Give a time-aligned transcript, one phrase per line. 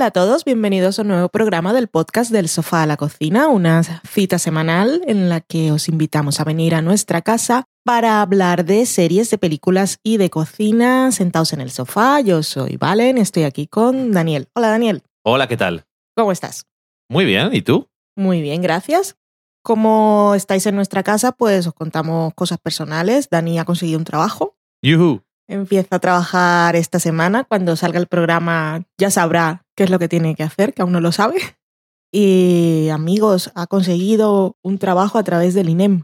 [0.00, 3.48] Hola a todos, bienvenidos a un nuevo programa del podcast del sofá a la cocina,
[3.48, 8.64] una cita semanal en la que os invitamos a venir a nuestra casa para hablar
[8.64, 12.22] de series, de películas y de cocina sentados en el sofá.
[12.22, 14.48] Yo soy Valen, estoy aquí con Daniel.
[14.54, 15.02] Hola Daniel.
[15.22, 15.84] Hola, ¿qué tal?
[16.16, 16.64] ¿Cómo estás?
[17.10, 17.86] Muy bien, ¿y tú?
[18.16, 19.18] Muy bien, gracias.
[19.62, 23.28] Como estáis en nuestra casa, pues os contamos cosas personales.
[23.28, 24.56] Dani ha conseguido un trabajo.
[24.80, 25.20] Yuhu.
[25.46, 27.44] Empieza a trabajar esta semana.
[27.44, 30.92] Cuando salga el programa ya sabrá qué es lo que tiene que hacer, que aún
[30.92, 31.36] no lo sabe.
[32.12, 36.02] Y amigos, ha conseguido un trabajo a través del INEM.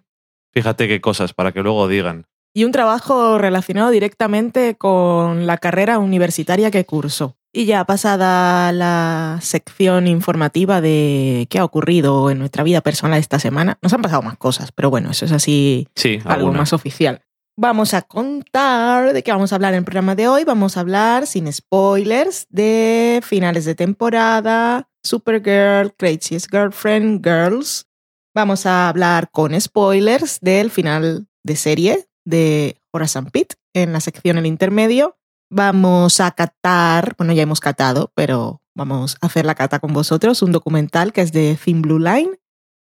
[0.55, 2.27] Fíjate qué cosas para que luego digan.
[2.54, 7.36] Y un trabajo relacionado directamente con la carrera universitaria que cursó.
[7.52, 13.41] Y ya pasada la sección informativa de qué ha ocurrido en nuestra vida personal esta
[13.41, 16.58] semana, nos han pasado más cosas, pero bueno, eso es así Sí, algo alguna.
[16.60, 17.20] más oficial.
[17.59, 20.45] Vamos a contar de qué vamos a hablar en el programa de hoy.
[20.45, 27.87] Vamos a hablar, sin spoilers, de finales de temporada, Supergirl, Craziest Girlfriend, Girls.
[28.34, 34.01] Vamos a hablar con spoilers del final de serie de Horace and Pete en la
[34.01, 35.17] sección El Intermedio.
[35.51, 40.43] Vamos a catar, bueno, ya hemos catado, pero vamos a hacer la cata con vosotros,
[40.43, 42.39] un documental que es de Thin Blue Line.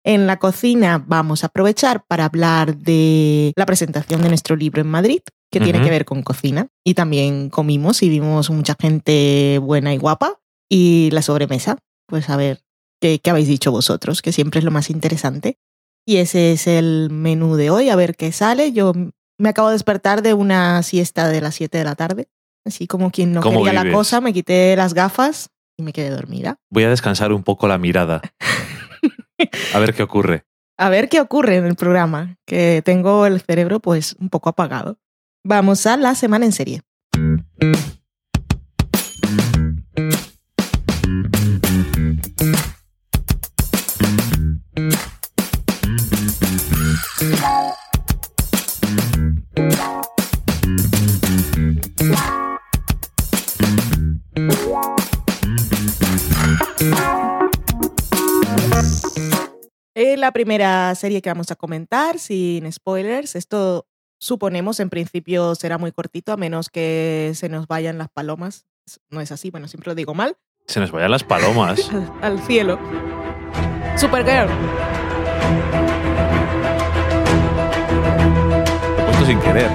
[0.06, 4.88] En la cocina vamos a aprovechar para hablar de la presentación de nuestro libro en
[4.88, 6.68] Madrid, que tiene que ver con cocina.
[6.86, 10.40] Y también comimos y vimos mucha gente buena y guapa.
[10.70, 12.62] Y la sobremesa, pues a ver
[13.02, 15.58] qué, qué habéis dicho vosotros, que siempre es lo más interesante.
[16.06, 18.74] Y ese es el menú de hoy, a ver qué sale.
[18.74, 18.94] Yo
[19.40, 22.28] me acabo de despertar de una siesta de las 7 de la tarde.
[22.64, 26.12] Así como quien no ¿Cómo quería la cosa, me quité las gafas y me quedé
[26.12, 26.58] dormida.
[26.70, 28.22] Voy a descansar un poco la mirada.
[29.74, 30.46] A ver qué ocurre.
[30.78, 34.98] a ver qué ocurre en el programa, que tengo el cerebro pues un poco apagado.
[35.44, 36.82] Vamos a la semana en serie.
[60.26, 63.86] La primera serie que vamos a comentar, sin spoilers, esto
[64.18, 68.66] suponemos en principio será muy cortito, a menos que se nos vayan las palomas.
[69.12, 70.36] No es así, bueno, siempre lo digo mal.
[70.66, 71.92] Se nos vayan las palomas.
[72.24, 72.80] Al, cielo.
[73.98, 74.50] Supergirl.
[78.98, 79.70] Lo he puesto sin querer.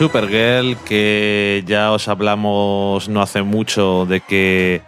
[0.00, 4.80] Supergirl, que ya os hablamos no hace mucho de que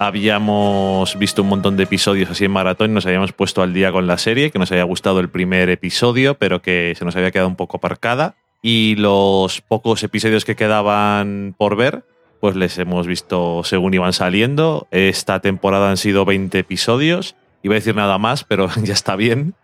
[0.00, 3.92] habíamos visto un montón de episodios así en maratón y nos habíamos puesto al día
[3.92, 7.30] con la serie, que nos había gustado el primer episodio, pero que se nos había
[7.30, 8.34] quedado un poco aparcada.
[8.60, 12.02] Y los pocos episodios que quedaban por ver,
[12.40, 14.88] pues les hemos visto según iban saliendo.
[14.90, 17.36] Esta temporada han sido 20 episodios.
[17.62, 19.54] Iba a decir nada más, pero ya está bien.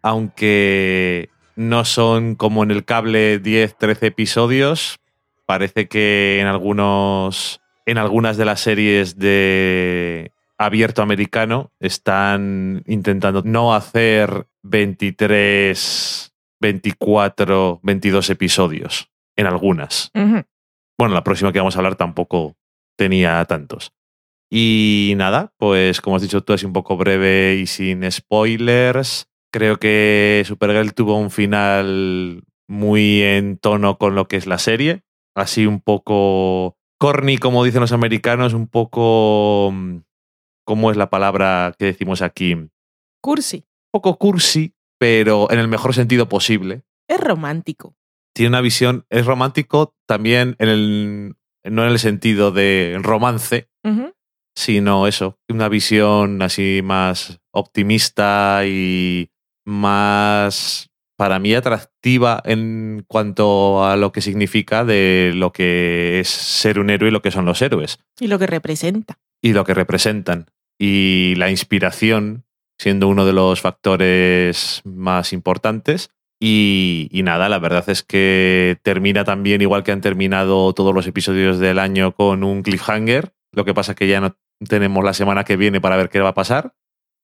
[0.00, 5.00] Aunque no son como en el cable 10, 13 episodios.
[5.44, 7.60] Parece que en algunos.
[7.84, 18.30] En algunas de las series de abierto americano están intentando no hacer 23, 24, 22
[18.30, 19.10] episodios.
[19.34, 20.12] En algunas.
[20.14, 22.56] Bueno, la próxima que vamos a hablar tampoco
[22.94, 23.92] tenía tantos.
[24.48, 29.28] Y nada, pues como has dicho tú, es un poco breve y sin spoilers.
[29.52, 35.02] Creo que Supergirl tuvo un final muy en tono con lo que es la serie.
[35.34, 39.70] Así un poco corny, como dicen los americanos, un poco...
[39.72, 39.98] mm,
[40.66, 42.52] ¿Cómo es la palabra que decimos aquí?
[42.52, 42.70] Un
[43.22, 43.64] Cursi.
[43.90, 47.94] poco cursi, pero en el mejor sentido posible Es romántico.
[48.34, 53.70] tiene una visión, es romántico también en el, no en el sentido de romance,
[54.54, 59.30] sino eso, una visión así más optimista y
[59.68, 66.78] más, para mí, atractiva en cuanto a lo que significa de lo que es ser
[66.78, 69.18] un héroe y lo que son los héroes Y lo que representa.
[69.42, 70.46] y lo que representan.
[70.80, 72.44] Y la inspiración
[72.80, 76.10] siendo uno de los factores más importantes.
[76.40, 81.04] Y, y nada, la verdad es que termina también igual que han terminado todos los
[81.08, 83.32] episodios del año con un cliffhanger.
[83.52, 84.36] Lo que pasa que ya no
[84.68, 86.74] tenemos la semana que viene para ver qué va a pasar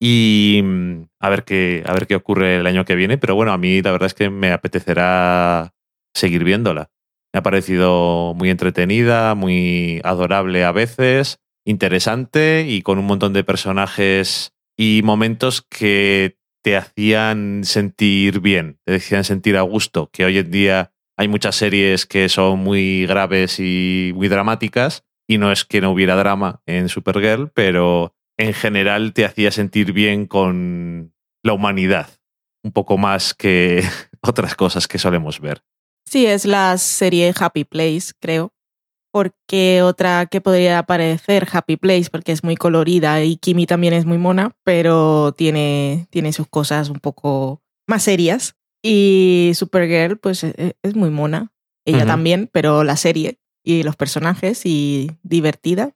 [0.00, 3.19] y mm, a ver qué, a ver qué ocurre el año que viene.
[3.19, 5.75] Pero bueno, a mí la verdad es que me apetecerá
[6.14, 6.91] seguir viéndola.
[7.32, 13.43] Me ha parecido muy entretenida, muy adorable a veces, interesante y con un montón de
[13.43, 20.38] personajes y momentos que te hacían sentir bien, te hacían sentir a gusto, que hoy
[20.38, 25.64] en día hay muchas series que son muy graves y muy dramáticas y no es
[25.64, 31.52] que no hubiera drama en Supergirl, pero en general te hacía sentir bien con la
[31.52, 32.08] humanidad,
[32.62, 33.82] un poco más que
[34.20, 35.62] otras cosas que solemos ver.
[36.06, 38.52] Sí, es la serie Happy Place, creo.
[39.12, 44.06] Porque otra que podría aparecer, Happy Place, porque es muy colorida y Kimi también es
[44.06, 48.56] muy mona, pero tiene, tiene sus cosas un poco más serias.
[48.82, 51.52] Y Supergirl, pues e, e, es muy mona.
[51.86, 55.92] Ella también, pero la serie y los personajes y divertida.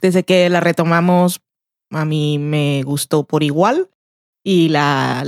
[0.00, 1.40] Desde que la retomamos,
[1.96, 3.90] a mí me gustó por igual
[4.44, 5.24] y la,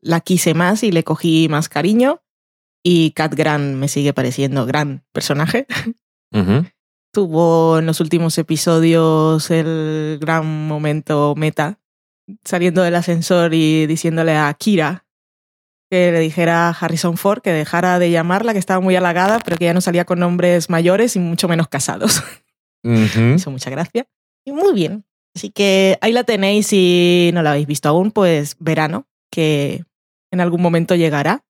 [0.00, 2.22] la quise más y le cogí más cariño.
[2.82, 5.66] Y Cat Grant me sigue pareciendo gran personaje.
[7.12, 11.78] Tuvo en los últimos episodios el gran momento meta,
[12.44, 15.04] saliendo del ascensor y diciéndole a Kira
[15.90, 19.56] que le dijera a Harrison Ford que dejara de llamarla, que estaba muy halagada, pero
[19.56, 22.22] que ya no salía con hombres mayores y mucho menos casados.
[22.82, 24.06] Hizo mucha gracia.
[24.44, 25.04] Y muy bien.
[25.34, 29.84] Así que ahí la tenéis si no la habéis visto aún, pues verano, que
[30.30, 31.44] en algún momento llegará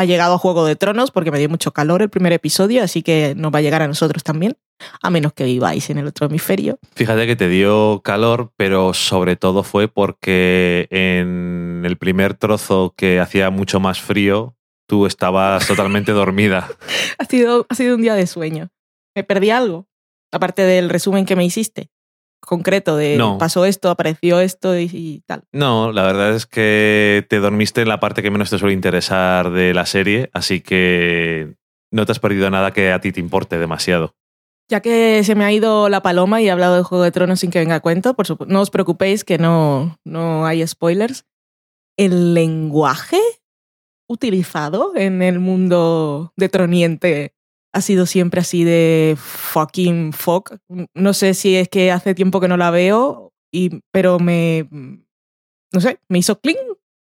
[0.00, 3.02] ha llegado a Juego de Tronos porque me dio mucho calor el primer episodio, así
[3.02, 4.56] que nos va a llegar a nosotros también,
[5.02, 6.78] a menos que viváis en el otro hemisferio.
[6.94, 13.20] Fíjate que te dio calor, pero sobre todo fue porque en el primer trozo que
[13.20, 14.56] hacía mucho más frío,
[14.86, 16.70] tú estabas totalmente dormida.
[17.18, 18.70] ha, sido, ha sido un día de sueño.
[19.14, 19.86] Me perdí algo,
[20.32, 21.90] aparte del resumen que me hiciste
[22.40, 25.44] concreto de pasó esto, apareció esto y, tal.
[25.52, 29.50] No, la verdad es que te dormiste en la parte que menos te suele interesar
[29.50, 31.54] de la serie, así que
[31.90, 34.14] no te has perdido nada que a ti te importe demasiado.
[34.68, 37.40] Ya que se me ha ido la paloma y he hablado de Juego de Tronos
[37.40, 41.24] sin que venga a cuento, por supuesto, no os preocupéis que no, no hay spoilers.
[41.96, 43.20] El lenguaje
[44.08, 47.34] utilizado en el mundo de Troniente
[47.72, 50.56] ha sido siempre así de fucking fuck.
[50.94, 54.68] No sé si es que hace tiempo que no la veo, y, pero me.
[55.72, 56.56] No sé, me hizo cling.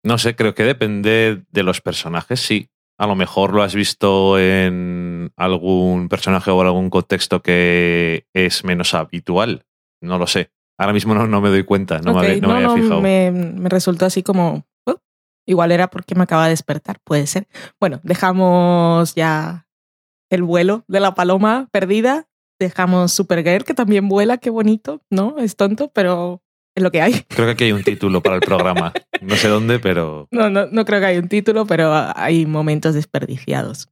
[0.04, 2.70] No sé, creo que depende de los personajes, sí.
[3.00, 8.94] A lo mejor lo has visto en algún personaje o algún contexto que es menos
[8.94, 9.66] habitual.
[10.02, 10.52] No lo sé.
[10.78, 13.02] Ahora mismo no, no me doy cuenta, no, me, no, había fijado.
[13.02, 14.66] Me, me, resultó así como.
[14.86, 15.00] Oh,
[15.48, 17.48] igual era porque me acaba de despertar, puede ser.
[17.80, 19.62] Bueno, dejamos ya
[20.33, 22.27] el vuelo de la paloma perdida.
[22.59, 25.37] Dejamos Supergirl, que también vuela, qué bonito, ¿no?
[25.37, 26.42] Es tonto, pero
[26.75, 27.13] es lo que hay.
[27.30, 28.94] Creo que aquí hay un título para el programa.
[29.21, 30.28] No sé dónde, pero...
[30.31, 33.90] No, no, no creo que hay un título, pero hay momentos desperdiciados.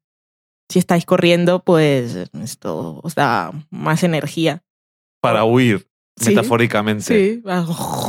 [0.69, 4.63] Si estáis corriendo, pues esto os da más energía.
[5.21, 5.87] Para huir,
[6.25, 7.03] metafóricamente.
[7.03, 7.43] Sí.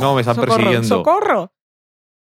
[0.01, 0.87] No, me están persiguiendo.
[0.87, 1.53] ¡Socorro!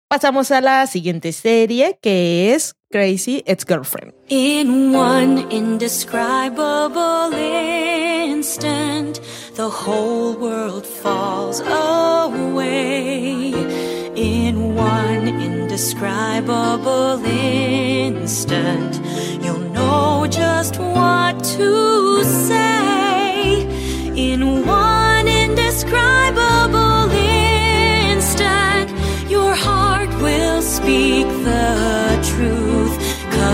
[0.09, 4.15] Pasamos a la siguiente serie, que es Crazy Ex-Girlfriend.
[4.29, 9.21] In one indescribable instant,
[9.53, 13.53] the whole world falls away.
[14.15, 18.99] In one indescribable instant,
[19.43, 23.61] you'll know just what to say.
[24.15, 26.88] In one indescribable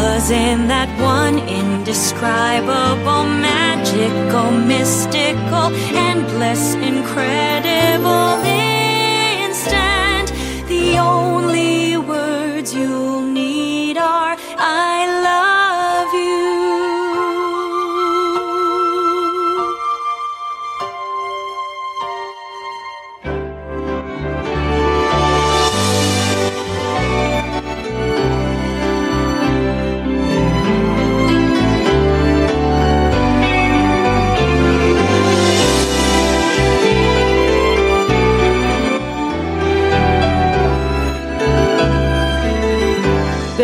[0.06, 10.28] Cause in that one indescribable, magical, mystical, endless, incredible instant,
[10.68, 14.95] the only words you'll need are I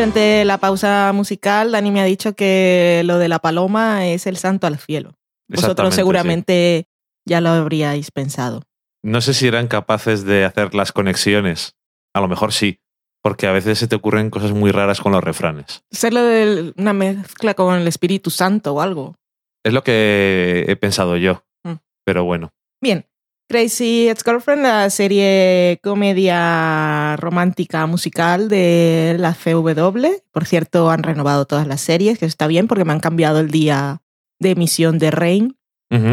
[0.02, 4.36] Durante la pausa musical, Dani me ha dicho que lo de la paloma es el
[4.36, 5.14] santo al cielo.
[5.48, 6.88] Vosotros seguramente
[7.24, 8.64] ya lo habríais pensado.
[9.04, 11.76] No sé si eran capaces de hacer las conexiones.
[12.16, 12.80] A lo mejor sí,
[13.22, 15.84] porque a veces se te ocurren cosas muy raras con los refranes.
[15.92, 19.18] Ser lo de una mezcla con el Espíritu Santo o algo.
[19.64, 21.46] Es lo que he pensado yo.
[21.64, 21.76] Mm.
[22.06, 22.50] Pero bueno.
[22.82, 23.06] Bien,
[23.52, 30.08] Crazy Ex-Girlfriend, la serie comedia romántica musical de la CW.
[30.32, 33.52] Por cierto, han renovado todas las series, que está bien porque me han cambiado el
[33.52, 34.04] día
[34.40, 35.58] de emisión de Rain,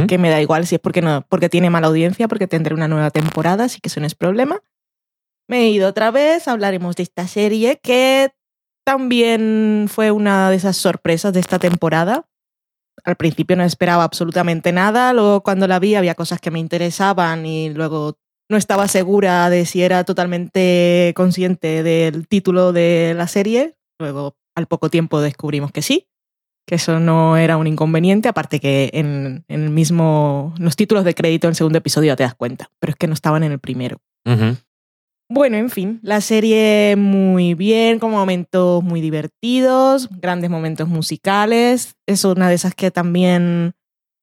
[0.09, 2.89] que me da igual si es porque, no, porque tiene mala audiencia, porque tendré una
[2.89, 4.61] nueva temporada, así que eso no es problema.
[5.47, 8.33] Me he ido otra vez, hablaremos de esta serie que
[8.85, 12.27] también fue una de esas sorpresas de esta temporada.
[13.09, 17.47] Al principio no esperaba absolutamente nada, luego cuando la vi había cosas que me interesaban
[17.47, 18.19] y luego
[18.51, 23.79] no estaba segura de si era totalmente consciente del título de la serie.
[23.99, 26.11] Luego al poco tiempo descubrimos que sí,
[26.67, 31.47] que eso no era un inconveniente, aparte que en, el mismo, los títulos de crédito
[31.47, 34.03] en el segundo episodio te das cuenta, pero es que no estaban en el primero.
[34.27, 34.59] Ujú.
[35.31, 41.97] Bueno, en fin, la serie muy bien, con momentos muy divertidos, grandes momentos musicales.
[42.07, 43.75] Es una de esas que también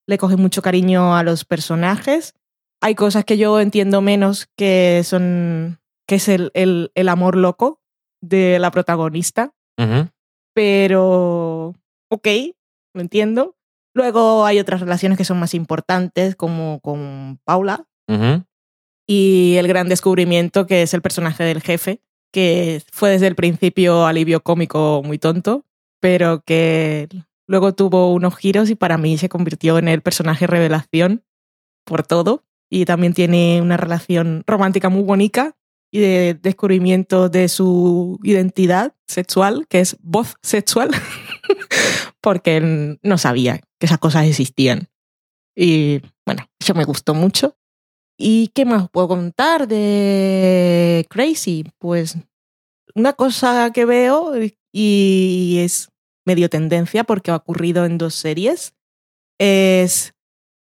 [0.08, 2.34] le coge mucho cariño a los personajes.
[2.82, 7.80] Hay cosas que yo entiendo menos que son que es el, el, el amor loco
[8.22, 9.54] de la protagonista,
[10.56, 11.74] pero
[12.10, 12.28] ok,
[12.94, 13.56] lo entiendo.
[13.96, 17.88] Luego hay otras relaciones que son más importantes, como con Paula.
[19.08, 24.06] Y el gran descubrimiento que es el personaje del jefe, que fue desde el principio
[24.06, 25.66] alivio cómico muy tonto,
[26.00, 27.08] pero que
[27.48, 31.24] luego tuvo unos giros y para mí se convirtió en el personaje revelación
[31.86, 32.44] por todo.
[32.70, 35.56] Y también tiene una relación romántica muy bonita
[35.92, 40.90] y de descubrimiento de su identidad sexual, que es voz sexual,
[42.22, 44.90] porque no sabía que esas cosas existían.
[45.56, 47.56] Y bueno, eso me gustó mucho.
[48.18, 51.66] ¿Y qué más puedo contar de Crazy?
[51.80, 52.18] Pues
[52.94, 54.34] una cosa que veo
[54.72, 55.90] y es
[56.26, 58.74] medio tendencia porque ha ocurrido en dos series
[59.38, 60.14] es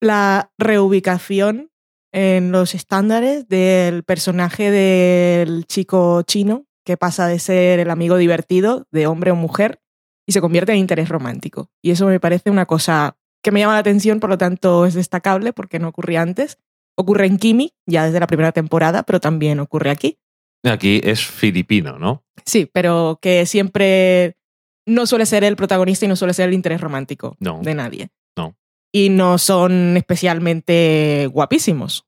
[0.01, 1.71] la reubicación
[2.13, 8.87] en los estándares del personaje del chico chino que pasa de ser el amigo divertido
[8.91, 9.81] de hombre o mujer
[10.27, 11.71] y se convierte en interés romántico.
[11.83, 14.95] Y eso me parece una cosa que me llama la atención, por lo tanto es
[14.95, 16.59] destacable porque no ocurría antes.
[17.01, 20.19] Ocurre en Kimi, ya desde la primera temporada, pero también ocurre aquí.
[20.63, 22.25] Aquí es filipino, ¿no?
[22.45, 24.37] Sí, pero que siempre
[24.87, 27.61] no suele ser el protagonista y no suele ser el interés romántico No.
[27.63, 28.11] de nadie.
[28.37, 28.55] No.
[28.93, 32.05] Y no son especialmente guapísimos.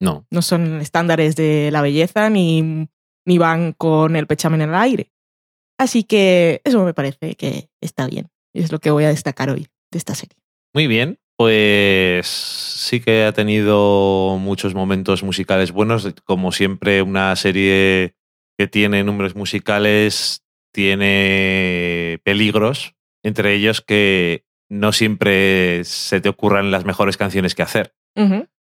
[0.00, 0.26] No.
[0.30, 2.88] No son estándares de la belleza ni,
[3.26, 5.10] ni van con el pechamen en el aire.
[5.78, 8.28] Así que eso me parece que está bien.
[8.54, 10.36] Y es lo que voy a destacar hoy de esta serie.
[10.74, 11.18] Muy bien.
[11.38, 16.08] Pues sí que ha tenido muchos momentos musicales buenos.
[16.24, 18.14] Como siempre, una serie
[18.58, 26.84] que tiene números musicales tiene peligros, entre ellos que no siempre se te ocurran las
[26.84, 27.92] mejores canciones que hacer.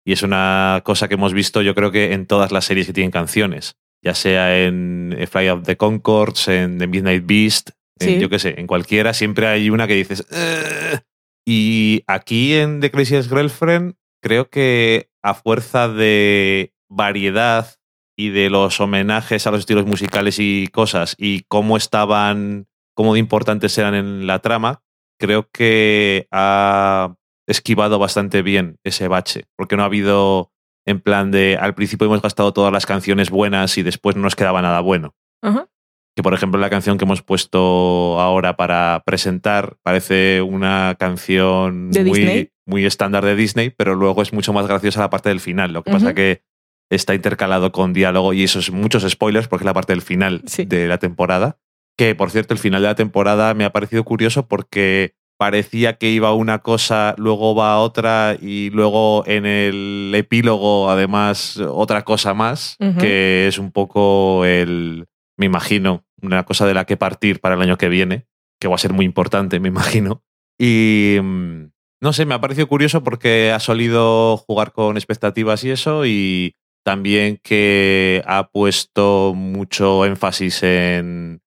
[0.05, 2.93] Y es una cosa que hemos visto, yo creo que en todas las series que
[2.93, 8.19] tienen canciones, ya sea en Fly of the Concords, en The Midnight Beast, en, Sí.
[8.19, 10.25] yo qué sé, en cualquiera, siempre hay una que dices.
[10.31, 10.99] "Ugh".
[11.45, 17.75] Y aquí en The Craziest Girlfriend, creo que a fuerza de variedad
[18.17, 23.19] y de los homenajes a los estilos musicales y cosas y cómo estaban, cómo de
[23.19, 24.83] importantes eran en la trama,
[25.19, 27.15] creo que ha
[27.47, 30.51] esquivado bastante bien ese bache, porque no ha habido
[30.85, 34.35] en plan de al principio hemos gastado todas las canciones buenas y después no nos
[34.35, 35.15] quedaba nada bueno.
[35.41, 35.67] Ajá.
[36.15, 42.03] Que por ejemplo la canción que hemos puesto ahora para presentar parece una canción ¿De
[42.03, 45.71] muy, muy estándar de Disney, pero luego es mucho más graciosa la parte del final.
[45.71, 46.15] Lo que pasa Ujú.
[46.15, 46.41] que
[46.89, 50.41] está intercalado con diálogo y eso es muchos spoilers porque es la parte del final
[50.45, 50.65] Sí.
[50.65, 51.57] de la temporada.
[51.97, 56.09] Que por cierto, el final de la temporada me ha parecido curioso porque parecía que
[56.11, 62.75] iba una cosa, luego va otra y luego en el epílogo además otra cosa más,
[62.99, 65.07] que es un poco el,
[65.41, 68.27] me imagino, una cosa de la que partir para el año que viene,
[68.59, 70.23] que va a ser muy importante, me imagino.
[70.59, 75.71] Y mm, no sé, me ha parecido curioso porque ha solido jugar con expectativas y
[75.71, 81.41] eso y también que ha puesto mucho énfasis en,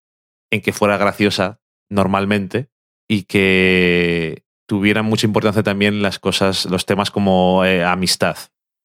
[0.50, 2.70] en que fuera graciosa normalmente
[3.08, 8.36] y que tuvieran mucha importancia también las cosas, los temas como eh, amistad,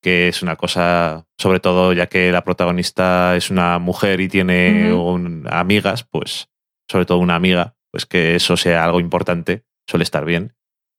[0.01, 4.93] que es una cosa, sobre todo ya que la protagonista es una mujer y tiene
[4.93, 6.49] un- amigas, pues
[6.89, 10.53] sobre todo una amiga, pues que eso sea algo importante, suele estar bien.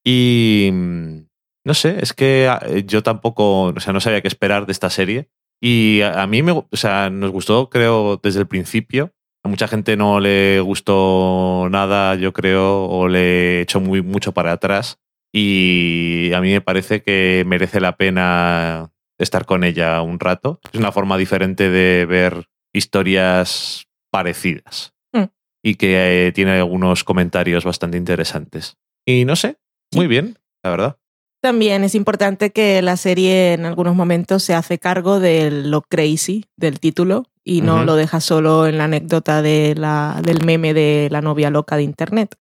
[0.05, 1.17] Y mm,
[1.65, 4.89] no sé, es que ah, yo tampoco, o sea, no sabía qué esperar de esta
[4.89, 5.29] serie.
[5.61, 9.11] Y a, a mí me, o sea, nos gustó, creo, desde el principio.
[9.43, 14.51] A mucha gente no le gustó nada, yo creo, o le echó muy, mucho para
[14.53, 14.99] atrás.
[15.33, 20.59] Y a mí me parece que merece la pena estar con ella un rato.
[20.73, 25.25] Es una forma diferente de ver historias parecidas Mm.
[25.63, 28.77] y que eh, tiene algunos comentarios bastante interesantes.
[29.05, 29.57] Y no sé,
[29.93, 30.97] muy bien, la verdad.
[31.41, 36.45] También es importante que la serie en algunos momentos se hace cargo de lo crazy
[36.55, 41.07] del título y no lo deja solo en la anécdota de la, del meme de
[41.09, 42.35] la novia loca de internet.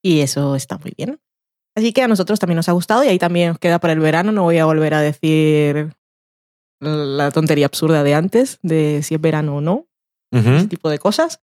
[0.00, 1.18] Y eso está muy bien.
[1.78, 4.00] Así que a nosotros también nos ha gustado y ahí también os queda para el
[4.00, 4.32] verano.
[4.32, 5.94] No voy a volver a decir
[6.80, 9.86] la tontería absurda de antes, de si es verano o no,
[10.32, 10.50] Ujú.
[10.56, 11.40] ese tipo de cosas.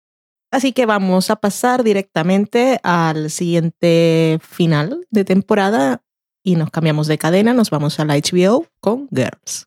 [0.50, 6.02] Así que vamos a pasar directamente al siguiente final de temporada
[6.44, 9.66] y nos cambiamos de cadena, nos vamos a la HBO con Girls.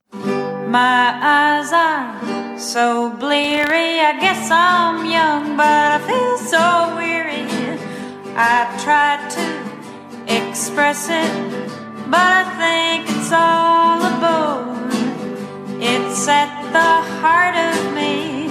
[0.67, 3.99] My eyes are so bleary.
[3.99, 7.47] I guess I'm young, but I feel so weary.
[8.37, 9.70] I've tried to
[10.27, 11.31] express it,
[12.09, 14.71] but I think it's all a bore.
[15.81, 18.47] It's at the heart of me,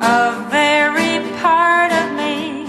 [0.00, 2.66] a very part of me.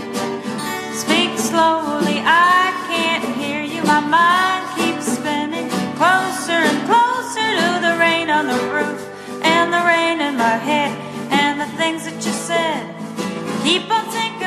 [0.94, 3.82] Speak slowly, I can't hear you.
[3.84, 9.02] My mind keeps spinning closer and closer to the rain on the roof
[9.44, 10.92] and the rain in my head
[11.32, 12.37] and the things that you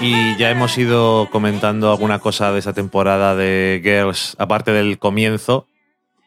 [0.02, 5.66] Y ya hemos ido comentando alguna cosa de esta temporada de Girls, aparte del comienzo.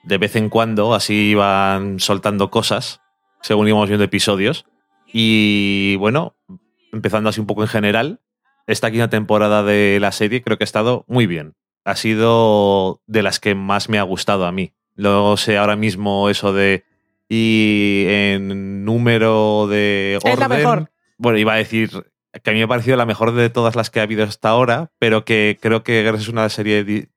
[0.03, 3.01] De vez en cuando, así iban soltando cosas,
[3.41, 4.65] según íbamos viendo episodios.
[5.11, 6.35] Y bueno,
[6.91, 8.19] empezando así un poco en general,
[8.67, 11.55] esta quinta temporada de la serie creo que ha estado muy bien.
[11.83, 14.73] Ha sido de las que más me ha gustado a mí.
[14.95, 16.85] No sé ahora mismo eso de.
[17.27, 20.17] Y en número de.
[20.17, 20.91] Es la orden, mejor.
[21.17, 23.89] Bueno, iba a decir que a mí me ha parecido la mejor de todas las
[23.89, 27.09] que ha habido hasta ahora, pero que creo que es una serie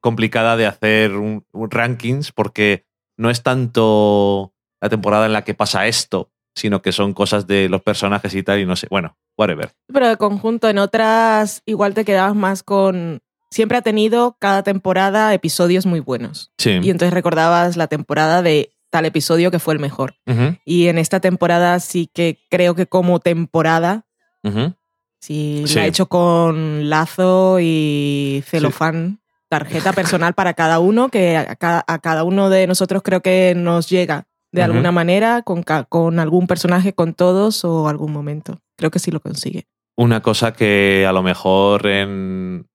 [0.00, 2.86] complicada de hacer un, un rankings porque
[3.16, 7.68] no es tanto la temporada en la que pasa esto, sino que son cosas de
[7.68, 8.86] los personajes y tal, y no sé.
[8.90, 9.72] Bueno, whatever.
[9.92, 13.20] Pero de conjunto, en otras igual te quedabas más con...
[13.50, 16.52] Siempre ha tenido cada temporada episodios muy buenos.
[16.58, 16.80] Sí.
[16.82, 20.16] Y entonces recordabas la temporada de tal episodio que fue el mejor.
[20.64, 24.06] Y en esta temporada sí que creo que como temporada,
[24.44, 24.72] ujú.
[25.20, 25.74] sí, Sí.
[25.76, 31.84] la he hecho con lazo y celofán, tarjeta personal para cada uno, que a cada,
[31.86, 36.46] a cada uno de nosotros creo que nos llega de alguna manera, con, con algún
[36.46, 38.60] personaje, con todos o algún momento.
[38.76, 39.66] Creo que sí lo consigue.
[39.96, 42.68] Una cosa que a lo mejor en,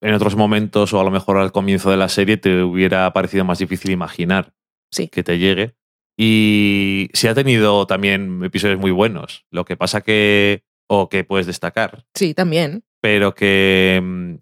[0.00, 3.44] en otros momentos o a lo mejor al comienzo de la serie te hubiera parecido
[3.44, 4.52] más difícil imaginar
[4.90, 5.06] Sí.
[5.06, 5.76] que te llegue.
[6.18, 9.46] Y sí ha tenido también episodios muy buenos.
[9.52, 12.82] Lo que pasa que, o que puedes destacar, Sí, también.
[13.00, 14.34] pero que mm,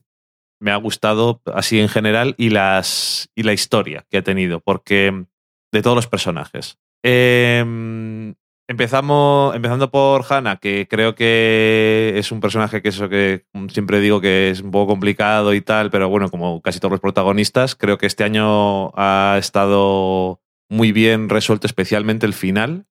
[0.60, 5.26] me ha gustado así en general y, las, y la historia que ha tenido, porque
[5.72, 6.78] de todos los personajes.
[7.04, 8.34] Em,
[8.66, 14.00] empezamos, empezando por Hannah, que creo que es un personaje que eso que mm, siempre
[14.00, 17.74] digo que es un poco complicado y tal, pero bueno, como casi todos los protagonistas,
[17.76, 22.86] creo que este año ha estado muy bien resuelto, especialmente el final,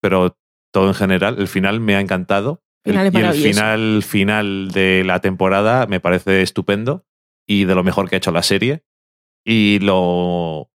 [0.00, 0.36] pero
[0.72, 2.62] todo en general, el final me ha encantado.
[2.84, 7.06] Final y el final final de la temporada me parece estupendo
[7.46, 8.84] y de lo mejor que ha hecho la serie
[9.44, 10.70] y lo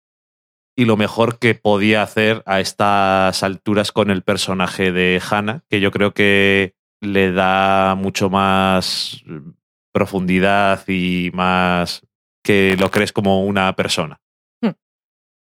[0.77, 5.81] y lo mejor que podía hacer a estas alturas con el personaje de Hannah, que
[5.81, 9.25] yo creo que le da mucho más
[9.92, 12.07] profundidad y más
[12.45, 14.21] que lo crees como una persona.
[14.61, 14.73] Hmm.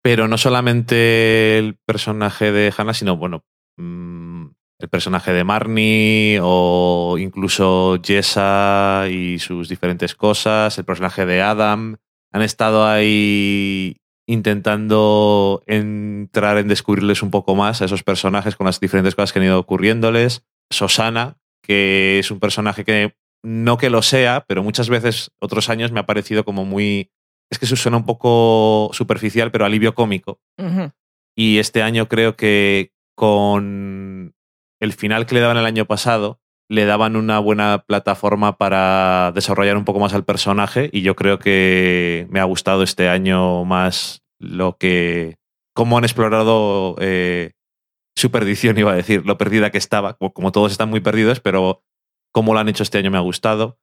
[0.03, 3.44] Pero no solamente el personaje de Hannah, sino bueno,
[3.77, 4.49] mm,
[4.81, 11.97] el personaje de Marnie o incluso Jessa y sus diferentes cosas, el personaje de Adam,
[12.33, 18.79] han estado ahí intentando entrar en descubrirles un poco más a esos personajes con las
[18.79, 20.45] diferentes cosas que han ido ocurriéndoles.
[20.71, 25.93] Susana, que es un personaje que no que lo sea, pero muchas veces otros años
[25.93, 27.11] me ha parecido como muy...
[27.51, 30.40] Es que eso suena un poco superficial, pero alivio cómico.
[31.37, 34.35] Y este año creo que con
[34.81, 39.77] el final que le daban el año pasado, le daban una buena plataforma para desarrollar
[39.77, 44.23] un poco más al personaje y yo creo que me ha gustado este año más
[44.38, 45.37] lo que...
[45.75, 47.53] cómo han explorado eh,
[48.16, 51.83] su perdición, iba a decir, lo perdida que estaba, como, todos están muy perdidos, pero
[52.33, 53.79] cómo lo han hecho este año me ha gustado.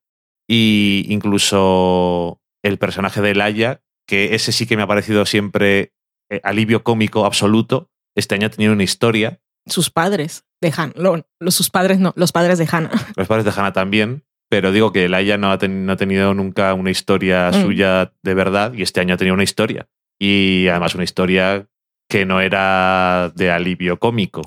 [0.49, 5.93] Y incluso el personaje de Laia, que ese sí que me ha parecido siempre
[6.29, 7.89] eh, alivio cómico absoluto.
[8.15, 9.41] Este año ha tenido una historia.
[9.67, 10.93] Sus padres de Hannah.
[10.95, 12.91] Lo- los, sus padres no, los padres de Hannah.
[13.15, 14.23] Los padres de Hannah también.
[14.49, 17.61] Pero digo que Laia no ha, ten- no ha tenido nunca una historia Mm.
[17.61, 19.87] suya de verdad y este año ha tenido una historia.
[20.19, 21.67] Y además una historia
[22.09, 24.41] que no era de alivio cómico.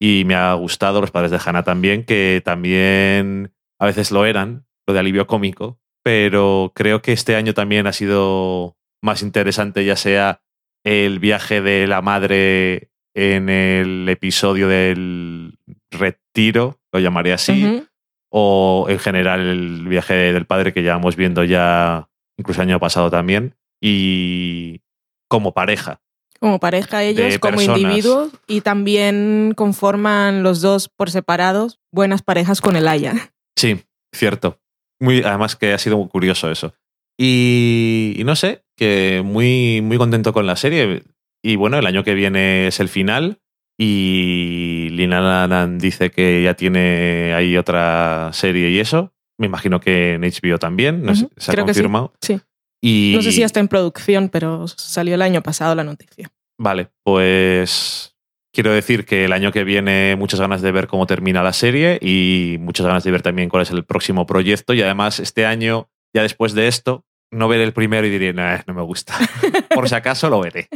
[0.00, 4.66] Y me ha gustado los padres de Hannah también, que también a veces lo eran,
[4.86, 9.96] lo de alivio cómico, pero creo que este año también ha sido más interesante, ya
[9.96, 10.40] sea
[10.84, 15.58] el viaje de la madre en el episodio del
[15.90, 17.82] retiro, lo llamaré así,
[18.30, 23.10] o en general el viaje del padre que llevamos viendo ya incluso el año pasado
[23.10, 24.82] también, y
[25.28, 26.02] como pareja.
[26.38, 32.76] Como pareja ellos, como individuos, y también conforman los dos por separados buenas parejas con
[32.76, 33.32] el Aya.
[33.56, 33.82] Sí,
[34.14, 34.60] cierto.
[35.00, 36.74] Muy, además que ha sido muy curioso eso.
[37.18, 41.02] Y, y no sé, que muy, muy contento con la serie.
[41.46, 43.38] Y bueno, el año que viene es el final.
[43.78, 49.12] Y Lina Lanan dice que ya tiene ahí otra serie y eso.
[49.38, 51.02] Me imagino que en HBO también.
[51.04, 51.80] No sé, Ujú, se ha creo que sí.
[51.80, 52.12] confirmado.
[52.20, 52.40] Sí.
[52.82, 56.32] Y, No sé si ya está en producción, pero salió el año pasado la noticia.
[56.58, 58.16] Vale, pues
[58.52, 61.98] quiero decir que el año que viene muchas ganas de ver cómo termina la serie
[62.02, 64.74] y muchas ganas de ver también cuál es el próximo proyecto.
[64.74, 68.60] Y además, este año, ya después de esto, no veré el primero y diré, "Nah,
[68.66, 69.14] no me gusta.
[69.74, 70.68] Por si acaso lo veré.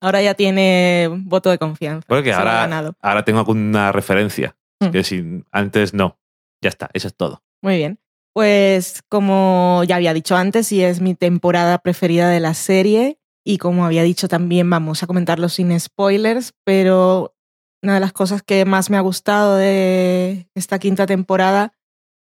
[0.00, 2.06] Ahora ya tiene voto de confianza.
[2.08, 4.56] Porque ahora, tengo alguna referencia.
[4.80, 4.90] Mm.
[4.90, 6.18] Que si antes no.
[6.62, 7.42] Ya está, eso es todo.
[7.62, 7.98] Muy bien.
[8.34, 13.18] Pues como ya había dicho antes, y es mi temporada preferida de la serie.
[13.44, 17.34] Y como había dicho también, vamos a comentarlo sin spoilers, pero
[17.82, 21.74] una de las cosas que más me ha gustado de esta quinta temporada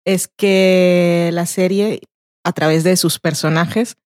[0.05, 2.01] es que la serie,
[2.45, 3.97] a través de sus personajes,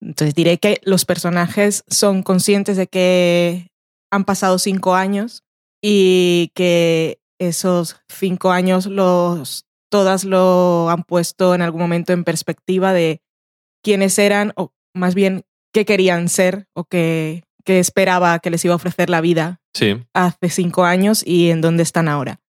[0.00, 3.68] entonces diré que los personajes son conscientes de que
[4.12, 5.42] han pasado cinco años
[5.82, 12.92] y que esos cinco años los todas lo han puesto en algún momento en perspectiva
[12.92, 13.22] de
[13.82, 18.74] quiénes eran o más bien qué querían ser o qué, qué esperaba que les iba
[18.74, 22.40] a ofrecer la vida Sí, hace cinco años y en dónde están ahora.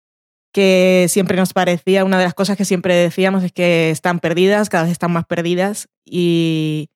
[0.57, 4.69] Que siempre nos parecía, una de las cosas que siempre decíamos es que están perdidas,
[4.69, 6.89] cada vez están más perdidas y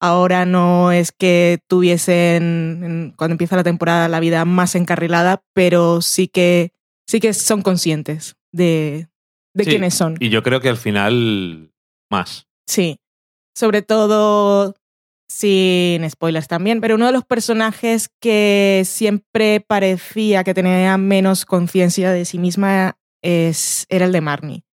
[0.00, 6.00] ahora no es que tuviesen, en- cuando empieza la temporada, la vida más encarrilada, pero
[6.00, 6.70] sí que,
[7.08, 9.08] sí que son conscientes de,
[9.52, 10.14] de Sí, quiénes son.
[10.20, 11.72] y yo creo que al final
[12.08, 12.46] más.
[12.68, 13.00] Sí,
[13.56, 14.76] sobre todo
[15.28, 22.12] sin spoilers también, pero uno de los personajes que siempre parecía que tenía menos conciencia
[22.12, 24.64] de sí misma es, era el de Marnie.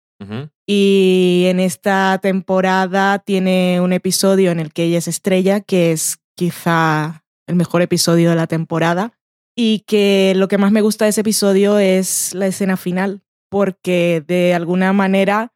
[0.66, 6.18] Y en esta temporada tiene un episodio en el que ella es estrella, que es
[6.35, 9.12] quizá el mejor episodio de la temporada.
[9.57, 14.24] Y que lo que más me gusta de ese episodio es la escena final, porque
[14.26, 15.52] de alguna manera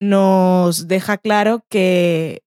[0.00, 2.42] nos deja claro que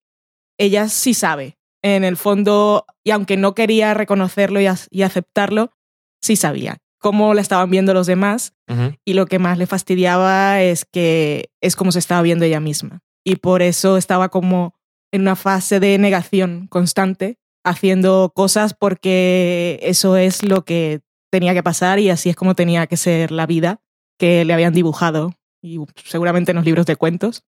[0.60, 1.58] ella sí sabe.
[1.82, 5.72] En el fondo, y aunque no quería reconocerlo y, y aceptarlo,
[6.22, 8.54] sí sabía cómo la estaban viendo los demás
[9.06, 13.02] y lo que más le fastidiaba es que es como se estaba viendo ella misma.
[13.24, 14.74] Y por eso estaba como
[15.12, 21.62] en una fase de negación constante, haciendo cosas porque eso es lo que tenía que
[21.62, 23.82] pasar y así es como tenía que ser la vida
[24.18, 27.44] que le habían dibujado y seguramente en los libros de cuentos.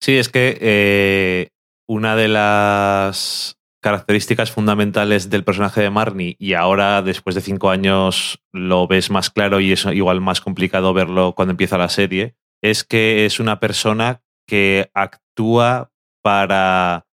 [0.00, 1.50] Sí, es que eh,
[1.86, 8.40] una de las características fundamentales del personaje de Marnie, y ahora después de cinco años
[8.52, 12.84] lo ves más claro y es igual más complicado verlo cuando empieza la serie, es
[12.84, 15.90] que es una persona que actúa
[16.22, 17.06] para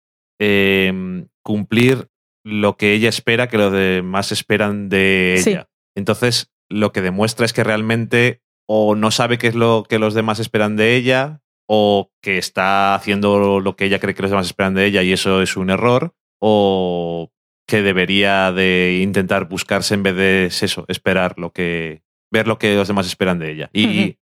[0.41, 2.09] eh, cumplir
[2.45, 5.51] lo que ella espera que los demás esperan de Sí.
[5.51, 5.69] ella.
[5.97, 10.15] Entonces, lo que demuestra es que realmente o no sabe qué es lo que los
[10.15, 14.47] demás esperan de ella, o que está haciendo lo que ella cree que los demás
[14.47, 17.31] esperan de ella y eso es un error, o
[17.67, 22.75] que debería de intentar buscarse en vez de eso, esperar lo que ver lo que
[22.75, 23.71] los demás esperan de ella.
[23.73, 24.19] Y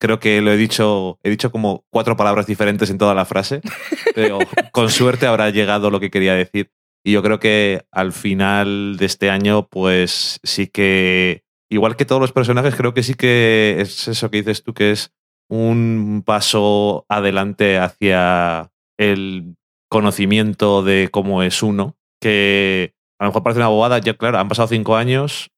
[0.00, 3.60] creo que lo he dicho, he dicho como cuatro palabras diferentes en toda la frase,
[4.14, 4.38] pero
[4.72, 6.70] con suerte habrá llegado lo que quería decir.
[7.04, 12.20] Y yo creo que al final de este año, pues sí que, igual que todos
[12.20, 15.12] los personajes, creo que sí que es eso que dices tú, que es
[15.48, 19.55] un paso adelante hacia el
[19.88, 24.48] conocimiento de cómo es uno, que a lo mejor parece una bobada, ya claro, han
[24.48, 25.50] pasado cinco años,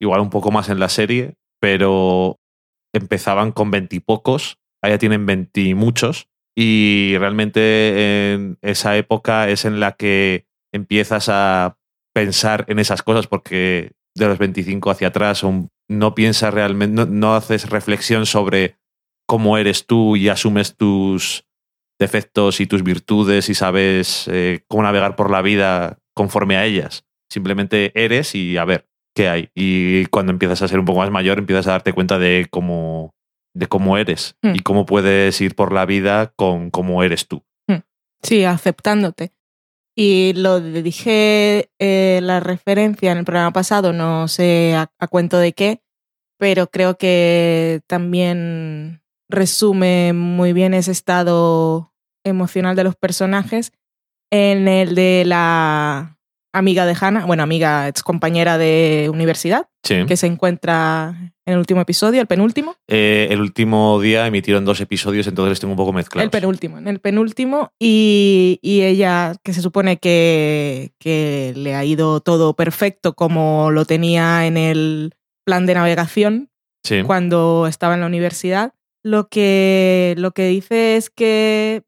[0.00, 2.38] igual un poco más en la serie, pero
[2.94, 10.46] empezaban con veintipocos, ahora tienen veintimuchos, y realmente en esa época es en la que
[10.72, 11.78] empiezas a
[12.14, 15.44] pensar en esas cosas porque de los 25 hacia atrás
[15.88, 18.78] no piensas realmente, no haces reflexión sobre
[19.26, 21.45] cómo eres tú y asumes tus
[21.98, 27.04] defectos y tus virtudes y sabes eh, cómo navegar por la vida conforme a ellas.
[27.30, 28.86] Simplemente eres y a ver.
[29.14, 29.48] que hay.
[29.54, 33.14] Y cuando empiezas a ser un poco más mayor, empiezas a darte cuenta de cómo,
[33.54, 34.54] de cómo eres Mm.
[34.56, 37.42] y cómo puedes ir por la vida con cómo eres tú.
[38.22, 39.32] Sí, aceptándote.
[39.96, 45.38] Y lo dije eh, la referencia en el programa pasado, no sé a, a cuento
[45.38, 45.80] de qué,
[46.38, 51.92] pero creo que también resume muy bien ese estado
[52.24, 53.72] emocional de los personajes
[54.32, 56.18] en el de la
[56.52, 60.06] amiga de Hannah, bueno, amiga, ex compañera de universidad, Sí.
[60.06, 62.76] que se encuentra en el último episodio, el penúltimo.
[62.88, 66.24] Eh, el último día emitieron dos episodios, entonces tengo un poco mezclados.
[66.24, 67.72] El penúltimo, en el penúltimo.
[67.78, 73.84] Y, y ella, que se supone que, que le ha ido todo perfecto como lo
[73.84, 76.48] tenía en el plan de navegación
[76.84, 77.02] Sí.
[77.02, 78.72] cuando estaba en la universidad,
[79.06, 81.84] lo que, lo que dice es que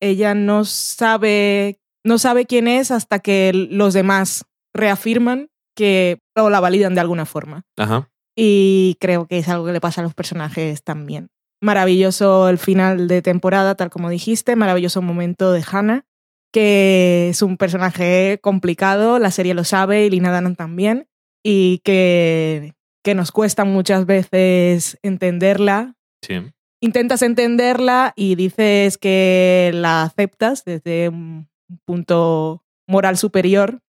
[0.00, 6.58] ella no sabe, no sabe quién es hasta que los demás reafirman que o la
[6.58, 7.62] validan de alguna forma.
[7.76, 8.10] Ajá.
[8.36, 11.28] Y creo que es algo que le pasa a los personajes también.
[11.62, 16.04] Maravilloso el final de temporada, tal como dijiste, maravilloso momento de Hannah,
[16.52, 21.06] que es un personaje complicado, la serie lo sabe y Lina Dunham también,
[21.44, 22.74] y que,
[23.04, 25.94] que nos cuesta muchas veces entenderla.
[26.22, 26.42] Sí.
[26.86, 31.48] Intentas entenderla y dices que la aceptas desde un
[31.84, 33.80] punto moral superior,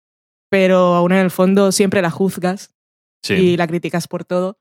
[0.49, 2.73] pero aún en el fondo siempre la juzgas
[3.23, 3.33] Sí.
[3.35, 4.57] y la criticas por todo.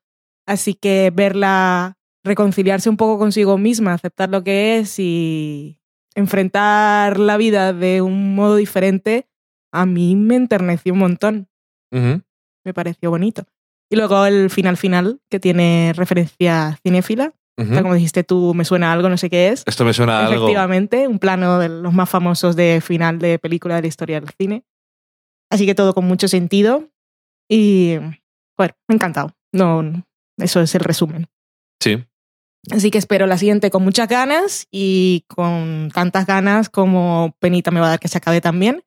[0.46, 5.80] Así que verla reconciliarse un poco consigo misma, aceptar lo que es y
[6.14, 9.30] enfrentar la vida de un modo diferente,
[9.72, 11.48] a mí me enterneció un montón.
[11.90, 13.44] Me pareció bonito.
[13.90, 17.32] Y luego el final final, que tiene referencia cinéfila.
[17.58, 17.72] Ujú.
[17.72, 19.62] Tal como dijiste tú, me suena algo, no sé qué es.
[19.66, 20.44] Esto me suena a algo.
[20.44, 24.30] Efectivamente, un plano de los más famosos de final de película de la historia del
[24.30, 24.64] cine.
[25.50, 26.88] Así que todo con mucho sentido.
[27.48, 27.96] Y
[28.58, 29.32] bueno, me ha encantado.
[29.52, 30.04] No, no,
[30.38, 31.28] eso es el resumen.
[31.80, 32.04] Sí.
[32.70, 37.80] Así que espero la siguiente con muchas ganas y con tantas ganas como penita me
[37.80, 38.82] va a dar que se acabe también.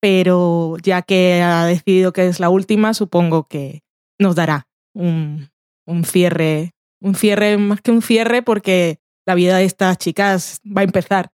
[0.00, 3.82] Pero ya que ha decidido que es la última, supongo que
[4.18, 5.50] nos dará un,
[5.86, 10.80] un cierre, un cierre más que un cierre porque la vida de estas chicas va
[10.80, 11.30] a empezar.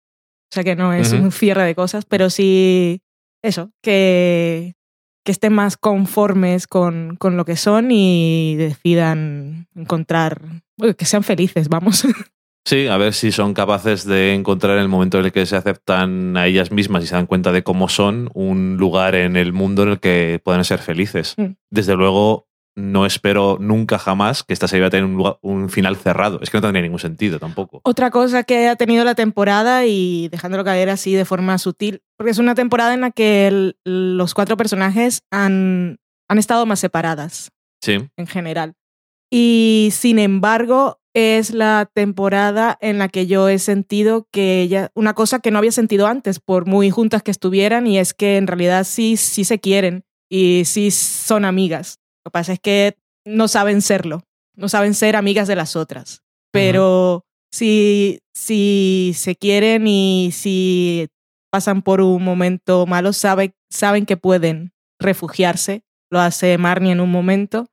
[0.52, 3.02] O sea que no es un cierre de cosas, pero sí
[3.44, 4.76] eso, que,
[5.26, 10.42] que estén más conformes con, con lo que son y decidan encontrar,
[10.98, 12.06] que sean felices, vamos.
[12.68, 15.56] Sí, a ver si son capaces de encontrar en el momento en el que se
[15.56, 19.54] aceptan a ellas mismas y se dan cuenta de cómo son un lugar en el
[19.54, 21.34] mundo en el que puedan ser felices.
[21.38, 21.54] Mm.
[21.72, 22.47] Desde luego,
[22.78, 26.40] no espero nunca jamás que esta serie va a tener un, lugar- un final cerrado.
[26.42, 27.82] Es que no tendría ningún sentido tampoco.
[27.84, 32.30] Otra cosa que ha tenido la temporada y dejándolo caer así de forma sutil, porque
[32.32, 35.98] es una temporada en la que el- los cuatro personajes han,
[36.30, 37.50] han estado más separadas
[37.82, 38.74] Sí, en general.
[39.32, 45.14] Y sin embargo, es la temporada en la que yo he sentido que ella, una
[45.16, 48.48] cosa que no había sentido antes, por muy juntas que estuvieran, y es que en
[48.48, 52.00] realidad sí, sí se quieren y sí son amigas.
[52.28, 56.24] Lo que pasa es que no saben serlo, no saben ser amigas de las otras.
[56.52, 61.08] Pero si, si se quieren y si
[61.50, 65.84] pasan por un momento malo, sabe- saben que pueden refugiarse.
[66.12, 67.68] Lo hace Marnie en un momento.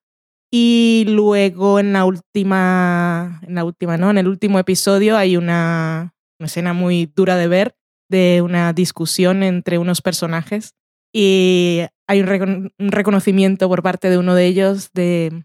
[0.52, 4.10] Y luego en la última, en la última, ¿no?
[4.10, 7.74] En el último episodio hay una, una escena muy dura de ver
[8.08, 10.74] de una discusión entre unos personajes
[11.14, 15.44] y hay un, recon- un reconocimiento por parte de uno de ellos de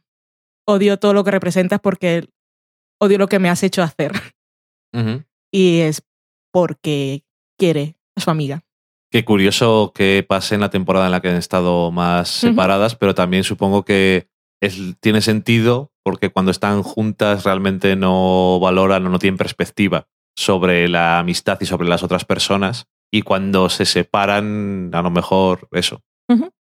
[0.67, 2.27] odio todo lo que representas porque
[2.99, 4.11] odio lo que me has hecho hacer
[5.51, 6.03] y es
[6.51, 7.23] porque
[7.57, 8.63] quiere a su amiga.
[9.11, 13.15] Qué curioso que pase en la temporada en la que han estado más separadas, pero
[13.15, 14.27] también supongo que
[14.61, 20.87] es, tiene sentido porque cuando están juntas realmente no valoran o no tienen perspectiva sobre
[20.89, 22.87] la amistad y sobre las otras personas.
[23.11, 26.01] Y cuando se separan, a lo mejor eso,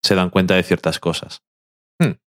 [0.04, 1.42] se dan cuenta de ciertas cosas.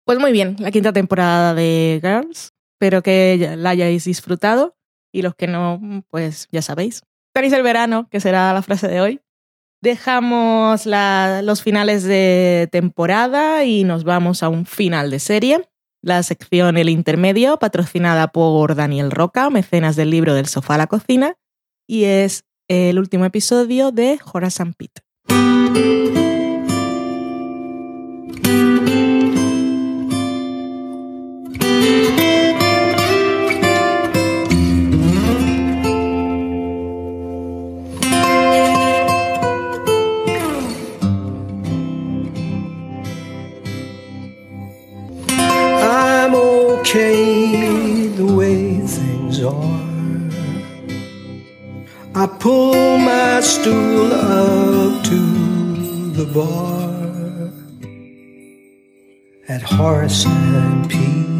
[0.07, 2.51] Pues muy bien, la quinta temporada de Girls.
[2.79, 4.77] Espero que la hayáis disfrutado
[5.13, 7.03] y los que no, pues ya sabéis.
[7.35, 9.21] Tenéis el verano, que será la frase de hoy.
[9.83, 15.69] Dejamos la- los finales de temporada y nos vamos a un final de serie.
[16.03, 20.87] La sección El Intermedio, patrocinada por Daniel Roca, mecenas del libro del sofá a la
[20.87, 21.35] cocina,
[21.87, 25.03] y es el último episodio de Horace and Pete.
[53.65, 55.21] Stool up to
[56.13, 57.51] the bar
[59.49, 61.34] at Horace and Pete's.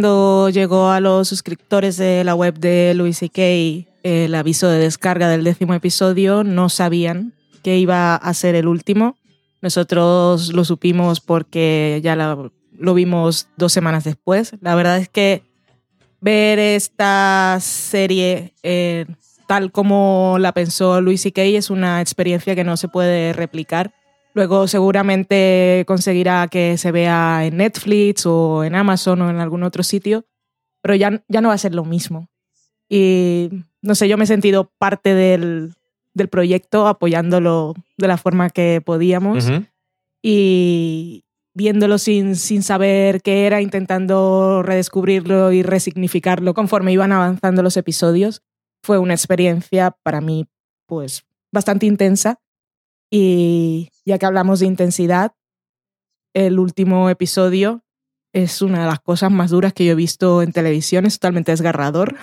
[0.00, 3.86] Cuando llegó a los suscriptores de la web de Louis C.K.
[4.02, 9.18] el aviso de descarga del décimo episodio, no sabían que iba a ser el último.
[9.60, 14.54] Nosotros lo supimos porque ya lo vimos dos semanas después.
[14.62, 15.42] La verdad es que
[16.22, 19.04] ver esta serie eh,
[19.46, 21.42] tal como la pensó Louis C.K.
[21.42, 23.92] es una experiencia que no se puede replicar.
[24.34, 29.82] Luego seguramente conseguirá que se vea en Netflix o en Amazon o en algún otro
[29.82, 30.24] sitio,
[30.82, 32.28] pero ya, ya no va a ser lo mismo.
[32.88, 33.50] Y
[33.82, 35.74] no sé, yo me he sentido parte del,
[36.14, 39.48] del proyecto apoyándolo de la forma que podíamos
[40.22, 47.76] y viéndolo sin, sin saber qué era, intentando redescubrirlo y resignificarlo conforme iban avanzando los
[47.76, 48.42] episodios.
[48.82, 50.46] Fue una experiencia para mí
[50.86, 52.40] pues bastante intensa
[53.10, 55.32] y ya que hablamos de intensidad,
[56.34, 57.84] el último episodio
[58.32, 61.50] es una de las cosas más duras que yo he visto en televisión, es totalmente
[61.50, 62.16] desgarrador.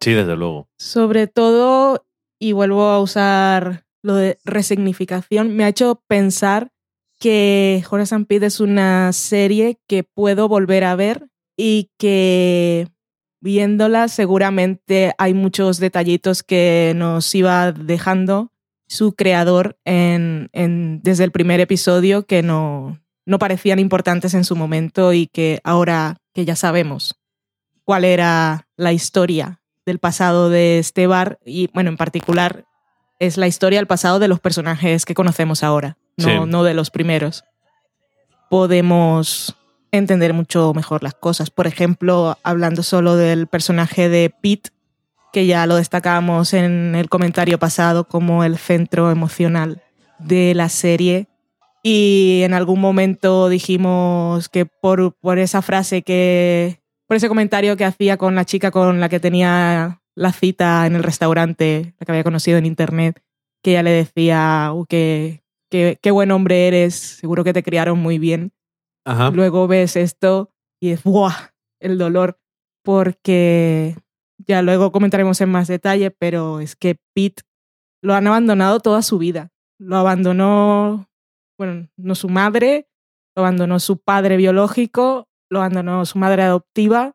[0.00, 0.68] Sí, desde luego.
[0.78, 2.06] Sobre todo,
[2.40, 6.72] y vuelvo a usar lo de resignificación, me ha hecho pensar
[7.20, 12.88] que and Pete es una serie que puedo volver a ver y que
[13.40, 18.51] viéndola seguramente hay muchos detallitos que nos iba dejando
[18.92, 24.54] su creador en, en- desde el primer episodio que no, no parecían importantes en su
[24.56, 27.14] momento y que ahora que ya sabemos
[27.84, 32.64] cuál era la historia del pasado de este bar y bueno, en particular
[33.18, 36.50] es la historia del pasado de los personajes que conocemos ahora, no, Sí.
[36.50, 37.44] no de los primeros.
[38.50, 39.56] Podemos
[39.90, 41.50] entender mucho mejor las cosas.
[41.50, 44.70] Por ejemplo, hablando solo del personaje de Pete,
[45.32, 49.82] que ya lo destacábamos en el comentario pasado como el centro emocional
[50.18, 51.26] de la serie.
[51.82, 57.84] Y en algún momento dijimos que por, por esa frase que, por ese comentario que
[57.84, 62.12] hacía con la chica con la que tenía la cita en el restaurante, la que
[62.12, 63.20] había conocido en internet,
[63.62, 67.98] que ella le decía, "Uh, que, que- qué buen hombre eres, seguro que te criaron
[67.98, 68.52] muy bien.
[69.04, 69.30] Ajá.
[69.30, 71.32] Luego ves esto y es ¡buah!
[71.80, 72.38] el dolor,
[72.84, 73.96] porque
[74.46, 77.42] ya luego comentaremos en más detalle, pero es que Pete
[78.02, 79.50] lo han abandonado toda su vida.
[79.78, 81.08] Lo abandonó,
[81.58, 82.88] bueno, no su madre,
[83.36, 87.14] lo abandonó su padre biológico, lo abandonó su madre adoptiva,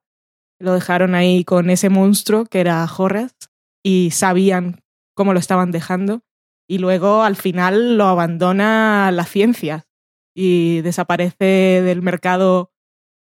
[0.60, 3.36] lo dejaron ahí con ese monstruo que era Horace
[3.84, 4.82] y sabían
[5.16, 6.22] cómo lo estaban dejando.
[6.70, 9.88] Y luego al final lo abandona la ciencia
[10.36, 12.72] y desaparece del mercado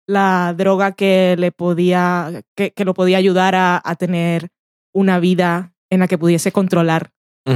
[0.07, 4.49] la droga que le podía, que, que lo podía ayudar a, a tener
[4.93, 7.11] una vida en la que pudiese controlar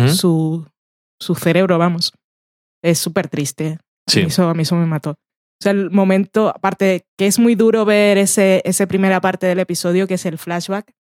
[0.09, 0.67] su,
[1.19, 2.11] su cerebro, vamos.
[2.83, 3.79] Es súper triste.
[4.07, 4.19] Sí.
[4.19, 5.11] A, mí eso, a mí eso me mató.
[5.11, 9.59] O sea, el momento, aparte que es muy duro ver ese, esa primera parte del
[9.59, 10.93] episodio, que es el flashback,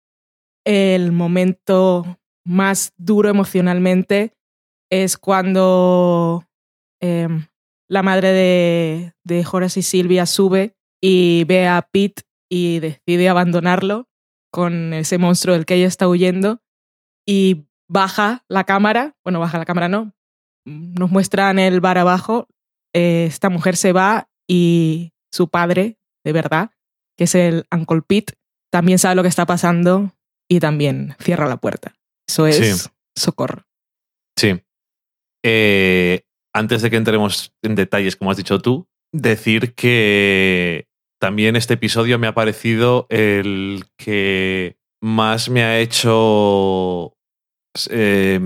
[0.64, 4.32] el momento más duro emocionalmente
[4.90, 6.44] es cuando
[7.01, 7.47] em,
[7.88, 14.09] la madre de, de Horace y Silvia sube y ve a Pete y decide abandonarlo
[14.53, 16.61] con ese monstruo del que ella está huyendo
[17.26, 20.14] y baja la cámara, bueno, baja la cámara no,
[20.64, 22.49] nos muestran el bar abajo,
[22.94, 26.70] eh, esta mujer se va y su padre, de verdad,
[27.16, 28.34] que es el Uncle Pete,
[28.72, 30.12] también sabe lo que está pasando
[30.49, 31.94] y también cierra la puerta.
[32.28, 32.88] Eso es Sí.
[33.16, 33.64] socorro.
[34.38, 34.61] Sí.
[35.44, 36.22] Eh,
[36.55, 40.87] antes de que entremos en detalles, como has dicho tú, decir que
[41.21, 47.15] también este episodio me ha parecido el que más me ha hecho
[47.91, 48.41] eh,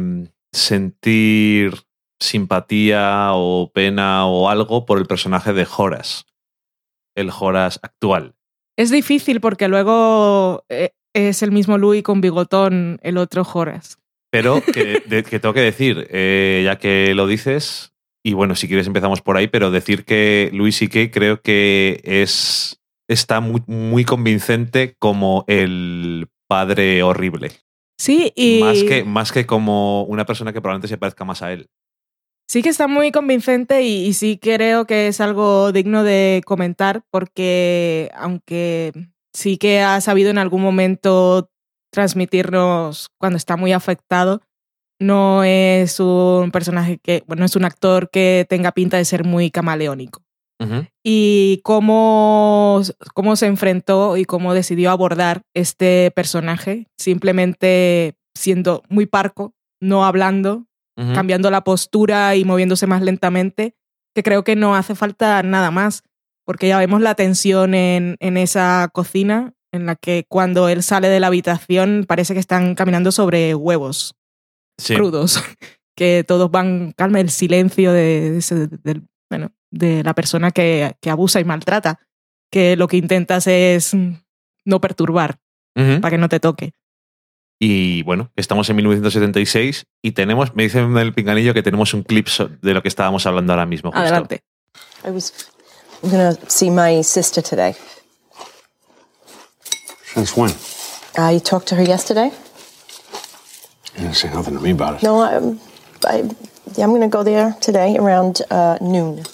[0.53, 1.75] sentir
[2.23, 6.25] simpatía o pena o algo por el personaje de Horace,
[7.17, 8.35] el Horace actual.
[8.79, 13.97] Es difícil porque luego eh, es el mismo Louis con bigotón, el otro Horace.
[14.31, 17.89] Pero que, de- que tengo que decir, eh, ya que lo dices,
[18.23, 21.11] y bueno, si quieres empezamos por ahí, pero decir que Luis C.K.
[21.11, 27.51] creo que es está muy, muy convincente como el padre horrible.
[27.99, 31.53] Sí, y Más, que, más que como una persona que probablemente se parezca más a
[31.53, 31.66] él.
[32.49, 37.03] sí que está muy convincente y, y sí creo que es algo digno de comentar
[37.11, 38.93] porque aunque
[39.35, 41.51] sí que ha sabido en algún momento
[41.93, 44.41] transmitirnos cuando está muy afectado,
[45.01, 49.51] no es un personaje que, bueno, es un actor que tenga pinta de ser muy
[49.51, 50.22] camaleónico.
[51.03, 52.82] Y cómo,
[53.14, 60.66] cómo se enfrentó y cómo decidió abordar este personaje, simplemente siendo muy parco, no hablando,
[61.14, 63.74] cambiando la postura y moviéndose más lentamente,
[64.14, 66.03] que creo que no hace falta nada más,
[66.44, 71.09] porque ya vemos la tensión en, en esa cocina, en la que cuando él sale
[71.09, 74.14] de la habitación parece que están caminando sobre huevos
[74.81, 74.95] Sí.
[74.95, 75.43] crudos,
[75.97, 80.97] que todos van, calma el silencio de, de ese- del- bueno, de la persona que,
[81.01, 82.01] que abusa y maltrata,
[82.51, 83.93] que lo que intentas es
[84.64, 85.39] no perturbar
[85.76, 86.01] Ujú.
[86.01, 86.72] para que no te toque.
[87.62, 92.03] Y bueno, estamos en 1976 y tenemos, me dicen en el pinganillo que tenemos un
[92.03, 92.26] clip
[92.62, 93.91] de lo que estábamos hablando ahora mismo.
[93.91, 94.01] justo.
[94.01, 94.41] Adelante.
[95.07, 95.33] I was
[96.03, 97.74] gonna see my sister today.
[100.14, 100.51] Since when?
[101.18, 102.33] Uh, you talked to her yesterday?
[104.01, 105.03] You didn't say nothing to me about it.
[105.03, 105.61] No, I'm,
[106.07, 106.22] I,
[106.74, 109.26] yeah, I'm gonna go there today around uh, noon.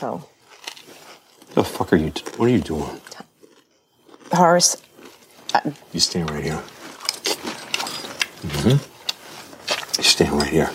[0.00, 0.26] So,
[1.54, 2.10] The fuck are you?
[2.36, 3.00] What are you doing?
[4.32, 4.76] Horace,
[5.92, 6.62] You stand right here.
[8.42, 9.98] Mm-hmm.
[9.98, 10.70] You stand right here.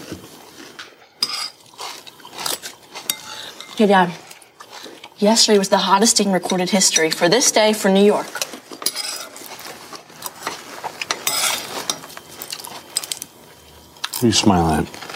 [3.76, 4.14] Hey, Dad.
[5.18, 8.49] Yesterday was the hottest day in recorded history for this day for New York.
[14.22, 15.10] Are you smiling at?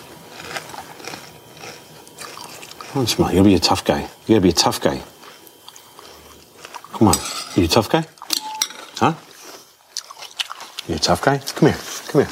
[2.94, 3.32] Don't smile.
[3.32, 4.02] You gotta be a tough guy.
[4.28, 5.02] You gotta be a tough guy.
[6.94, 7.16] Come on.
[7.56, 8.06] You a tough guy?
[8.96, 9.14] Huh?
[10.88, 11.40] You a tough guy?
[11.40, 11.80] Come here.
[12.08, 12.32] Come here.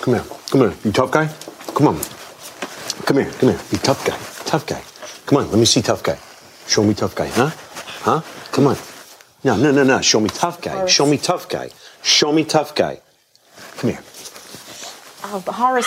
[0.00, 0.24] Come here.
[0.50, 0.74] Come here.
[0.82, 1.28] You tough guy?
[1.72, 2.00] Come on.
[3.06, 3.30] Come here.
[3.30, 3.60] Come here.
[3.70, 4.16] You tough guy.
[4.44, 4.82] Tough guy.
[5.26, 5.50] Come on.
[5.50, 6.18] Let me see tough guy.
[6.66, 7.28] Show me tough guy.
[7.28, 7.50] Huh?
[8.02, 8.22] Huh?
[8.50, 8.76] Come on.
[9.44, 10.00] No, no, no, no.
[10.00, 10.86] Show me tough guy.
[10.86, 11.70] Show me tough guy.
[12.02, 13.00] Show me tough guy.
[15.32, 15.42] Here.
[15.46, 15.86] oh, Horace.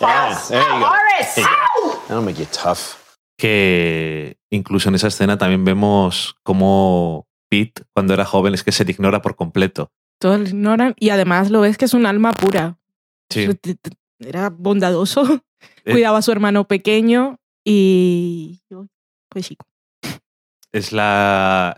[0.00, 0.90] Yeah, there you go.
[1.34, 2.00] There you go.
[2.08, 2.96] That'll make you tough.
[3.36, 8.84] Que incluso en esa escena también vemos cómo Pete, cuando era joven, es que se
[8.84, 9.90] le ignora por completo.
[10.18, 12.78] Todos lo ignoran y además lo ves que es un alma pura.
[13.30, 13.48] Sí.
[14.18, 15.22] Era bondadoso,
[15.84, 15.92] Eh.
[15.92, 18.60] cuidaba a su hermano pequeño y...
[19.30, 19.56] Pues sí.
[20.72, 21.76] Es la.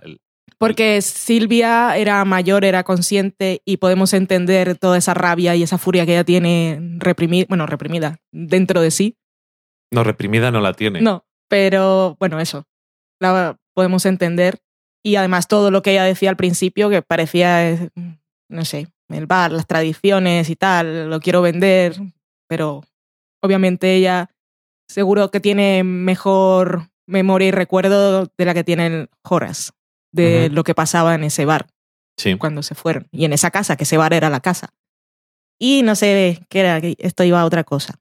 [0.63, 6.07] Porque Silvia era mayor, era consciente y podemos entender toda esa rabia y esa furia
[6.07, 9.17] que ella tiene reprimida, bueno, reprimida dentro de sí.
[9.91, 11.01] No, reprimida no la tiene.
[11.01, 12.65] No, pero bueno, eso.
[13.21, 14.61] La podemos entender.
[15.05, 17.91] Y además todo lo que ella decía al principio, que parecía, eh,
[18.49, 21.97] no sé, el bar, las tradiciones y tal, lo quiero vender,
[22.49, 22.83] pero
[23.43, 24.31] obviamente ella
[24.89, 29.73] seguro que tiene mejor memoria y recuerdo de la que tiene el Horace,
[30.13, 31.67] de lo que pasaba en ese bar
[32.17, 32.37] Sí.
[32.37, 33.09] cuando se fueron.
[33.11, 34.71] Y en esa casa, que ese bar era la casa.
[35.59, 37.95] Y no sé qué era, esto iba a otra cosa.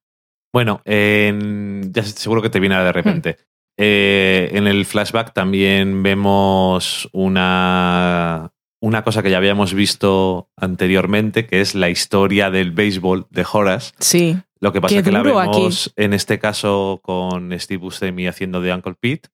[0.53, 3.37] Bueno, en- ya seguro que te viene de repente.
[3.79, 8.51] Eh, en el flashback también vemos una,
[8.81, 13.93] una cosa que ya habíamos visto anteriormente, que es la historia del béisbol de Horace.
[13.99, 14.37] Sí.
[14.59, 15.29] Lo que pasa es que la aquí.
[15.29, 19.29] vemos en este caso con Steve Buscemi haciendo de Uncle Pete.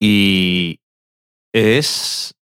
[0.00, 0.80] Y
[1.56, 2.34] es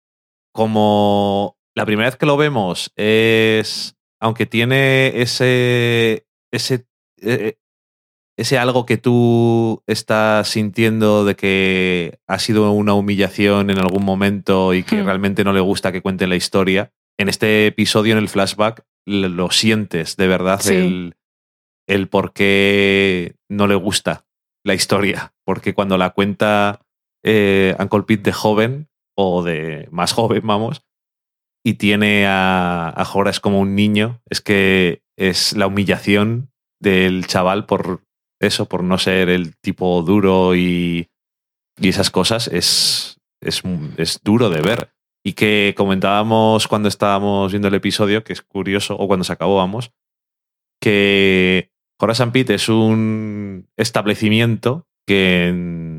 [0.54, 6.86] como la primera vez que lo vemos es, aunque tiene ese, ese,
[7.22, 7.58] eh,
[8.38, 14.74] ese algo que tú estás sintiendo de que ha sido una humillación en algún momento
[14.74, 15.06] y que Hmm.
[15.06, 19.52] realmente no le gusta que cuente la historia, en este episodio, en el flashback, lo
[19.52, 20.74] sientes de verdad Sí.
[20.76, 21.16] el,
[21.88, 24.26] el por qué no le gusta
[24.66, 25.34] la historia.
[25.46, 26.80] Porque cuando la cuenta
[27.24, 30.84] eh, Uncle Pete de joven o de más joven, vamos,
[31.64, 36.52] y tiene a, a Horace como un niño, es que es la humillación
[36.82, 38.04] del chaval por
[38.42, 41.08] eso, por no ser el tipo duro y,
[41.80, 43.64] y esas cosas, es, es,
[43.98, 44.90] es duro de ver.
[45.26, 49.56] Y que comentábamos cuando estábamos viendo el episodio, que es curioso, o cuando se acabó,
[49.56, 49.92] vamos,
[50.82, 55.93] que Horace Pete es un establecimiento que en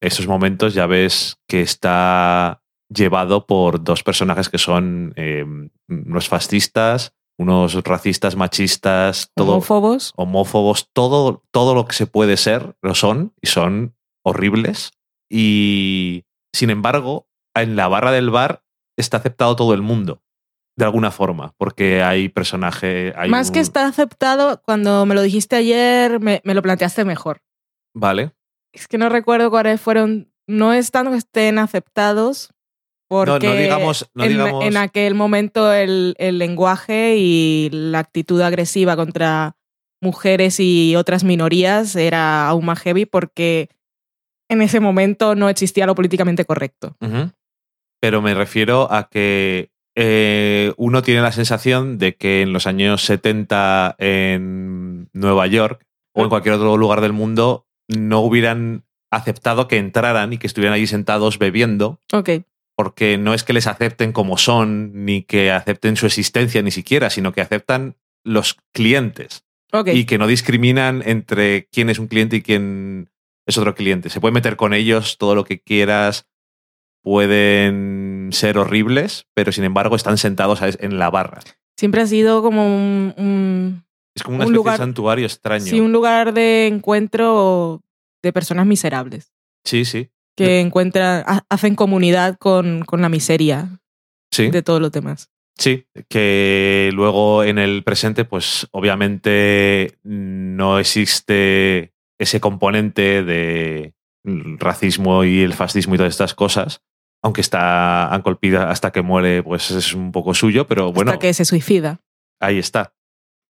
[0.00, 5.44] esos momentos ya ves que está llevado por dos personajes que son eh,
[5.88, 10.12] unos fascistas, unos racistas, machistas, todo, Homófobos.
[10.16, 14.92] homófobos, todo, todo lo que se puede ser lo son y son horribles.
[15.30, 16.24] Y
[16.54, 18.62] sin embargo, en la barra del bar
[18.96, 20.22] está aceptado todo el mundo,
[20.76, 23.12] de alguna forma, porque hay personaje.
[23.16, 27.42] Hay Más que está aceptado, cuando me lo dijiste ayer, me, me lo planteaste mejor.
[27.94, 28.35] Vale.
[28.76, 30.30] Es que no recuerdo cuáles fueron.
[30.46, 32.50] No es tanto que estén aceptados,
[33.08, 38.40] porque no digamos- no en, digamos- en aquel momento el, el lenguaje y la actitud
[38.42, 39.56] agresiva contra
[40.02, 43.70] mujeres y otras minorías era aún más heavy porque
[44.48, 46.96] en ese momento no existía lo políticamente correcto.
[48.00, 53.02] Pero me refiero a que eh, uno tiene la sensación de que en los años
[53.02, 55.82] 70 en Nueva York
[56.14, 60.74] o en cualquier otro lugar del mundo no hubieran aceptado que entraran y que estuvieran
[60.74, 62.30] allí sentados bebiendo, Ok,
[62.76, 67.08] porque no es que les acepten como son, ni que acepten su existencia ni siquiera,
[67.10, 69.88] sino que aceptan los clientes ok.
[69.94, 73.08] y que no discriminan entre quién es un cliente y quién
[73.46, 74.10] es otro cliente.
[74.10, 76.26] Se puede meter con ellos todo lo que quieras,
[77.02, 81.40] pueden ser horribles, pero sin embargo están sentados en la barra.
[81.78, 83.84] Siempre ha sido como un, un-
[84.16, 85.64] Es como una Un especie lugar- de santuario extraño.
[85.66, 87.82] sí, un lugar de encuentro
[88.22, 89.32] de personas miserables.
[89.64, 90.10] Sí, sí.
[90.38, 93.80] que encuentran, ha- hacen comunidad con, con la miseria
[94.30, 95.30] Sí, de todos los demás.
[95.56, 95.86] sí.
[96.10, 103.94] Que luego en el presente, pues obviamente no existe ese componente de
[104.58, 106.82] racismo y el fascismo y todas estas cosas.
[107.22, 111.20] Aunque está Uncle Pete hasta que muere, pues es un poco suyo, pero bueno, Hasta
[111.20, 112.00] que se suicida.
[112.40, 112.92] ahí está.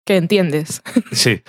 [0.04, 0.82] Que entiendes.
[1.12, 1.42] Sí.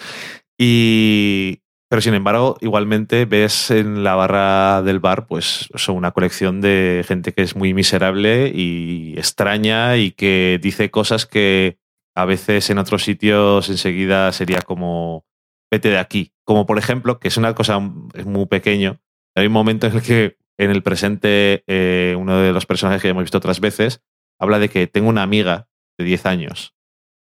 [0.57, 1.61] Y.
[1.87, 7.05] Pero sin embargo, igualmente ves en la barra del bar, pues, son una colección de
[7.07, 11.77] gente que es muy miserable y extraña y que dice cosas que
[12.15, 15.25] a veces en otros sitios enseguida sería como
[15.71, 16.33] vete de aquí.
[16.43, 18.99] Como por ejemplo, que es una cosa muy pequeño.
[19.35, 23.09] Hay un momento en el que en el presente eh, uno de los personajes que
[23.09, 24.01] hemos visto otras veces
[24.39, 25.67] habla de que tengo una amiga
[25.99, 26.73] de 10 años.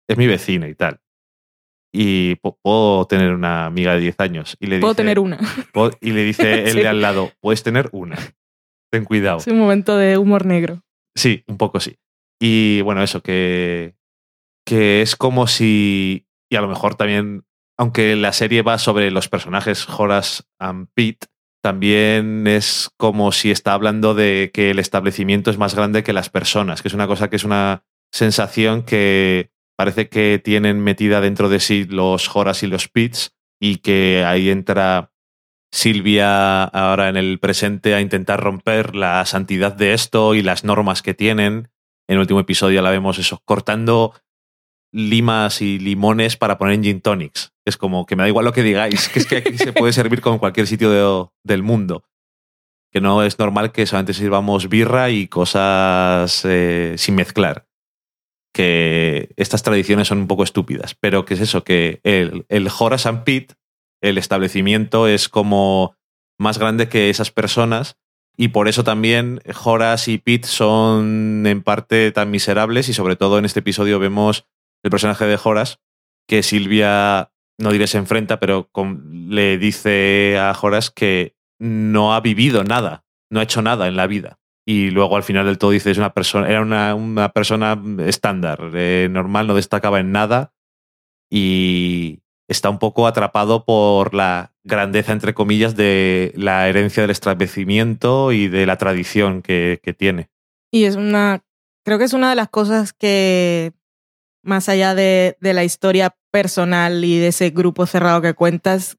[0.09, 1.01] Es mi vecina y tal
[1.97, 4.57] y puedo tener una amiga de 10 años.
[4.61, 5.39] Y le Puedo dice, tener una.
[6.01, 6.81] Y le dice el Sí.
[6.81, 8.17] de al lado, puedes tener una.
[8.93, 9.39] Ten cuidado.
[9.39, 10.83] Es un momento de humor negro.
[11.17, 11.97] Sí, un poco sí.
[12.41, 13.95] Y bueno, eso, que,
[14.67, 17.45] que es como si, y a lo mejor también,
[17.79, 21.27] aunque la serie va sobre los personajes Horace and Pete,
[21.63, 26.29] también es como si está hablando de que el establecimiento es más grande que las
[26.31, 27.83] personas, que es una cosa que es una
[28.13, 33.77] sensación que parece que tienen metida dentro de sí los Horace y los Pits y
[33.77, 35.12] que ahí entra
[35.72, 41.03] Silvia ahora en el presente a intentar romper la santidad de esto y las normas
[41.03, 41.68] que tienen.
[42.09, 44.14] En el último episodio la vemos eso, cortando
[44.93, 47.53] limas y limones para poner en gin tonics.
[47.66, 49.93] Es como que me da igual lo que digáis, que es que aquí se puede
[49.93, 52.05] servir con cualquier sitio de- del mundo.
[52.93, 57.66] Que no es normal que solamente sirvamos birra y cosas eh, sin mezclar.
[58.57, 60.95] Que estas tradiciones son un poco estúpidas.
[60.95, 63.55] Pero que es eso, que el, el Horace and Pete,
[64.01, 65.95] el establecimiento, es como
[66.39, 67.99] más grande que esas personas.
[68.39, 72.89] Y por eso también Horace y Pete son en parte tan miserables.
[72.89, 74.47] Y sobre todo en este episodio vemos
[74.83, 75.77] el personaje de Horace,
[76.27, 78.71] que Silvia, no diré se enfrenta, pero
[79.11, 84.07] le dice a Horace que no ha vivido nada, no ha hecho nada en la
[84.07, 84.39] vida.
[84.69, 88.73] Y luego al final del todo dice, es una persona, era una, una persona estándar,
[88.75, 90.53] eh, normal, no destacaba en nada.
[91.31, 98.33] Y está un poco atrapado por la grandeza, entre comillas, de la herencia del establecimiento
[98.33, 100.31] y de la tradición que, tiene.
[100.73, 101.45] Y es una,
[101.85, 103.73] creo que es una de las cosas que,
[104.43, 108.99] más allá de, de la historia personal y de ese grupo cerrado que cuentas,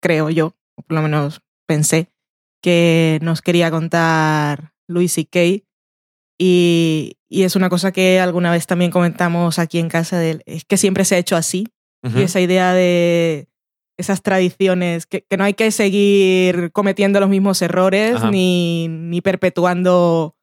[0.00, 2.10] creo yo, por lo menos pensé,
[2.60, 5.64] que nos quería contar Louis C.K.
[6.38, 10.64] Y, y es una cosa que alguna vez también comentamos aquí en casa, de, es
[10.64, 11.68] que siempre se ha hecho así.
[12.14, 13.48] Y esa idea de
[13.98, 20.36] esas tradiciones, que, que no hay que seguir cometiendo los mismos errores ni, ni perpetuando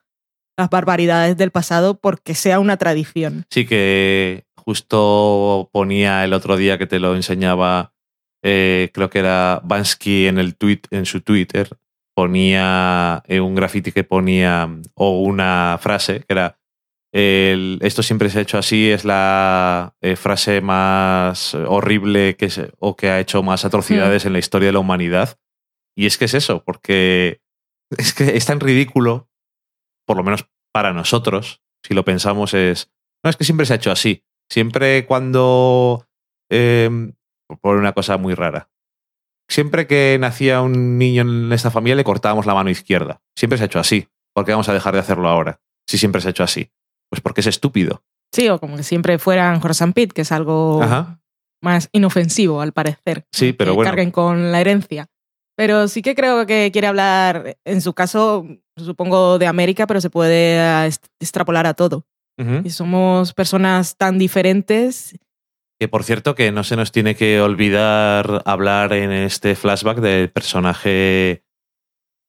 [0.58, 3.46] las barbaridades del pasado porque sea una tradición.
[3.50, 7.94] Sí, que justo ponía el otro día que te lo enseñaba,
[8.42, 11.68] eh, creo que era Bansky en, el tweet, en su Twitter,
[12.16, 16.58] ponía eh, un graffiti que ponía, o una frase que era,
[17.12, 22.72] el esto siempre se ha hecho así es la eh, frase más horrible que se-
[22.78, 25.38] o que ha hecho más atrocidades en la historia de la humanidad.
[25.96, 27.40] Y es que es eso, porque
[27.90, 29.28] es que es tan ridículo,
[30.06, 32.90] por lo menos para nosotros, si lo pensamos, es.
[33.22, 34.24] No, es que siempre se ha hecho así.
[34.50, 36.06] Siempre cuando.
[36.50, 37.12] eh,
[37.60, 38.68] por una cosa muy rara.
[39.48, 43.20] Siempre que nacía un niño en esta familia le cortábamos la mano izquierda.
[43.36, 44.08] Siempre se ha hecho así.
[44.34, 45.60] ¿Por qué vamos a dejar de hacerlo ahora?
[45.86, 46.70] Si siempre se ha hecho así.
[47.08, 48.02] Pues porque es estúpido.
[48.32, 51.20] Sí, o como que siempre fueran Horace Pete, que es algo Ajá.
[51.62, 53.24] más inofensivo, al parecer.
[53.32, 53.90] Sí, pero que bueno.
[53.90, 55.06] carguen con la herencia.
[55.56, 60.10] Pero sí que creo que quiere hablar, en su caso, supongo de América, pero se
[60.10, 60.86] puede ah,
[61.18, 62.04] extrapolar a todo.
[62.64, 65.16] Y somos personas tan diferentes.
[65.78, 70.30] Que por cierto, que no se nos tiene que olvidar hablar en este flashback del
[70.30, 71.44] personaje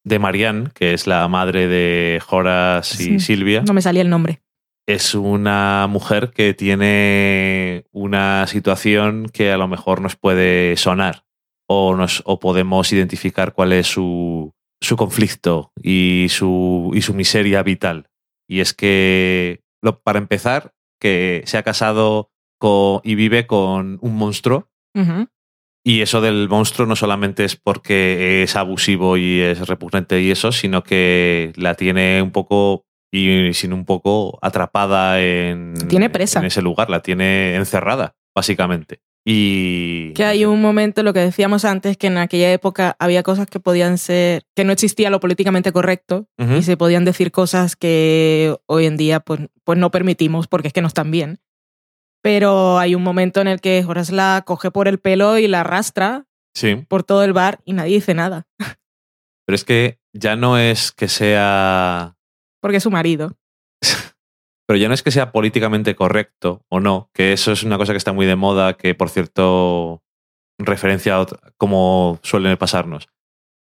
[0.04, 3.20] de Marianne, que es la madre de Horace y Sí.
[3.20, 3.62] Silvia.
[3.62, 4.42] No me salía el nombre.
[4.86, 11.24] Es una mujer que tiene una situación que a lo mejor nos puede sonar
[11.68, 17.62] o, nos, o podemos identificar cuál es su, su conflicto y su, y su miseria
[17.62, 18.08] vital.
[18.48, 24.16] Y es que, lo- para empezar, que se ha casado con- y vive con un
[24.16, 24.68] monstruo.
[24.94, 25.28] Ujú.
[25.84, 30.52] Y eso del monstruo no solamente es porque es abusivo y es repugnante y eso,
[30.52, 36.40] sino que la tiene un poco y sin un poco atrapada en, Tiene presa.
[36.40, 39.00] en ese lugar, la tiene encerrada, básicamente.
[39.24, 43.46] Y Que hay un momento, lo que decíamos antes, que en aquella época había cosas
[43.46, 46.56] que podían ser, que no existía lo políticamente correcto Ujú.
[46.56, 50.74] y se podían decir cosas que hoy en día pues, pues no permitimos porque es
[50.74, 51.40] que no están bien.
[52.28, 55.60] Pero hay un momento en el que Horace la coge por el pelo y la
[55.60, 58.46] arrastra sí, por todo el bar y nadie dice nada,
[59.46, 62.18] pero es que ya no es que sea
[62.60, 63.38] porque es su marido.
[64.66, 67.94] Pero ya no es que sea políticamente correcto o no, que eso es una cosa
[67.94, 70.02] que está muy de moda, que por cierto
[70.58, 73.08] referencia a otra- como suelen pasarnos,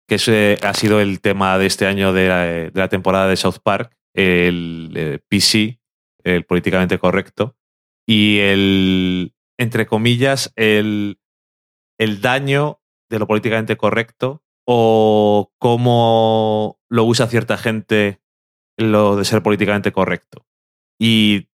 [0.10, 3.38] que ese ha sido el tema de este año de la, de la temporada de
[3.38, 5.80] South Park, el eh, PC,
[6.26, 7.56] el políticamente correcto,
[8.08, 11.20] y el, entre comillas, el,
[12.00, 12.80] el daño
[13.10, 18.22] de lo políticamente correcto o cómo lo usa cierta gente
[18.78, 20.46] lo de ser políticamente correcto.
[21.00, 21.50] Y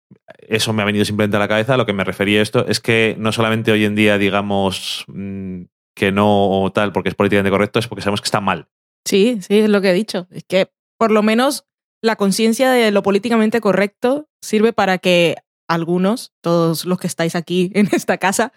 [0.48, 1.78] eso me ha venido simplemente a la cabeza.
[1.78, 5.64] Lo que me refería a esto es que no solamente hoy en día digamos mm,
[5.96, 8.68] que no o tal porque es políticamente correcto, es porque sabemos que está mal.
[9.06, 10.28] Sí, sí, es lo que he dicho.
[10.32, 11.66] Es que por lo menos
[12.02, 15.36] la conciencia de lo políticamente correcto sirve para que
[15.70, 18.52] algunos, todos los que estáis aquí en esta casa,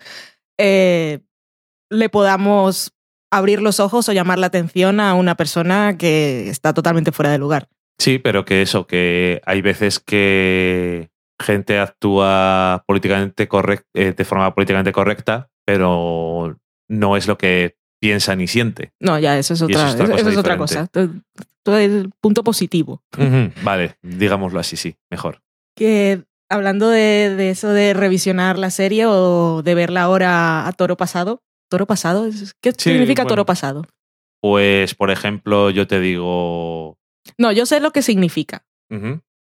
[0.59, 1.21] eh,
[1.91, 2.93] le podamos
[3.31, 7.39] abrir los ojos o llamar la atención a una persona que está totalmente fuera de
[7.39, 7.69] lugar.
[7.99, 11.11] Sí, pero que eso, que hay veces que
[11.41, 16.59] gente actúa políticamente correct- eh, de forma políticamente correcta, pero
[16.89, 18.93] no es lo que piensa ni siente.
[19.01, 20.91] No, ya, eso es eso otra, es otra eso- cosa eso es otra diferente.
[20.91, 21.21] cosa.
[21.65, 23.03] Todo- el punto positivo.
[23.63, 25.41] Vale, digámoslo así, sí, mejor.
[25.77, 30.97] Que hablando de, de eso de revisionar la serie o de verla ahora a toro
[30.97, 31.41] pasado.
[31.71, 32.29] ¿Toro pasado?
[32.61, 33.29] ¿Qué Sí, significa bueno.
[33.31, 33.85] toro pasado?
[34.41, 36.99] Pues, por ejemplo, yo te digo.
[37.39, 38.65] No, yo sé lo que significa,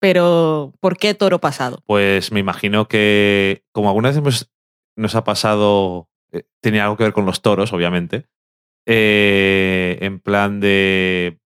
[0.00, 1.82] pero ¿por qué toro pasado?
[1.86, 4.50] Pues me imagino que, como alguna vez
[4.96, 8.26] nos ha pasado, eh, tenía algo que ver con los toros, obviamente,
[8.86, 11.38] eh, en plan de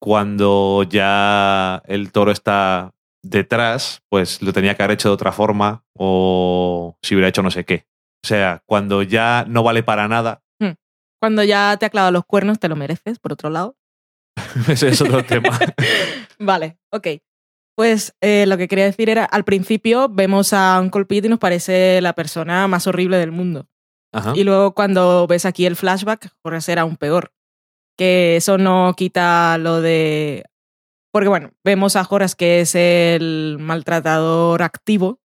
[0.00, 2.92] cuando ya el toro está
[3.22, 7.50] detrás, pues lo tenía que haber hecho de otra forma o si hubiera hecho no
[7.50, 7.86] sé qué.
[8.24, 10.42] O sea, cuando ya no vale para nada,
[11.22, 13.76] Cuando ya te ha clavado los cuernos, te lo mereces, por otro lado.
[14.68, 15.58] ese es otro tema.
[16.38, 17.08] Vale, ok.
[17.76, 21.38] Pues eh, lo que quería decir era, al principio vemos a Uncle Pete y nos
[21.38, 23.68] parece la persona más horrible del mundo.
[24.12, 24.32] Ajá.
[24.34, 27.32] Y luego cuando ves aquí el flashback, Horace era aún peor.
[27.96, 30.44] Que eso no quita lo de...
[31.12, 35.20] Porque bueno, vemos a Horace que es el maltratador activo,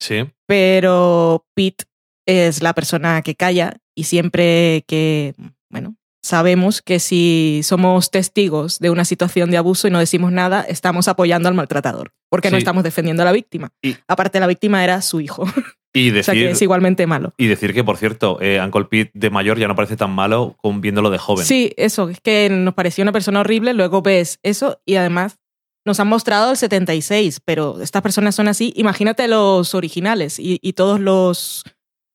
[0.00, 0.28] Sí.
[0.46, 1.84] pero Pete
[2.26, 5.34] es la persona que calla y siempre que,
[5.70, 10.62] bueno, sabemos que si somos testigos de una situación de abuso y no decimos nada,
[10.62, 13.70] estamos apoyando al maltratador, porque no estamos defendiendo a la víctima.
[13.82, 15.44] Y- Aparte, la víctima era su hijo,
[15.92, 17.32] Y o sea decir, que es igualmente malo.
[17.36, 20.54] y decir que, por cierto, eh, Uncle Pete de mayor ya no parece tan malo
[20.58, 21.44] con viéndolo de joven.
[21.44, 25.38] Sí, eso, es que nos pareció una persona horrible, luego ves eso y además
[25.84, 28.72] nos han mostrado el 76, pero estas personas son así.
[28.76, 31.64] Imagínate los originales y, y todos los.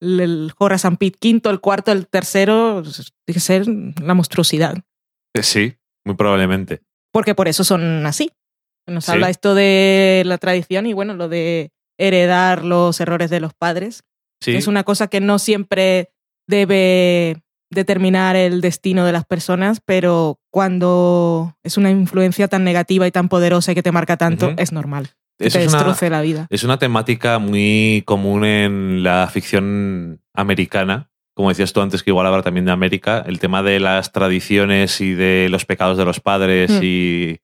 [0.01, 4.77] El Horace and Pete quinto, el cuarto, el tercero, tiene que ser la monstruosidad.
[5.33, 5.73] Eh, Sí,
[6.05, 6.81] muy probablemente.
[7.11, 8.29] Porque por eso son así.
[8.87, 9.11] Nos Sí.
[9.13, 14.03] habla esto de la tradición y bueno, lo de heredar los errores de los padres,
[14.41, 16.11] Sí, que es una cosa que no siempre
[16.47, 17.41] debe
[17.71, 23.27] determinar el destino de las personas, pero cuando es una influencia tan negativa y tan
[23.29, 25.09] poderosa y que te marca tanto, es normal.
[25.37, 26.47] Que te es una- la vida.
[26.49, 31.09] Es una temática muy común en la ficción americana.
[31.33, 35.01] Como decías tú antes, que igual habla también de América, el tema de las tradiciones
[35.01, 36.79] y de los pecados de los padres Mm.
[36.83, 37.37] y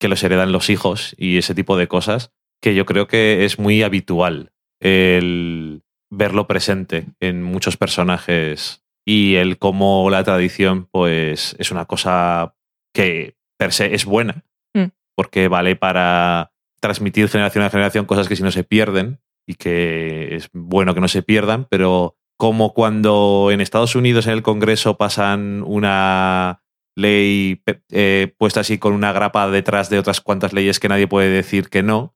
[0.00, 2.32] que los heredan los hijos y ese tipo de cosas,
[2.62, 9.58] que yo creo que es muy habitual el verlo presente en muchos personajes y el
[9.58, 12.54] cómo la tradición pues es una cosa
[12.92, 14.44] que per se es buena,
[14.74, 14.88] Mm.
[15.14, 20.34] porque vale para transmitir generación a generación cosas que si no se pierden y que
[20.34, 24.98] es bueno que no se pierdan, pero como cuando en Estados Unidos en el Congreso
[24.98, 26.62] pasan una
[26.94, 31.28] ley eh, puesta así con una grapa detrás de otras cuantas leyes que nadie puede
[31.30, 32.15] decir que no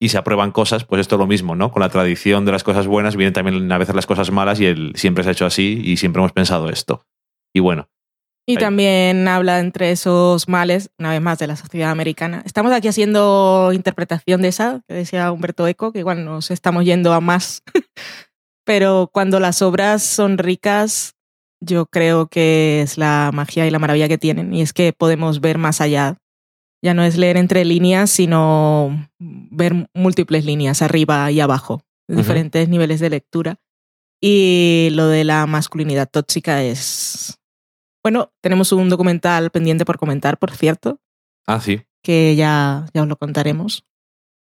[0.00, 1.70] Y se aprueban cosas, pues esto es lo mismo, ¿no?
[1.70, 4.66] Con la tradición de las cosas buenas vienen también a veces las cosas malas y
[4.66, 7.06] el, siempre se ha hecho así y siempre hemos pensado esto.
[7.54, 7.88] Y bueno,
[8.44, 8.58] Y Ahí.
[8.58, 12.42] también habla entre esos males, una vez más, de la sociedad americana.
[12.44, 17.12] Estamos aquí haciendo interpretación de esa, que decía Humberto Eco, que igual nos estamos yendo
[17.12, 17.62] a más.
[18.64, 21.14] Pero cuando las obras son ricas,
[21.60, 24.52] yo creo que es la magia y la maravilla que tienen.
[24.52, 26.16] Y es que podemos ver más allá.
[26.82, 32.98] Ya no es leer entre líneas, sino ver múltiples líneas, arriba y abajo, diferentes niveles
[32.98, 33.60] de lectura.
[34.20, 37.38] Y lo de la masculinidad tóxica es...
[38.02, 41.00] Bueno, tenemos un documental pendiente por comentar, por cierto,
[41.46, 41.82] ah, sí.
[42.02, 43.84] que ya, ya os lo contaremos.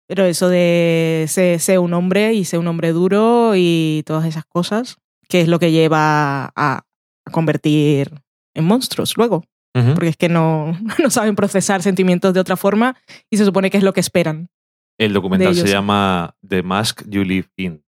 [0.08, 4.46] Pero eso de ser, ser un hombre y ser un hombre duro y todas esas
[4.46, 4.98] cosas,
[5.30, 6.86] que es lo que lleva a,
[7.26, 8.22] a convertir
[8.54, 9.44] en monstruos luego,
[9.94, 12.96] Porque es que no, no saben procesar sentimientos de otra forma
[13.30, 14.50] y se supone que es lo que esperan.
[14.98, 17.84] El documental se llama The Mask You Live In.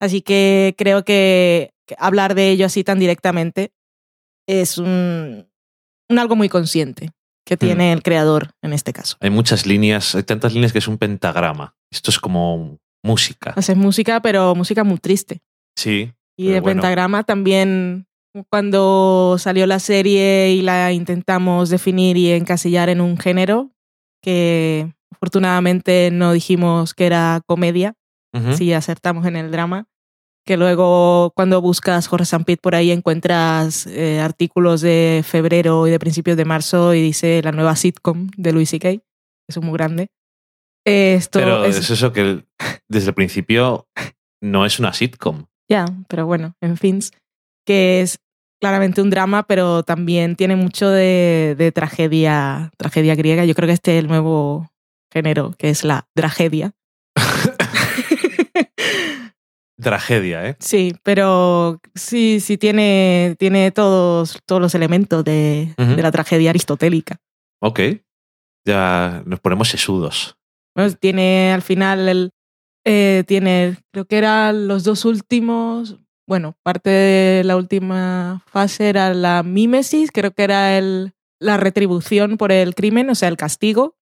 [0.00, 3.72] Así que creo que, hablar de ello así tan directamente
[4.46, 5.46] es un,
[6.08, 7.10] un algo muy consciente
[7.44, 9.16] que tiene el creador en este caso.
[9.20, 11.74] Hay muchas líneas, hay tantas líneas que es un pentagrama.
[11.90, 13.52] Esto es como música.
[13.56, 15.42] Haces música, pero música muy triste.
[15.76, 16.12] Sí.
[16.36, 16.80] Y de bueno.
[16.80, 18.06] pentagrama también
[18.50, 23.70] cuando salió la serie y la intentamos definir y encasillar en un género
[24.22, 27.94] que afortunadamente no dijimos que era comedia,
[28.34, 28.56] Ujú.
[28.56, 29.86] si acertamos en el drama,
[30.46, 35.98] que luego cuando buscas Jorge Sampit por ahí encuentras eh, artículos de febrero y de
[35.98, 38.88] principios de marzo y dice la nueva sitcom de Louis C.K.,
[39.48, 40.08] eso es muy grande.
[40.84, 42.44] Esto Pero es, es eso que
[42.88, 43.86] desde el principio
[44.42, 45.44] no es una sitcom.
[45.70, 47.00] Ya, pero bueno, en fin,
[47.64, 48.18] que es
[48.60, 53.44] claramente un drama, pero también tiene mucho de, de tragedia, tragedia griega.
[53.44, 54.70] Yo creo que este es el nuevo
[55.12, 56.72] género, que es la tragedia.
[59.80, 60.56] Tragedia, ¿eh?
[60.60, 67.16] Sí, pero sí, sí tiene, tiene todos, todos los elementos de la tragedia aristotélica.
[67.60, 67.80] Ok.
[68.64, 70.36] Ya nos ponemos sesudos.
[70.76, 72.30] Bueno, tiene al final el,
[72.84, 79.12] eh, tiene, creo que eran los dos últimos, bueno, parte de la última fase era
[79.14, 83.96] la mímesis, creo que era el, la retribución por el crimen, o sea, el castigo,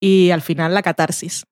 [0.00, 1.46] y al final la catarsis,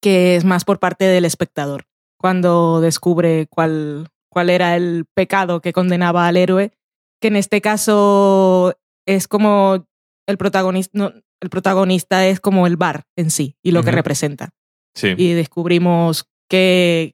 [0.00, 1.86] que es más por parte del espectador,
[2.18, 6.72] cuando descubre cuál, cuál era el pecado que condenaba al héroe,
[7.20, 8.74] que en este caso
[9.06, 9.86] es como
[10.26, 14.50] el protagonista, no, el protagonista es como el bar en sí y lo que representa.
[14.94, 15.14] Sí.
[15.16, 17.13] Y descubrimos que,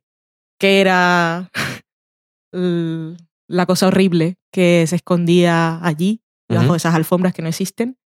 [0.61, 1.51] que era
[2.53, 7.97] la cosa horrible que se escondía allí, de esas alfombras que no existen.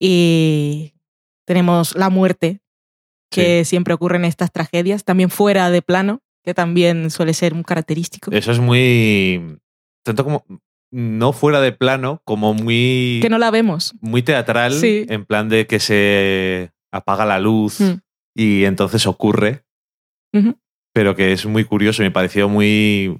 [0.00, 0.94] Y
[1.46, 2.60] tenemos la muerte,
[3.30, 7.64] que siempre ocurre en estas tragedias, también fuera de plano, que también suele ser muy
[7.64, 8.30] característico.
[8.32, 9.58] Eso es muy.
[10.04, 10.44] Tanto como.
[10.94, 13.20] No fuera de plano, como muy.
[13.22, 13.94] que no la vemos.
[14.02, 14.74] Muy teatral.
[14.74, 15.06] Sí.
[15.08, 17.94] En plan de que se apaga la luz Mm.
[18.34, 19.64] y entonces ocurre.
[20.34, 20.58] Ujú.
[20.92, 22.02] Pero que es muy curioso.
[22.02, 23.18] Me pareció muy.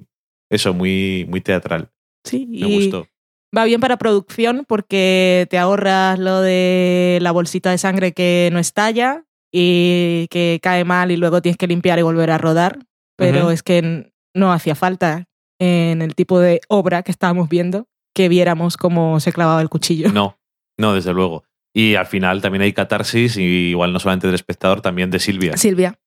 [0.51, 1.91] Eso, muy, muy teatral.
[2.25, 3.09] Sí, Me y gustó.
[3.57, 8.59] va bien para producción porque te ahorras lo de la bolsita de sangre que no
[8.59, 12.81] estalla y que cae mal y luego tienes que limpiar y volver a rodar.
[13.17, 15.29] Pero es que no hacía falta
[15.61, 20.13] en el tipo de obra que estábamos viendo que viéramos cómo se clavaba el cuchillo.
[20.13, 20.39] No,
[20.79, 21.45] no, desde luego.
[21.75, 25.57] Y al final también hay catarsis, y igual no solamente del espectador, también de Silvia.
[25.57, 25.99] Silvia.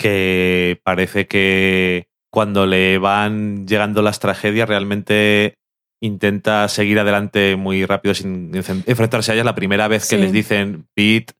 [0.00, 5.54] Que parece que cuando le van llegando las tragedias realmente
[6.02, 9.44] intenta seguir adelante muy rápido sin enfrentarse a ellas.
[9.44, 10.22] La primera vez que Sí.
[10.22, 11.34] les dicen Pete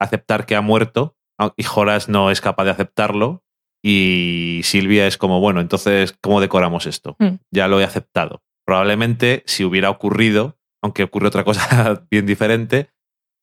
[0.00, 1.16] aceptar que ha muerto
[1.56, 3.42] y Horace no es capaz de aceptarlo
[3.84, 7.16] y Silvia es como, bueno, entonces, ¿cómo decoramos esto?
[7.18, 7.34] Mm.
[7.52, 8.40] Ya lo he aceptado.
[8.66, 12.88] Probablemente si hubiera ocurrido, aunque ocurre otra cosa bien diferente,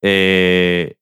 [0.01, 0.95] eh,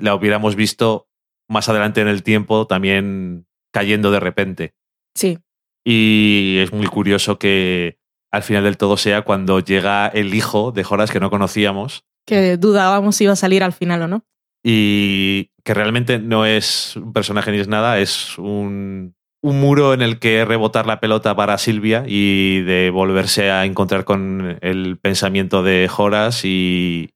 [0.00, 1.08] la hubiéramos visto
[1.48, 4.74] más adelante en el tiempo también cayendo de repente.
[5.14, 5.38] Sí,
[5.84, 7.98] Y es muy curioso que
[8.32, 12.56] al final del todo sea cuando llega el hijo de Horace que no conocíamos que
[12.56, 14.24] dudábamos si iba a salir al final o no.
[14.64, 20.02] y que realmente no es un personaje ni es nada, es un, un muro en
[20.02, 25.62] el que rebotar la pelota para Silvia y de volverse a encontrar con el pensamiento
[25.62, 27.10] de Horace y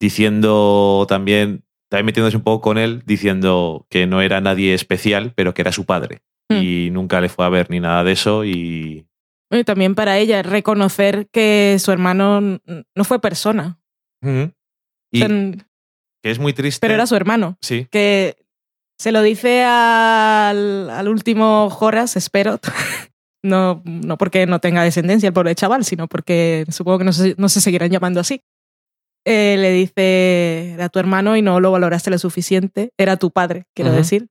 [0.00, 5.54] diciendo también, también metiéndose un poco con él, diciendo que no era nadie especial, pero
[5.54, 6.22] que era su padre.
[6.48, 6.62] Hmm.
[6.62, 9.06] Y nunca le fue a ver ni nada de eso y
[9.50, 13.78] Y también para ella reconocer que su hermano no fue persona.
[14.22, 15.28] Y O sea,
[16.22, 16.80] que es muy triste.
[16.80, 17.56] pero era su hermano.
[17.60, 18.36] Sí, Que
[18.98, 22.60] se lo dice al, al último Horace, espero.
[23.44, 27.36] No, no porque no tenga descendencia el pobre chaval, sino porque supongo que no se,
[27.38, 28.42] no se seguirán llamando así.
[29.28, 32.90] Eh, le dice, era tu hermano y no lo valoraste lo suficiente.
[32.96, 34.28] Era tu padre, quiero decir.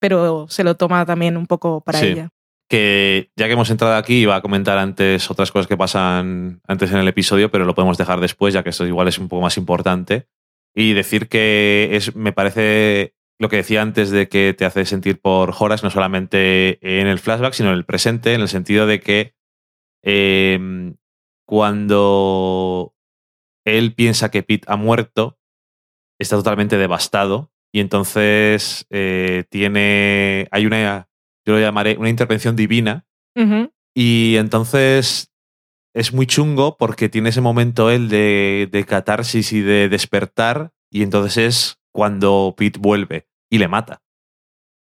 [0.00, 2.06] Pero se lo toma también un poco para Sí.
[2.08, 2.28] ella.
[2.68, 6.90] que ya que hemos entrado aquí, iba a comentar antes otras cosas que pasan antes
[6.90, 9.42] en el episodio, pero lo podemos dejar después, ya que esto igual es un poco
[9.42, 10.26] más importante.
[10.74, 15.20] Y decir que es, me parece lo que decía antes de que te hace sentir
[15.20, 19.00] por Horace, no solamente en el flashback, sino en el presente, en el sentido de
[19.00, 19.34] que
[20.02, 20.94] eh,
[21.46, 22.93] cuando
[23.64, 25.38] él piensa que Pete ha muerto,
[26.18, 31.08] está totalmente devastado y entonces eh, tiene, hay una,
[31.44, 33.06] yo lo llamaré una intervención divina
[33.94, 35.32] y entonces
[35.92, 41.02] es muy chungo porque tiene ese momento él de, de catarsis y de despertar y
[41.02, 44.02] entonces es cuando Pete vuelve y le mata.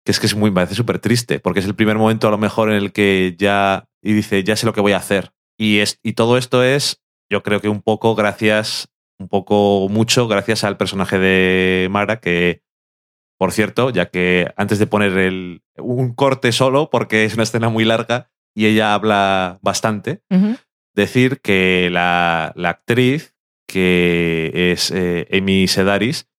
[0.06, 2.32] Que es que es muy, me parece súper triste porque es el primer momento a
[2.32, 5.32] lo mejor en el que ya, y dice, ya sé lo que voy a hacer.
[5.58, 7.03] Y, es, y todo esto es,
[7.34, 12.62] yo creo que un poco gracias, un poco mucho gracias al personaje de Mara que,
[13.40, 17.70] por cierto, ya que antes de poner el, un corte solo, porque es una escena
[17.70, 20.22] muy larga y ella habla bastante,
[20.94, 23.36] decir que la, la actriz,
[23.68, 26.30] que es eh, Amy Sedaris,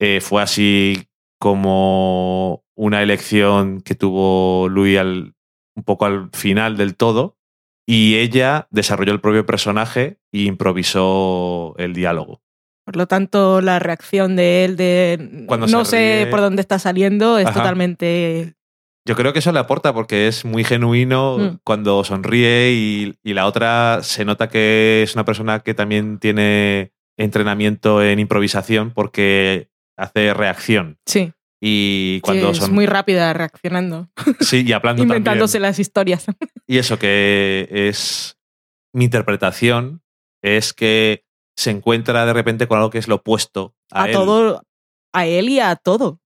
[0.00, 1.06] eh, fue así
[1.38, 5.36] como una elección que tuvo Louis al,
[5.76, 7.38] un poco al final del todo,
[7.86, 12.40] y ella desarrolló el propio personaje e improvisó el diálogo.
[12.84, 16.26] Por lo tanto, la reacción de él de Cuando no sé ríe.
[16.30, 17.60] por dónde está saliendo es Ajá.
[17.60, 18.54] totalmente...
[19.04, 21.58] Yo creo que eso le aporta porque es muy genuino Mm.
[21.64, 26.92] cuando sonríe y, y la otra se nota que es una persona que también tiene
[27.16, 30.98] entrenamiento en improvisación porque hace reacción.
[31.06, 31.32] Sí,
[31.64, 32.74] Y sí, cuando es son.
[32.74, 34.08] muy rápida reaccionando,
[34.40, 35.70] Sí, y hablando inventándose también.
[35.70, 36.26] las historias.
[36.66, 38.36] Y eso que es.
[38.94, 40.02] Mi interpretación
[40.42, 41.24] es que
[41.56, 44.12] se encuentra de repente con algo que es lo opuesto a, A, él.
[44.12, 44.62] todo,
[45.14, 46.20] a él y a todo.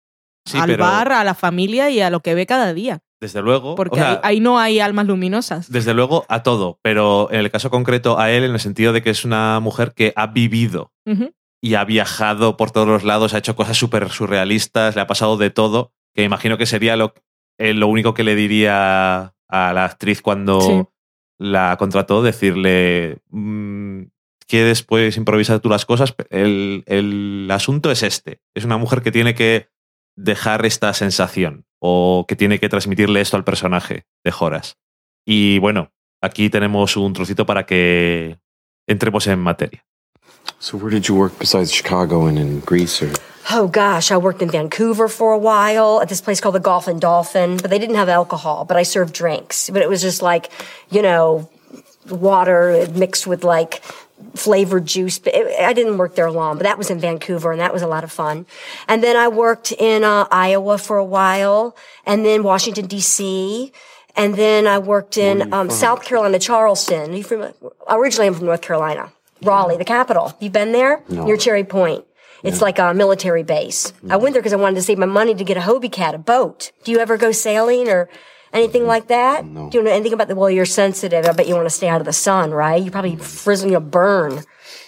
[0.46, 3.00] Sí, al pero bar, a la familia y a lo que ve cada día.
[3.20, 3.74] Desde luego.
[3.74, 5.70] Porque o sea, ahí, ahí no hay almas luminosas.
[5.70, 9.02] Desde luego a todo, pero en el caso concreto a él, en el sentido de
[9.02, 10.92] que es una mujer que ha vivido.
[11.66, 15.36] Y ha viajado por todos los lados, ha hecho cosas súper surrealistas, le ha pasado
[15.36, 17.12] de todo, que imagino que sería lo,
[17.58, 20.84] eh, lo único que le diría a la actriz cuando Sí.
[21.40, 24.02] la contrató, decirle, mm,
[24.46, 26.14] ¿quieres pues improvisar tú las cosas?
[26.30, 29.68] El, el asunto es este, es una mujer que tiene que
[30.16, 34.74] dejar esta sensación o que tiene que transmitirle esto al personaje de Horace.
[35.26, 35.90] Y bueno,
[36.22, 38.38] aquí tenemos un trocito para que
[38.86, 39.84] entremos en materia.
[40.58, 43.12] So where did you work besides Chicago and in Greece or
[43.48, 46.88] Oh gosh, I worked in Vancouver for a while at this place called the Golf
[46.88, 49.70] and Dolphin, but they didn't have alcohol, but I served drinks.
[49.70, 50.50] But it was just like,
[50.90, 51.48] you know,
[52.08, 53.82] water mixed with like
[54.34, 55.20] flavored juice.
[55.20, 57.82] But it, I didn't work there long, but that was in Vancouver and that was
[57.82, 58.46] a lot of fun.
[58.88, 63.72] And then I worked in uh, Iowa for a while and then Washington DC.
[64.16, 67.10] And then I worked in um, South Carolina, Charleston.
[67.10, 67.52] Are you from,
[67.88, 69.12] originally, I'm from North Carolina,
[69.46, 70.36] Raleigh, the capital.
[70.40, 71.02] You've been there?
[71.08, 71.24] No.
[71.24, 72.04] Near Cherry Point.
[72.42, 73.92] It's like a military base.
[74.08, 76.14] I went there because I wanted to save my money to get a Hobie Cat,
[76.14, 76.70] a boat.
[76.84, 78.08] Do you ever go sailing or
[78.52, 79.44] anything like that?
[79.44, 79.68] No.
[79.70, 80.36] Do you know anything about the?
[80.36, 81.24] Well, you're sensitive.
[81.24, 82.80] I bet you want to stay out of the sun, right?
[82.80, 84.44] You probably frizzle, you know, burn.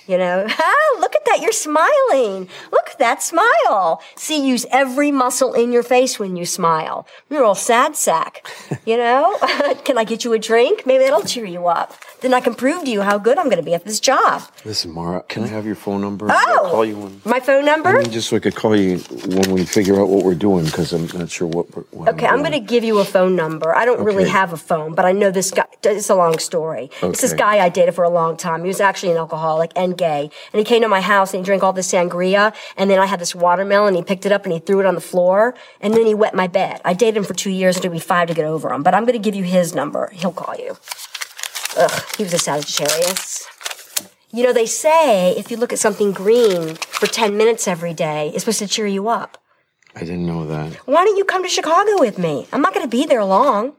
[0.06, 2.48] You know, ah, look at that, you're smiling.
[2.72, 4.02] Look at that smile.
[4.16, 7.06] See, use every muscle in your face when you smile.
[7.30, 8.46] You're all sad sack.
[8.84, 9.36] You know,
[9.84, 10.86] can I get you a drink?
[10.86, 11.94] Maybe that'll cheer you up.
[12.20, 14.42] Then I can prove to you how good I'm going to be at this job.
[14.64, 16.26] Listen, Mara, can I have your phone number?
[16.30, 16.34] Oh!
[16.64, 17.20] I'll call you when.
[17.24, 17.90] My phone number?
[17.98, 20.64] I mean, just so I could call you when we figure out what we're doing,
[20.64, 21.74] because I'm not sure what.
[21.74, 23.74] we're- what Okay, I'm going to give you a phone number.
[23.76, 25.66] I don't really have a phone, but I know this guy.
[25.84, 26.90] It's a long story.
[27.02, 28.62] It's this guy I dated for a long time.
[28.62, 30.30] He was actually an alcoholic and gay.
[30.52, 32.54] And he came to my house and he drank all this sangria.
[32.76, 33.88] And then I had this watermelon.
[33.88, 35.54] And he picked it up and he threw it on the floor.
[35.80, 36.80] And then he wet my bed.
[36.84, 37.76] I dated him for two years.
[37.76, 38.82] It took me five to get over him.
[38.82, 40.10] But I'm going to give you his number.
[40.10, 40.76] He'll call you.
[41.76, 43.46] Ugh, he was a Sagittarius.
[44.30, 48.28] You know, they say if you look at something green for 10 minutes every day,
[48.34, 49.38] it's supposed to cheer you up.
[49.94, 50.74] I didn't know that.
[50.86, 52.46] Why don't you come to Chicago with me?
[52.52, 53.72] I'm not going to be there long.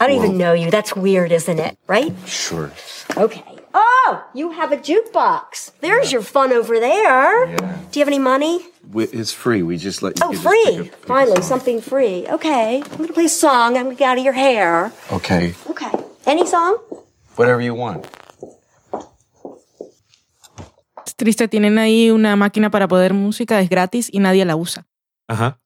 [0.00, 0.70] I don't even know you.
[0.70, 1.78] That's weird, isn't it?
[1.86, 2.12] Right?
[2.26, 2.72] Sure.
[3.16, 3.44] Okay.
[3.76, 5.72] Oh, you have a jukebox.
[5.80, 7.46] There's your fun over there.
[7.48, 7.76] Yeah.
[7.90, 8.60] Do you have any money?
[8.92, 9.62] We, it's free.
[9.62, 10.26] We just let you.
[10.26, 10.78] Oh, can just pick free.
[10.78, 12.26] a- pick Finally, something free.
[12.30, 12.82] Okay.
[12.82, 13.76] I'm going to play a song.
[13.76, 14.92] I'm to get out of your hair.
[15.10, 15.54] Okay.
[15.70, 15.90] Okay.
[16.26, 16.78] Any song?
[17.36, 18.06] Whatever you want.
[21.06, 24.86] Es triste, tienen ahí una máquina para poder música, es gratis y nadie la usa.
[25.28, 25.58] Ajá.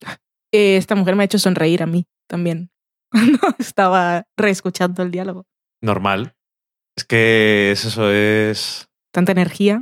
[0.51, 2.71] Eh, esta mujer me ha hecho sonreír a mí también.
[3.11, 5.45] Cuando estaba reescuchando el diálogo.
[5.81, 6.33] Normal.
[6.97, 8.89] Es que es eso es.
[9.13, 9.81] Tanta energía.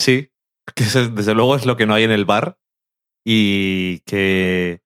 [0.00, 0.30] Sí.
[0.74, 2.58] Que es- desde luego es lo que no hay en el bar.
[3.26, 4.80] Y que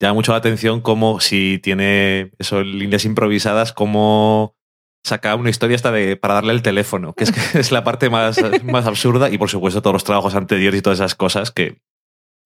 [0.00, 4.56] llama mucho la atención como si tiene eso, líneas improvisadas, como
[5.04, 8.10] saca una historia hasta de, para darle el teléfono, que es, que es la parte
[8.10, 9.30] más, más absurda.
[9.30, 11.80] Y por supuesto, todos los trabajos anteriores y todas esas cosas que,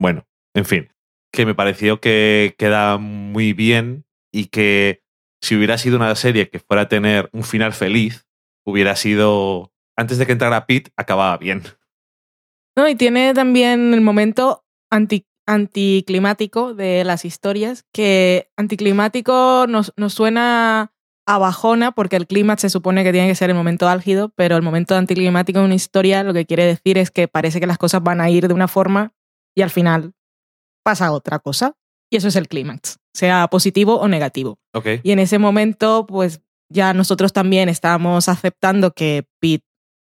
[0.01, 0.93] bueno, en fin,
[1.33, 5.03] que me pareció que queda muy bien y que
[5.43, 8.26] si hubiera sido una serie que fuera a tener un final feliz,
[8.67, 11.63] hubiera sido, antes de que entrara Pete, acababa bien.
[12.77, 20.13] No, y tiene también el momento anti, anticlimático de las historias, que anticlimático nos, nos
[20.13, 20.93] suena
[21.27, 24.57] a bajona porque el clímax se supone que tiene que ser el momento álgido, pero
[24.57, 27.79] el momento anticlimático de una historia lo que quiere decir es que parece que las
[27.79, 29.13] cosas van a ir de una forma
[29.55, 30.13] y al final
[30.85, 31.75] pasa otra cosa.
[32.09, 34.61] Y eso es el clímax, sea positivo o negativo.
[34.73, 34.87] Ok.
[35.03, 39.65] Y en ese momento, pues ya nosotros también estábamos aceptando que Pete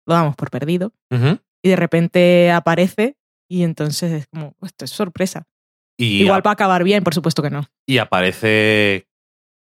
[0.06, 0.92] lo damos por perdido
[1.62, 3.16] y de repente aparece
[3.48, 5.44] y entonces es como, esto es sorpresa.
[5.98, 7.66] Y, Igual va a acabar bien, por supuesto que no.
[7.86, 9.06] y aparece,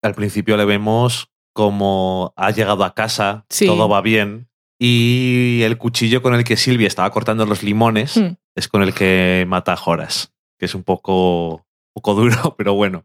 [0.03, 3.65] al principio le vemos como ha llegado a casa, Sí.
[3.65, 4.47] todo va bien.
[4.79, 8.35] Y el cuchillo con el que Silvia estaba cortando los limones Hmm.
[8.55, 12.75] es con el que mata a Horas, que es un poco, un poco duro, pero
[12.75, 13.03] bueno.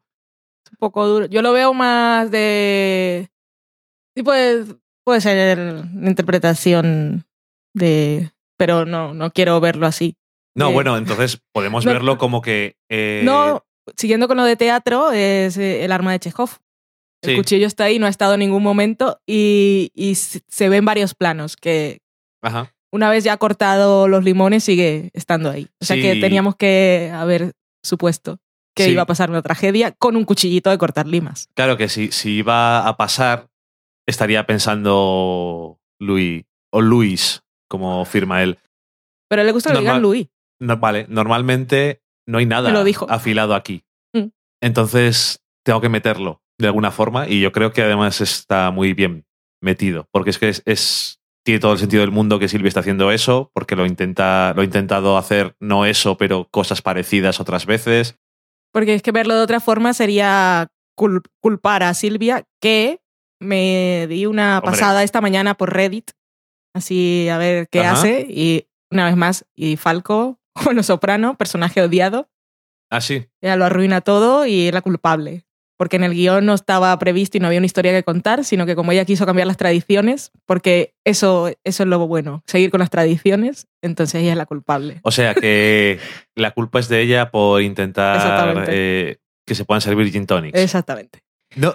[0.66, 1.26] Es un poco duro.
[1.26, 3.30] Yo lo veo más de...
[4.16, 4.64] Sí, puede,
[5.04, 5.58] puede ser
[5.94, 7.24] una interpretación
[7.74, 8.30] de...
[8.58, 10.16] Pero no, no quiero verlo así.
[10.54, 12.76] No, Eh, bueno, entonces podemos no- verlo como que...
[12.90, 13.64] eh, No,
[13.96, 16.50] siguiendo con lo de teatro, es eh, el arma de Chekhov.
[17.24, 17.36] El Sí.
[17.36, 20.84] cuchillo está ahí, no ha estado en ningún momento y, y se se ve en
[20.84, 22.00] varios planos que
[22.42, 22.74] Ajá.
[22.92, 25.68] una vez ya cortado los limones sigue estando ahí.
[25.80, 27.52] O sea que teníamos que haber
[27.84, 28.38] supuesto
[28.74, 28.90] que Sí.
[28.90, 31.48] iba a pasar una tragedia con un cuchillito de cortar limas.
[31.54, 33.46] Claro que si, si iba a pasar,
[34.06, 38.58] estaría pensando Luis, o Luis, como firma él.
[39.28, 40.28] Pero le gusta que le digan Louis.
[40.60, 43.06] No, vale, normalmente no hay nada lo dijo.
[43.10, 43.84] afilado aquí.
[44.14, 44.28] Mm.
[44.62, 49.24] Entonces tengo que meterlo de alguna forma y yo creo que además está muy bien
[49.62, 52.80] metido, porque es que es, es- tiene todo el sentido del mundo que Silvia está
[52.80, 57.66] haciendo eso, porque lo intenta, lo ha intentado hacer no eso, pero cosas parecidas otras
[57.66, 58.16] veces.
[58.72, 63.00] Porque es que verlo de otra forma sería cul- culpar a Silvia, que
[63.42, 64.70] me di una Hombre.
[64.72, 66.10] pasada esta mañana por Reddit,
[66.74, 67.92] así a ver qué Ajá.
[67.92, 68.26] hace.
[68.28, 72.28] Y una vez más, y Falco, bueno, Soprano, personaje odiado,
[72.90, 73.26] Ah, sí.
[73.40, 75.44] ella lo arruina todo y es la culpable.
[75.78, 78.66] Porque en el guion no estaba previsto y no había una historia que contar, sino
[78.66, 82.78] que como ella quiso cambiar las tradiciones, porque eso, eso es lo bueno, seguir con
[82.80, 85.00] las tradiciones, entonces ella es la culpable.
[85.02, 85.98] O sea que
[86.36, 90.56] la culpa es de ella por intentar eh, que se puedan servir gin tonics.
[90.56, 91.20] Exactamente.
[91.56, 91.74] No,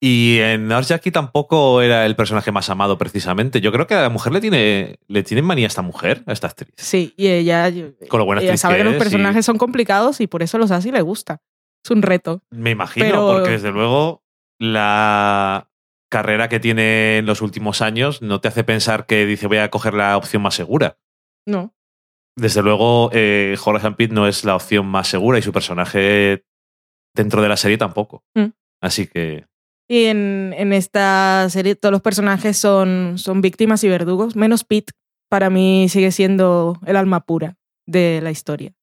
[0.00, 3.60] y en Nurse Jackie tampoco era el personaje más amado precisamente.
[3.60, 6.32] Yo creo que a la mujer le tiene, le tiene manía a esta mujer, a
[6.32, 6.72] esta actriz.
[6.76, 7.70] Sí, y ella,
[8.08, 10.56] Con lo buena ella sabe que que los y- personajes son complicados y por eso
[10.58, 11.42] los hace y le gusta.
[11.84, 12.42] Es un reto.
[12.50, 14.22] Me imagino, Pero- porque desde luego
[14.58, 15.70] la
[16.10, 19.70] carrera que tiene en los últimos años no te hace pensar que dice voy a
[19.70, 20.98] coger la opción más segura.
[21.46, 21.74] No.
[22.36, 26.44] Desde luego, eh, Horace Pitt no es la opción más segura y su personaje
[27.14, 28.24] dentro de la serie tampoco.
[28.34, 28.46] Mm.
[28.80, 29.46] Así que
[29.88, 34.92] Y en, en esta serie todos los personajes son, son víctimas y verdugos, menos Pete,
[35.28, 37.56] para mí sigue siendo el alma pura
[37.86, 38.74] de la historia.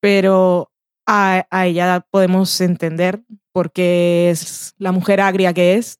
[0.00, 0.70] Pero
[1.06, 3.22] a, a ella podemos entender
[3.52, 5.98] porque es la mujer agria que es,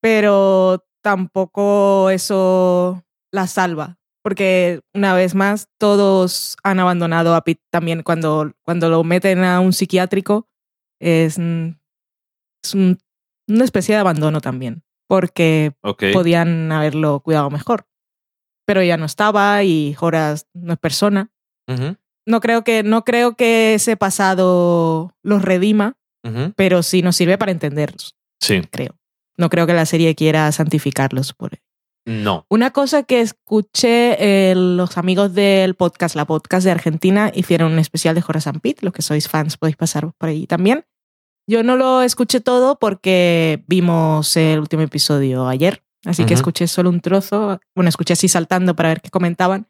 [0.00, 3.98] pero tampoco eso la salva.
[4.22, 9.60] Porque una vez más, todos han abandonado a Pete también cuando, cuando lo meten a
[9.60, 10.48] un psiquiátrico.
[11.00, 11.74] Es, mm,
[12.62, 12.98] es un-
[13.48, 14.82] una especie de abandono también.
[15.08, 15.72] Porque
[16.12, 17.86] podían haberlo cuidado mejor.
[18.66, 21.30] Pero ya no estaba y Horas no es persona.
[22.26, 25.96] No creo que, no creo que ese pasado los redima,
[26.56, 28.62] pero sí nos sirve para entenderlos, Sí.
[28.68, 28.96] creo.
[29.38, 31.62] No creo que la serie quiera santificarlos por ello.
[32.04, 32.46] No.
[32.48, 34.16] Una cosa que escuché,
[34.50, 38.84] eh, los amigos del podcast, la podcast de Argentina, hicieron un especial de Horace Pete.
[38.84, 40.84] Los que sois fans podéis pasar por ahí también.
[41.48, 46.90] Yo no lo escuché todo porque vimos el último episodio ayer, así que escuché solo
[46.90, 47.60] un trozo.
[47.74, 49.68] Bueno, escuché así saltando para ver qué comentaban.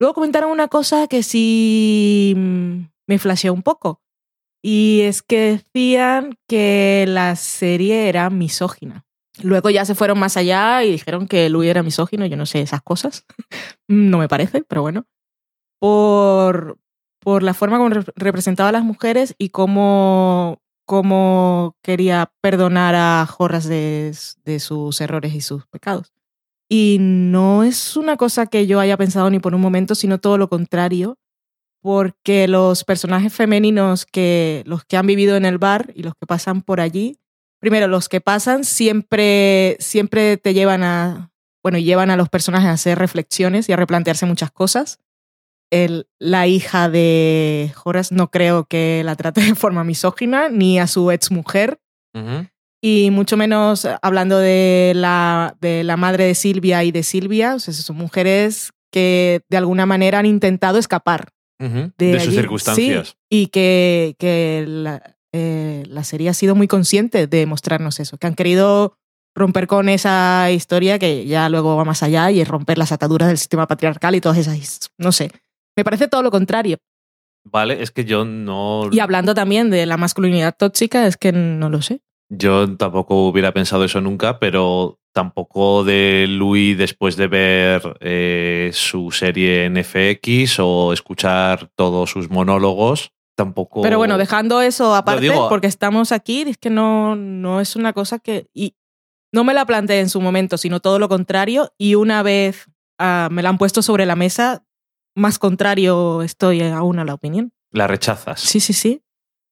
[0.00, 4.00] Luego comentaron una cosa que sí me flasheó un poco.
[4.64, 9.04] Y es que decían que la serie era misógina.
[9.42, 12.26] Luego ya se fueron más allá y dijeron que Louis era misógino.
[12.26, 13.24] Yo no sé esas cosas.
[13.88, 15.06] no me parece, pero bueno.
[15.80, 16.78] Por,
[17.20, 23.26] por la forma como re- representaba a las mujeres y cómo, cómo quería perdonar a
[23.26, 24.12] Jorras de,
[24.58, 26.12] sus errores y sus pecados.
[26.68, 30.38] Y no es una cosa que yo haya pensado ni por un momento, sino todo
[30.38, 31.18] lo contrario,
[31.80, 36.26] porque los personajes femeninos que los que han vivido en el bar y los que
[36.26, 37.18] pasan por allí,
[37.58, 42.72] primero los que pasan siempre siempre te llevan a bueno, llevan a los personajes a
[42.72, 44.98] hacer reflexiones y a replantearse muchas cosas.
[45.72, 50.86] El, la hija de Horace no creo que la trate de forma misógina, ni a
[50.86, 51.80] su exmujer,
[52.14, 52.46] Ujú.
[52.82, 57.54] y mucho menos hablando de la, de la madre de Silvia y de Silvia.
[57.54, 61.90] O sea, son mujeres que de alguna manera han intentado escapar Ujú.
[61.96, 63.08] de, De, sus circunstancias.
[63.08, 68.18] Sí, y que, que la, eh, la serie ha sido muy consciente de mostrarnos eso,
[68.18, 68.98] que han querido
[69.34, 73.28] romper con esa historia que ya luego va más allá y es romper las ataduras
[73.28, 75.30] del sistema patriarcal y todas esas, no sé.
[75.76, 76.78] Me parece todo lo contrario.
[77.44, 78.88] Vale, es que yo no.
[78.92, 82.00] Y hablando también de la masculinidad tóxica, es que no lo sé.
[82.30, 89.10] Yo tampoco hubiera pensado eso nunca, pero tampoco de Louis después de ver eh, su
[89.10, 93.12] serie en FX o escuchar todos sus monólogos.
[93.36, 93.82] Tampoco.
[93.82, 97.92] Pero bueno, dejando eso aparte, digo- porque estamos aquí, es que no, no es una
[97.92, 98.46] cosa que...
[98.54, 98.76] Y
[99.34, 101.72] no me la planteé en su momento, sino todo lo contrario.
[101.78, 102.66] Y una vez
[102.98, 104.64] ah, me la han puesto sobre la mesa,
[105.14, 107.52] más contrario estoy aún a la opinión.
[107.70, 108.40] La rechazas.
[108.40, 109.02] Sí, sí, sí.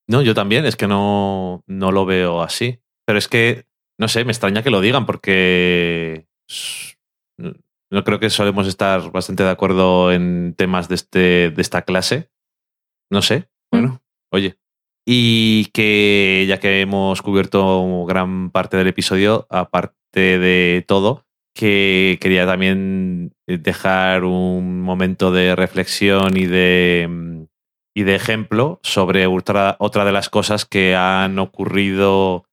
[0.08, 2.80] No, yo también, es que no, no lo veo así.
[3.06, 3.66] Pero es que,
[3.98, 6.26] no sé, me extraña que lo digan porque
[7.90, 12.30] no creo que solemos estar bastante de acuerdo en temas de, este, de esta clase.
[13.10, 14.58] No sé, bueno, oye.
[15.06, 21.26] Y que ya que hemos cubierto gran parte del episodio, aparte de todo,
[21.60, 27.42] que quería también dejar un momento de reflexión y de, mm,
[27.94, 32.46] y de ejemplo sobre otra, otra de las cosas que han ocurrido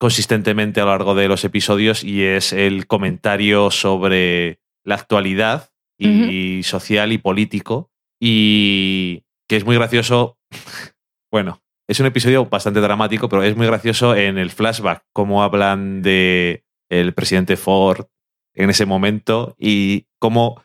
[0.00, 6.62] consistentemente a lo largo de los episodios y es el comentario sobre la actualidad y
[6.64, 10.36] social y político y que es muy gracioso.
[11.30, 16.00] Bueno, es un episodio bastante dramático, pero es muy gracioso en el flashback cómo hablan
[16.00, 18.06] de el presidente Ford
[18.58, 20.62] en ese momento y cómo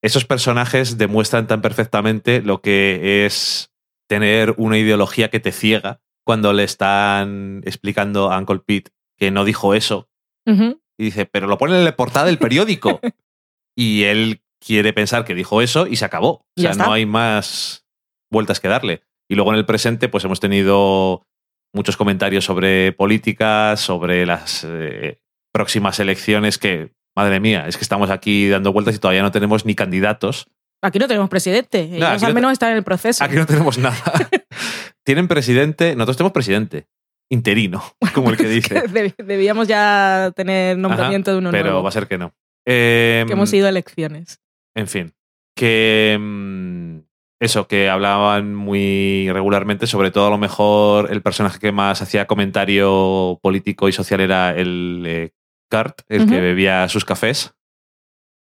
[0.00, 3.70] esos personajes demuestran tan perfectamente lo que es
[4.08, 9.44] tener una ideología que te ciega cuando le están explicando a Uncle Pete que no
[9.44, 10.08] dijo eso
[10.46, 13.00] y dice, pero lo pone en la portada del periódico.
[13.76, 16.46] y él quiere pensar que dijo eso y se acabó.
[16.56, 17.86] O sea, no hay más
[18.30, 19.02] vueltas que darle.
[19.28, 21.26] Y luego en el presente, pues hemos tenido
[21.72, 25.20] muchos comentarios sobre política, sobre las eh,
[25.52, 29.64] próximas elecciones que, madre mía, es que estamos aquí dando vueltas y todavía no tenemos
[29.66, 30.46] ni candidatos.
[30.82, 31.80] Aquí no tenemos presidente.
[31.82, 33.22] Ellos no al menos están en el proceso.
[33.22, 33.96] Aquí no tenemos nada.
[35.04, 36.86] Tienen presidente, nosotros tenemos presidente
[37.30, 37.82] interino,
[38.14, 38.82] como el que dice.
[38.88, 41.82] Deb- Debíamos ya tener nombramiento Ajá, de uno pero nuevo.
[41.82, 42.34] va a ser que no.
[42.66, 44.40] Eh, Que hemos ido a elecciones.
[44.76, 45.12] En fin,
[45.56, 46.98] que mm,
[47.40, 52.26] eso, que hablaban muy regularmente, sobre todo a lo mejor el personaje que más hacía
[52.26, 55.30] comentario político y social era el eh,
[55.72, 56.42] Cart, el que Ujú.
[56.42, 57.54] bebía sus cafés.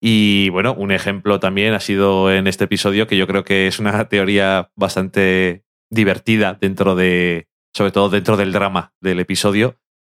[0.01, 3.79] Y bueno, un ejemplo también ha sido en este episodio que yo creo que es
[3.79, 9.75] una teoría bastante divertida dentro de, sobre todo dentro del drama del episodio.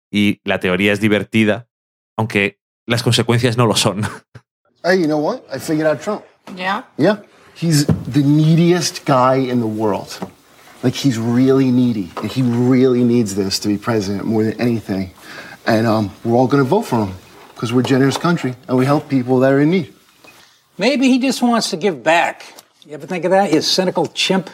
[0.09, 1.67] Y la teoría es divertida,
[2.17, 4.03] aunque las consecuencias no lo son.
[4.83, 5.41] Hey, you know what?
[5.53, 6.23] I figured out Trump.
[6.55, 6.85] Yeah?
[6.97, 7.17] Yeah.
[7.53, 10.09] He's the neediest guy in the world.
[10.81, 12.09] Like, he's really needy.
[12.17, 15.11] And he really needs this to be president more than anything.
[15.65, 17.15] And um, we're all going to vote for him
[17.53, 19.93] because we're a generous country and we help people that are in need.
[20.77, 22.43] Maybe he just wants to give back.
[22.85, 24.49] You ever think of that, you cynical chimp?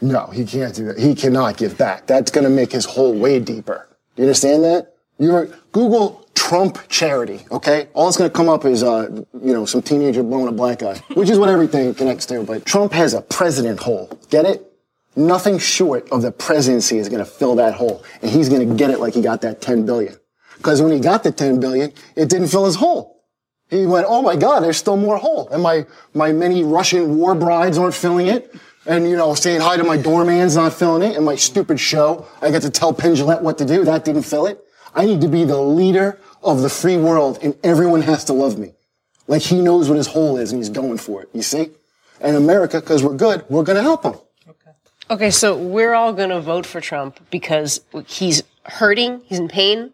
[0.00, 0.98] No, he can't do that.
[0.98, 2.06] He cannot give back.
[2.06, 3.88] That's going to make his hole way deeper.
[4.14, 4.94] Do you understand that?
[5.18, 7.88] You're Google Trump charity, okay?
[7.94, 10.82] All it's going to come up is, uh, you know, some teenager blowing a black
[10.82, 12.42] eye, which is what everything connects to.
[12.42, 14.10] But Trump has a president hole.
[14.30, 14.70] Get it?
[15.16, 18.74] Nothing short of the presidency is going to fill that hole, and he's going to
[18.74, 20.16] get it like he got that 10 billion.
[20.64, 23.22] Because when he got the 10 billion, it didn't fill his hole.
[23.68, 25.46] He went, oh my God, there's still more hole.
[25.50, 25.84] And my,
[26.14, 28.54] my many Russian war brides aren't filling it.
[28.86, 31.16] And, you know, saying hi to my doorman's not filling it.
[31.16, 33.84] And my stupid show, I get to tell Penn Jillette what to do.
[33.84, 34.58] That didn't fill it.
[34.94, 38.58] I need to be the leader of the free world and everyone has to love
[38.58, 38.72] me.
[39.26, 41.28] Like he knows what his hole is and he's going for it.
[41.34, 41.72] You see?
[42.22, 44.14] And America, because we're good, we're going to help him.
[44.48, 44.70] Okay.
[45.10, 49.92] Okay, so we're all going to vote for Trump because he's hurting, he's in pain.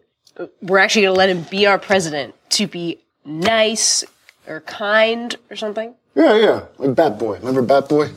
[0.61, 4.03] We're actually going to let him be our president to be nice
[4.47, 5.93] or kind or something.
[6.15, 6.61] Yeah, yeah.
[6.77, 7.37] Like Bat Boy.
[7.39, 8.09] Remember Bat Boy?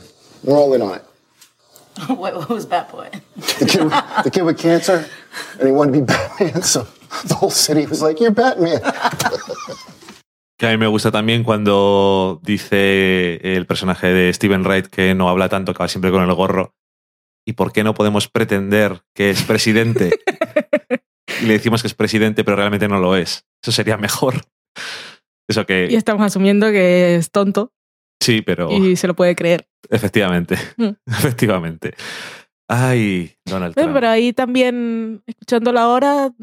[0.43, 1.03] We're all in on it.
[2.09, 3.09] What, what was Bat Boy?
[3.59, 5.05] The kid, with- the kid with cancer,
[5.59, 6.83] and he wanted to be Batman, so
[7.25, 8.81] the whole city was like, "You're Batman."
[10.57, 15.29] Que a mí me gusta también cuando dice el personaje de Steven Wright que no
[15.29, 16.73] habla tanto, que va siempre con el gorro.
[17.45, 20.19] ¿Y por qué no podemos pretender que es presidente?
[21.41, 23.45] Y le decimos que es presidente, pero realmente no lo es.
[23.61, 24.41] Eso sería mejor.
[25.47, 25.87] Eso que.
[25.89, 27.71] Y estamos asumiendo que es tonto
[28.19, 28.71] Sí, pero.
[28.71, 29.67] y se lo puede creer.
[29.89, 30.57] Efectivamente.
[30.77, 30.89] Mm.
[31.07, 31.93] Efectivamente.
[32.67, 33.93] Ay, Donald Trump.
[33.93, 36.33] Pero ahí también, escuchándolo ahora,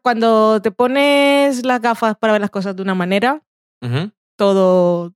[0.00, 3.42] cuando te pones las gafas para ver las cosas de una manera,
[4.38, 5.14] todo,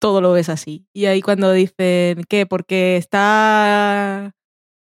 [0.00, 0.86] todo lo ves así.
[0.94, 4.32] Y ahí cuando dicen que porque está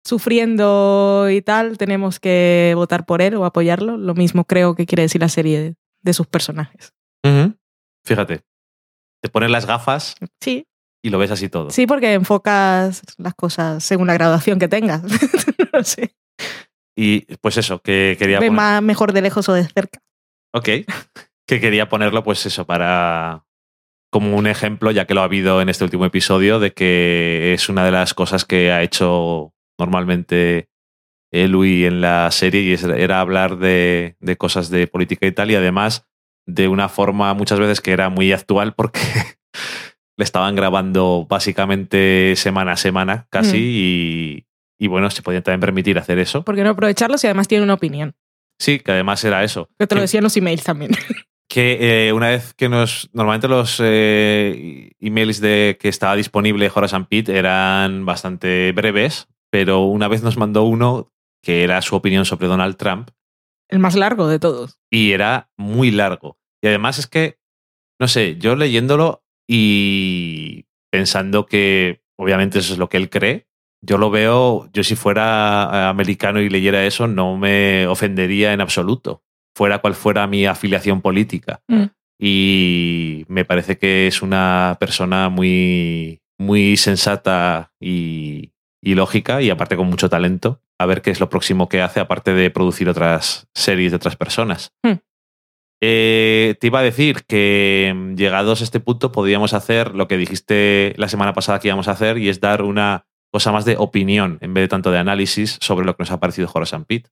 [0.04, 5.02] sufriendo y tal, tenemos que votar por él o apoyarlo, lo mismo creo que quiere
[5.02, 6.94] decir la serie de, de sus personajes.
[8.04, 8.42] Fíjate.
[9.22, 10.66] Te pones las gafas Sí,
[11.02, 11.70] y lo ves así todo.
[11.70, 15.02] sí, porque enfocas las cosas según la graduación que tengas.
[15.72, 16.14] no sé.
[16.96, 20.00] Y pues eso, que quería Ve poner- más, mejor de lejos o de cerca.
[20.54, 20.68] Ok.
[21.46, 23.44] Que quería ponerlo, pues eso, para.
[24.10, 27.68] como un ejemplo, ya que lo ha habido en este último episodio, de que es
[27.68, 30.68] una de las cosas que ha hecho normalmente
[31.32, 35.50] eh, Louis en la serie y era hablar de, de cosas de política y tal,
[35.50, 36.06] y además
[36.46, 39.00] de una forma muchas veces que era muy actual porque
[40.16, 43.60] le estaban grabando básicamente semana a semana casi Mm.
[43.62, 44.46] y,
[44.78, 46.42] y bueno, se podían también permitir hacer eso.
[46.42, 48.14] ¿Por qué no aprovecharlo si además tiene una opinión?
[48.58, 49.68] Sí, que además era eso.
[49.78, 50.90] Que te lo decían los emails también.
[51.48, 53.10] que eh, una vez que nos.
[53.12, 60.08] Normalmente los eh, emails de que estaba disponible Horace Pitt eran bastante breves, pero una
[60.08, 61.12] vez nos mandó uno
[61.42, 63.10] que era su opinión sobre Donald Trump
[63.68, 64.78] El más largo de todos.
[64.90, 66.38] y era muy largo.
[66.62, 67.38] Y además es que,
[67.98, 73.46] no sé, yo leyéndolo y pensando que obviamente eso es lo que él cree,
[73.82, 78.60] yo lo veo, yo si fuera eh, americano y leyera eso, no me ofendería en
[78.60, 79.22] absoluto,
[79.56, 81.62] fuera cual fuera mi afiliación política.
[81.66, 81.84] Mm.
[82.18, 88.52] Y me parece que es una persona muy, muy sensata y,
[88.82, 90.60] y lógica y aparte con mucho talento.
[90.78, 94.16] A ver qué es lo próximo que hace, aparte de producir otras series de otras
[94.16, 94.72] personas.
[94.82, 94.94] Hmm.
[95.82, 100.18] Eh, te iba a decir que mm, llegados a este punto podríamos hacer lo que
[100.18, 103.76] dijiste la semana pasada que íbamos a hacer y es dar una cosa más de
[103.78, 107.08] opinión en vez de tanto de análisis sobre lo que nos ha parecido Horace Pitt.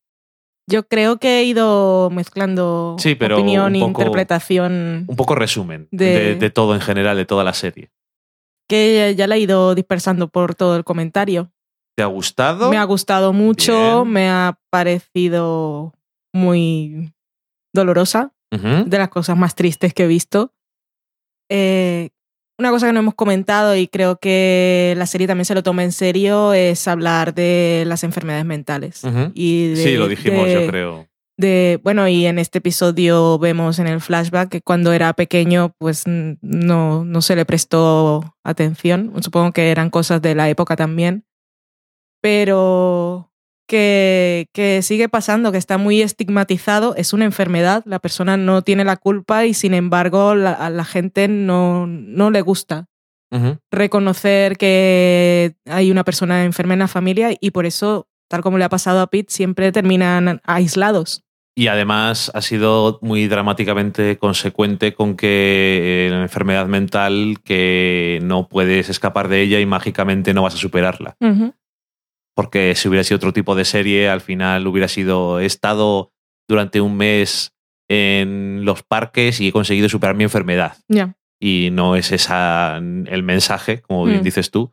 [0.71, 6.19] Yo creo que he ido mezclando Sí, pero opinión e interpretación Un poco resumen De-
[6.19, 7.91] de, de todo en general, de toda la serie.
[8.69, 11.51] que ya la he ido dispersando por todo el comentario.
[11.99, 12.71] ¿Te ha gustado?
[12.71, 14.13] Me ha gustado mucho, Bien.
[14.13, 15.93] me ha parecido
[16.33, 17.13] muy
[17.75, 20.53] dolorosa, de las cosas más tristes que he visto.
[21.51, 22.11] Eh,
[22.57, 25.83] una cosa que no hemos comentado y creo que la serie también se lo toma
[25.83, 29.03] en serio es hablar de las enfermedades mentales.
[29.35, 31.09] Y de- sí, lo dijimos, de- yo creo.
[31.37, 36.05] de bueno y en este episodio vemos en el flashback que cuando era pequeño pues
[36.07, 41.25] no, no se le prestó atención supongo que eran cosas de la época también
[42.21, 43.31] pero
[43.67, 48.85] que, que sigue pasando que está muy estigmatizado es una enfermedad la persona no tiene
[48.85, 52.87] la culpa y sin embargo la- a la gente no, no le gusta
[53.71, 58.65] reconocer que hay una persona enferma en la familia y por eso, tal como le
[58.65, 61.25] ha pasado a Pete, siempre terminan aislados.
[61.55, 68.49] Y además ha sido muy dramáticamente consecuente con que eh, la enfermedad mental que no
[68.49, 71.17] puedes escapar de ella y mágicamente no vas a superarla.
[71.21, 71.53] Ujú.
[72.39, 76.13] Porque si hubiera sido otro tipo de serie, al final hubiera sido, he estado
[76.49, 77.53] durante un mes
[77.91, 80.77] en los parques y he conseguido superar mi enfermedad.
[80.87, 81.17] Ya.
[81.41, 84.23] Y no es esa el mensaje, como bien Mm.
[84.23, 84.73] dices tú.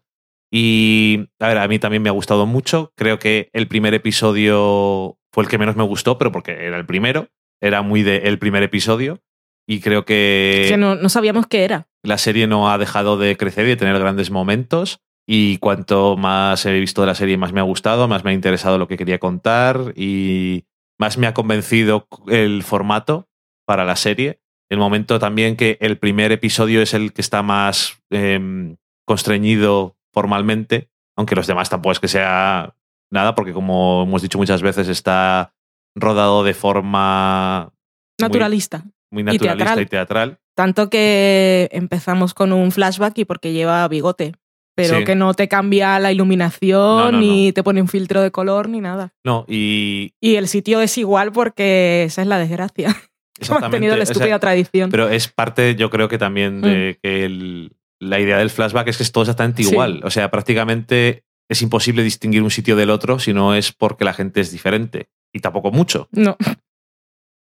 [0.53, 2.93] Y a ver, a mí también me ha gustado mucho.
[2.95, 6.85] Creo que el primer episodio fue el que menos me gustó, pero porque era el
[6.85, 7.29] primero.
[7.61, 9.21] Era muy de el primer episodio.
[9.67, 11.87] Y creo que que no, no sabíamos qué era.
[12.03, 14.99] la serie no ha dejado de crecer y de tener grandes momentos.
[15.27, 18.33] Y cuanto más he visto de la serie, más me ha gustado, más me ha
[18.33, 20.65] interesado lo que quería contar y
[20.99, 23.27] más me ha convencido el formato
[23.65, 24.39] para la serie.
[24.69, 30.89] El momento también que el primer episodio es el que está más em, constreñido formalmente,
[31.15, 32.75] aunque los demás tampoco es que sea
[33.11, 35.53] nada, porque como hemos dicho muchas veces, está
[35.95, 37.73] rodado de forma
[38.19, 38.83] Naturalista.
[39.11, 39.81] muy, naturalista teatral.
[39.81, 40.39] y teatral.
[40.55, 44.33] Tanto que empezamos con un flashback y porque lleva bigote.
[44.75, 45.03] Pero Sí.
[45.05, 48.67] que no te cambia la iluminación, No, no, ni te pone un filtro de color,
[48.69, 49.13] ni nada.
[49.23, 52.95] No, y Y el sitio es igual porque esa es la desgracia.
[53.39, 54.89] Se ha mantenido la o sea, estúpida tradición.
[54.91, 57.71] Pero es parte, yo creo que también de que el-
[58.01, 59.71] la idea del flashback es que es todo exactamente Sí.
[59.71, 60.01] igual.
[60.03, 64.13] O sea, prácticamente es imposible distinguir un sitio del otro si no es porque la
[64.13, 65.09] gente es diferente.
[65.33, 66.07] Y tampoco mucho.
[66.11, 66.37] No.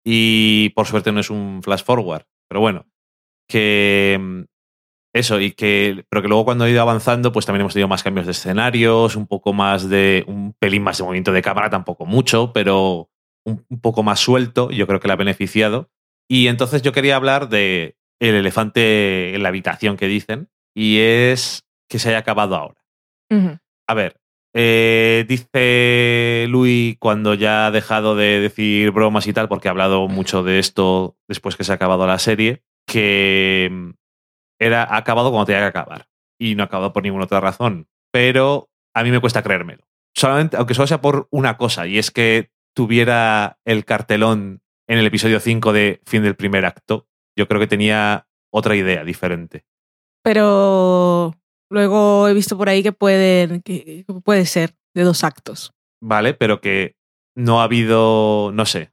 [0.05, 2.23] Y por suerte no es un flash forward.
[2.49, 2.85] Pero bueno,
[3.49, 4.41] que mm,
[5.13, 6.05] eso, y que.
[6.09, 9.15] Pero que luego cuando ha ido avanzando, pues también hemos tenido más cambios de escenarios,
[9.15, 10.23] un poco más de.
[10.27, 13.09] un pelín más de movimiento de cámara, tampoco mucho, pero
[13.45, 14.71] un, un poco más suelto.
[14.71, 15.89] Yo creo que le ha beneficiado.
[16.27, 21.63] Y entonces yo quería hablar de el elefante en la habitación que dicen, y es
[21.89, 22.81] que se haya acabado ahora.
[23.87, 24.21] A ver,
[24.55, 30.07] eh, dice Louis cuando ya ha dejado de decir bromas y tal, porque ha hablado
[30.07, 33.93] mucho de esto después que se ha acabado la serie, que
[34.65, 36.07] era ha acabado cuando tenía que acabar.
[36.39, 37.87] Y no ha acabado por ninguna otra razón.
[38.11, 39.83] Pero a mí me cuesta creérmelo.
[40.15, 45.05] Solamente, aunque solo sea por una cosa, y es que tuviera el cartelón en el
[45.07, 49.65] episodio 5 de fin del primer acto, yo creo que tenía otra idea diferente.
[50.23, 51.33] Pero
[51.69, 55.73] luego he visto por ahí que, pueden, que que puede ser de dos actos.
[56.03, 56.33] ¿vale?
[56.33, 56.95] Pero que
[57.35, 58.91] no ha habido, no sé.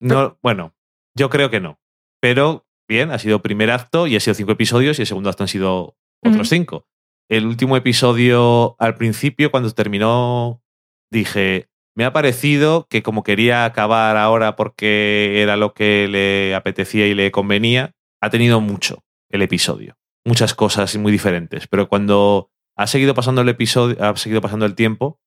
[0.00, 0.74] No, bueno,
[1.16, 1.78] yo creo que no.
[2.20, 5.44] Pero bien, ha sido primer acto y ha sido cinco episodios y el segundo acto
[5.44, 6.86] han sido otros cinco.
[7.28, 10.62] El último episodio, al principio, cuando terminó,
[11.10, 17.06] dije, me ha parecido que como quería acabar ahora porque era lo que le apetecía
[17.06, 19.96] y le convenía, ha tenido mucho el episodio.
[20.24, 21.66] Muchas cosas muy diferentes.
[21.66, 25.20] Pero cuando ha seguido pasando el episodio, ha seguido pasando el tiempo,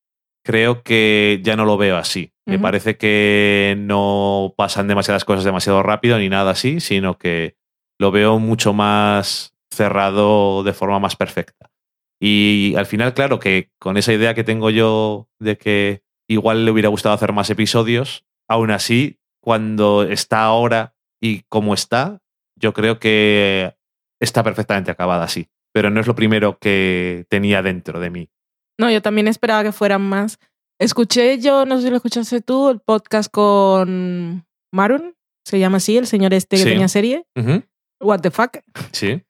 [0.48, 2.32] creo que ya no lo veo así.
[2.46, 7.58] Me parece que no pasan demasiadas cosas demasiado rápido ni nada así, sino que
[8.00, 11.70] lo veo mucho más cerrado de forma más perfecta.
[12.22, 16.72] Y al final, claro, que con esa idea que tengo yo de que igual le
[16.72, 22.22] hubiera gustado hacer más episodios, aún así, cuando está ahora y como está,
[22.56, 23.76] yo creo que
[24.22, 25.50] está perfectamente acabada así.
[25.74, 28.30] Pero no es lo primero que tenía dentro de mí.
[28.80, 30.40] No, yo también esperaba que fueran más.
[30.80, 35.98] Escuché yo, no sé si lo escuchaste tú, el podcast con Marun, se llama así,
[35.98, 36.70] el señor este que Sí.
[36.70, 37.64] tenía serie, Ujú.
[38.02, 38.58] What the Fuck,
[38.92, 39.24] Sí,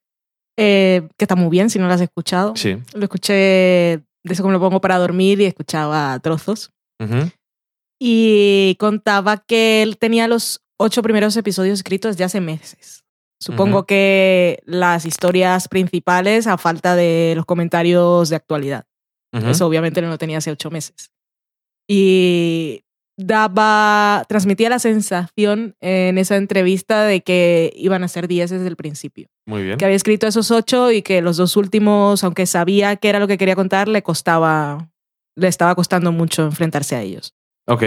[0.59, 2.53] eh, que está muy bien si no lo has escuchado.
[2.57, 2.77] sí.
[2.93, 4.03] Lo escuché de
[4.33, 6.71] eso me lo pongo para dormir y escuchaba trozos.
[7.01, 7.29] Ujú.
[8.01, 13.05] Y contaba que él tenía los ocho primeros episodios escritos ya hace meses.
[13.41, 13.85] Supongo Ujú.
[13.87, 18.85] que las historias principales a falta de los comentarios de actualidad.
[19.33, 21.11] Eso obviamente no lo tenía hace ocho meses.
[21.89, 22.83] Y
[23.17, 28.75] daba, transmitía la sensación en esa entrevista de que iban a ser diez desde el
[28.75, 29.27] principio.
[29.45, 29.77] Muy bien.
[29.77, 33.27] Que había escrito esos ocho y que los dos últimos, aunque sabía que era lo
[33.27, 34.89] que quería contar, le costaba,
[35.35, 37.33] le estaba costando mucho enfrentarse a ellos.
[37.67, 37.83] Ok.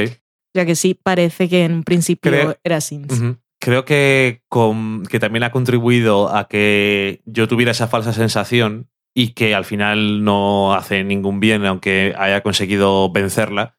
[0.55, 3.13] Ya que sí parece que en un principio Creo- era Sims.
[3.13, 3.37] Ujú.
[3.63, 9.33] Creo que, con- que también ha contribuido a que yo tuviera esa falsa sensación y
[9.33, 13.77] que al final no hace ningún bien, aunque haya conseguido vencerla,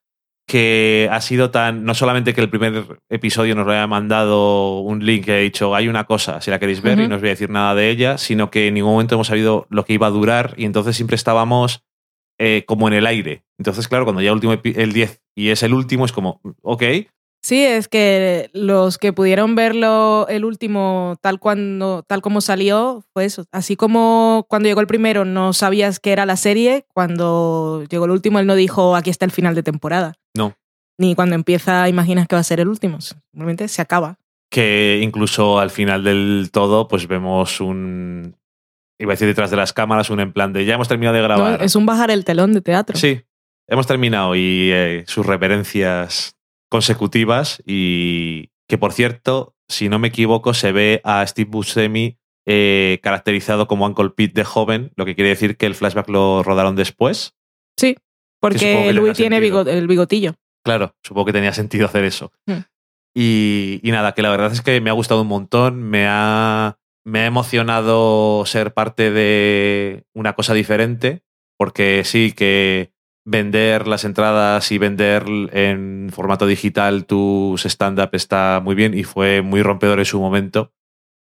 [0.48, 5.06] que ha sido tan, no solamente que el primer episodio nos lo haya mandado un
[5.06, 7.06] link que ha dicho, hay una cosa, si la queréis ver, Ujú.
[7.06, 9.28] y no os voy a decir nada de ella, sino que en ningún momento hemos
[9.28, 11.86] sabido lo que iba a durar y entonces siempre estábamos
[12.38, 13.44] eh, como en el aire.
[13.58, 16.84] Entonces, claro, cuando ya el último el 10 y es el último, es como, ok,
[17.43, 23.26] Sí, es que los que pudieron verlo el último tal cuando tal como salió fue
[23.26, 23.45] eso.
[23.51, 28.11] Así como cuando llegó el primero no sabías qué era la serie, cuando llegó el
[28.11, 30.13] último él no dijo aquí está el final de temporada.
[30.35, 30.55] no.
[30.97, 33.01] Ni cuando empieza imaginas que va a ser el último.
[33.01, 34.19] Simplemente se acaba.
[34.51, 38.35] Que incluso al final del todo, pues vemos un.
[38.99, 41.22] Iba a decir detrás de las cámaras, un en plan de ya hemos terminado de
[41.22, 41.27] ¿no?
[41.27, 41.63] grabar.
[41.63, 42.95] Es un bajar el telón de teatro.
[42.99, 43.23] Sí,
[43.68, 46.35] hemos terminado y eh, sus referencias
[46.72, 52.18] consecutivas y que por cierto, si no me equivoco, se ve a Steve Buscemi
[52.48, 56.41] eh, caracterizado como Uncle Pete de joven, lo que quiere decir que el flashback lo
[56.43, 57.35] rodaron después.
[57.77, 57.98] Sí,
[58.39, 60.35] porque Louis tiene el bigotillo.
[60.64, 62.31] Claro, supongo que tenía sentido hacer eso.
[62.45, 62.61] Hmm.
[63.14, 66.80] Y, y nada, que la verdad es que me ha gustado un montón, me ha,
[67.03, 71.23] me ha emocionado ser parte de una cosa diferente,
[71.57, 72.93] porque sí que
[73.26, 79.41] vender las entradas y vender en formato digital tus stand-up está muy bien y fue
[79.41, 80.73] muy rompedor en su momento,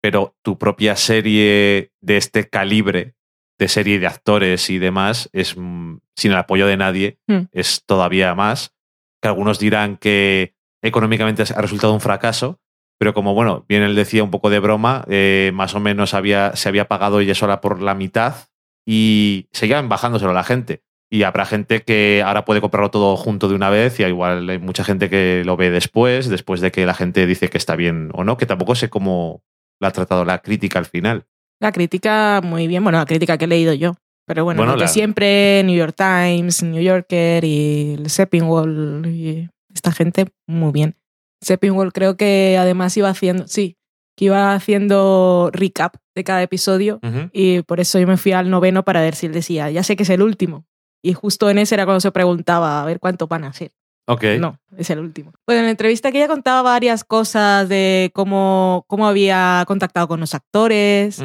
[0.00, 3.14] pero tu propia serie de este calibre,
[3.58, 7.46] de serie de actores y demás, es mm, sin el apoyo de nadie, Hmm.
[7.52, 8.74] es todavía más.
[9.20, 12.60] Que algunos dirán que económicamente ha resultado un fracaso,
[13.00, 16.54] pero como bueno, bien él decía un poco de broma, eh, más o menos había,
[16.54, 18.48] se había pagado ella sola por la mitad
[18.86, 20.82] y seguían bajándoselo a la gente.
[21.10, 24.58] Y habrá gente que ahora puede comprarlo todo junto de una vez y igual hay
[24.58, 28.10] mucha gente que lo ve después, después de que la gente dice que está bien
[28.12, 29.42] o no, que tampoco sé cómo
[29.80, 31.24] la ha tratado la crítica al final.
[31.60, 32.82] La crítica, muy bien.
[32.84, 33.94] Bueno, la crítica que he leído yo.
[34.26, 39.90] Pero bueno, Bueno, la- siempre, New York Times, New Yorker y el Seppingwall y esta
[39.92, 40.94] gente, muy bien.
[41.40, 43.76] Seppingwall creo que además iba haciendo, sí,
[44.16, 47.00] que iba haciendo recap de cada episodio
[47.32, 49.96] y por eso yo me fui al noveno para ver si él decía, ya sé
[49.96, 50.66] que es el último.
[51.02, 53.72] Y justo en ese era cuando se preguntaba a ver cuánto van a ser.
[54.06, 54.24] Ok.
[54.40, 55.32] No, es el último.
[55.46, 60.18] Bueno, en la entrevista que ella contaba varias cosas de cómo, cómo había contactado con
[60.20, 61.22] los actores,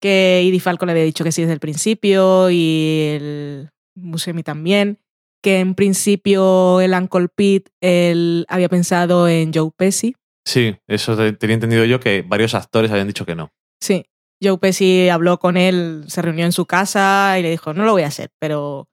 [0.00, 4.98] que Edie Falco le había dicho que sí desde el principio y el Buscemi también,
[5.42, 10.14] que en principio el Uncle Pete él había pensado en Joe Pesci.
[10.46, 13.50] Sí, eso te- tenía entendido yo que varios actores habían dicho que no.
[13.80, 14.06] Sí,
[14.42, 17.92] Joe Pesci habló con él, se reunió en su casa y le dijo, no lo
[17.92, 18.88] voy a hacer, pero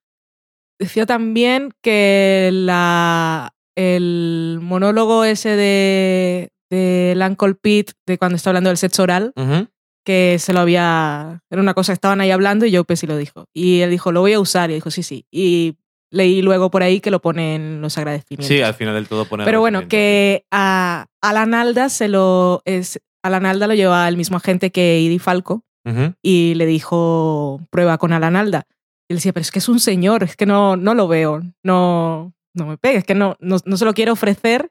[0.80, 8.70] decía también que la, el monólogo ese de del Uncle Pete, de cuando está hablando
[8.70, 9.34] del sexo oral,
[10.06, 11.42] que se lo había.
[11.50, 13.46] Era una cosa que estaban ahí hablando y Joe Pesci lo dijo.
[13.54, 14.70] Y él dijo, lo voy a usar.
[14.70, 15.26] Y dijo, sí, sí.
[15.32, 15.76] Y
[16.12, 18.48] leí luego por ahí que lo pone en los agradecimientos.
[18.48, 22.62] Sí, al final del todo pone Pero bueno, que a Alan Alda se lo.
[22.66, 25.64] Es, Alan Alda lo lleva el mismo agente que Idi Falco
[26.22, 28.68] y le dijo, prueba con Alan Alda.
[29.10, 31.42] Y él decía, pero es que es un señor, es que no, no lo veo,
[31.64, 34.70] no, no me pegues, es que no, no, no se lo quiero ofrecer.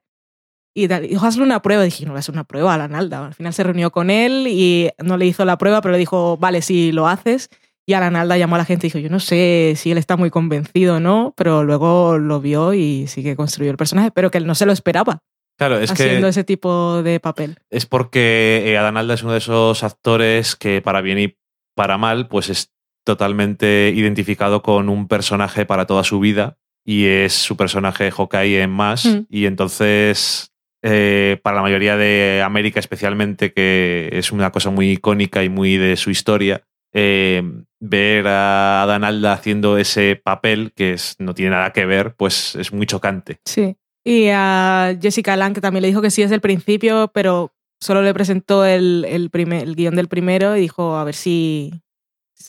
[0.74, 1.08] Y tal.
[1.08, 1.82] Dijo, hazle una prueba.
[1.84, 3.26] Y dije, no le hacer una prueba a Alan Alda.
[3.26, 6.36] Al final se reunió con él y no le hizo la prueba, pero le dijo,
[6.36, 7.48] vale, sí, lo haces.
[7.86, 10.16] Y Alan Alda llamó a la gente y dijo, yo no sé si él está
[10.16, 14.30] muy convencido o no, pero luego lo vio y sí que construyó el personaje, pero
[14.30, 15.22] que él no se lo esperaba
[15.56, 17.58] Claro, es haciendo que ese tipo de papel.
[17.70, 21.38] es porque eh, Adán Alda es uno de esos actores que para bien y
[21.74, 22.72] para mal, pues es
[23.06, 28.70] totalmente identificado con un personaje para toda su vida y es su personaje Hawkeye en
[28.70, 29.06] más.
[29.06, 29.26] Mm.
[29.30, 30.52] Y entonces,
[30.82, 35.76] eh, para la mayoría de América especialmente, que es una cosa muy icónica y muy
[35.76, 37.42] de su historia, eh,
[37.78, 42.56] ver a Adán Alda haciendo ese papel que es, no tiene nada que ver, pues
[42.56, 43.38] es muy chocante.
[43.44, 43.76] Sí.
[44.04, 48.14] Y a Jessica Lange también le dijo que sí desde el principio, pero solo le
[48.14, 51.72] presentó el, el, primer, el guion del primero y dijo a ver si,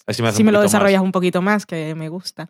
[0.05, 0.64] Así me, si me lo más.
[0.72, 2.49] desarrollas un poquito más, que me gusta.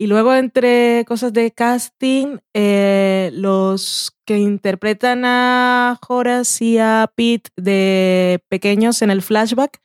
[0.00, 7.50] Y luego entre cosas de casting, eh, los que interpretan a Horace y a Pete
[7.56, 9.80] de pequeños en el flashback,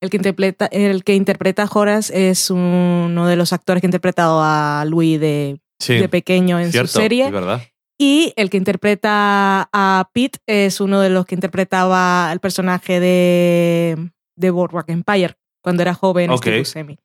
[0.00, 3.88] el que interpreta, el que interpreta a Horace es uno de los actores que ha
[3.88, 7.30] interpretado a Louis de, Sí, de pequeño en cierto, su serie.
[7.30, 7.60] verdad.
[8.00, 14.10] Y el que interpreta a Pete es uno de los que interpretaba el personaje de,
[14.36, 16.46] de Boardwalk Empire cuando era joven, Ok.
[16.64, 16.98] Steve.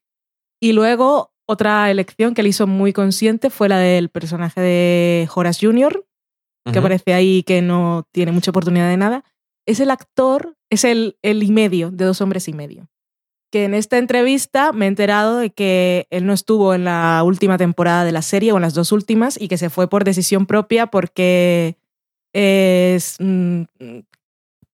[0.60, 5.66] Y luego otra elección que le hizo muy consciente fue la del personaje de Horace
[5.66, 6.06] Jr.,
[6.72, 9.26] que aparece ahí que no tiene mucha oportunidad de nada.
[9.66, 12.88] Es el actor, es el, el y medio de dos hombres y medio.
[13.52, 17.58] Que en esta entrevista me he enterado de que él no estuvo en la última
[17.58, 20.46] temporada de la serie o en las dos últimas y que se fue por decisión
[20.46, 21.76] propia porque
[22.34, 23.64] es mm,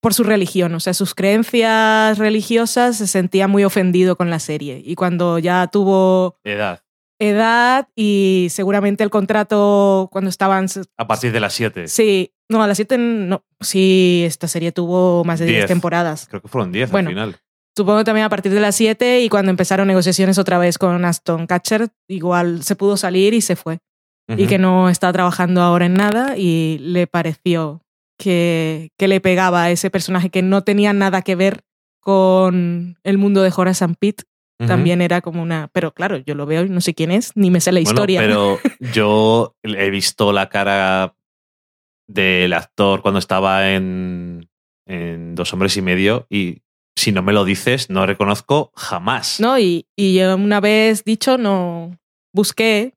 [0.01, 4.81] por su religión, o sea, sus creencias religiosas se sentía muy ofendido con la serie
[4.85, 6.81] y cuando ya tuvo Edad.
[7.19, 10.67] edad y seguramente el contrato cuando estaban
[10.97, 11.87] A partir de las 7.
[11.87, 13.43] Sí, no, a las 7 no.
[13.59, 15.67] Sí, esta serie tuvo más de 10 Diez.
[15.67, 16.27] temporadas.
[16.29, 17.09] Creo que fueron 10 Bueno.
[17.09, 17.35] al final.
[17.75, 21.45] Supongo también a partir de las 7 y cuando empezaron negociaciones otra vez con Aston
[21.47, 23.79] Catcher, igual se pudo salir y se fue.
[24.29, 27.81] y que no está trabajando ahora en nada y le pareció
[28.19, 31.61] que, que le pegaba a ese personaje que no tenía nada que ver
[31.99, 34.25] con el mundo de Horace and Pete.
[34.67, 35.69] También era como una...
[35.71, 37.89] Pero claro, yo lo veo y no sé quién es, ni me sé la Bueno,
[37.89, 38.19] historia.
[38.19, 38.59] pero
[38.91, 41.15] yo he visto la cara
[42.09, 44.49] del actor cuando estaba en,
[44.85, 46.61] en Dos Hombres y Medio y
[46.97, 49.39] si no me lo dices, no reconozco jamás.
[49.39, 49.57] ¿no?
[49.57, 51.97] Y, y yo una vez dicho, no
[52.33, 52.95] busqué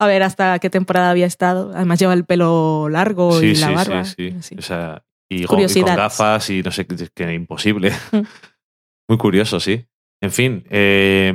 [0.00, 1.72] a ver hasta qué temporada había estado.
[1.74, 4.04] Además lleva el pelo largo sí, y la sí, barba.
[4.04, 4.56] sí, Sí.
[4.58, 7.92] O sea, y, con gafas y no sé, qué que imposible.
[8.10, 8.22] Mm.
[9.08, 9.86] Muy curioso, sí.
[10.22, 11.34] En fin, eh,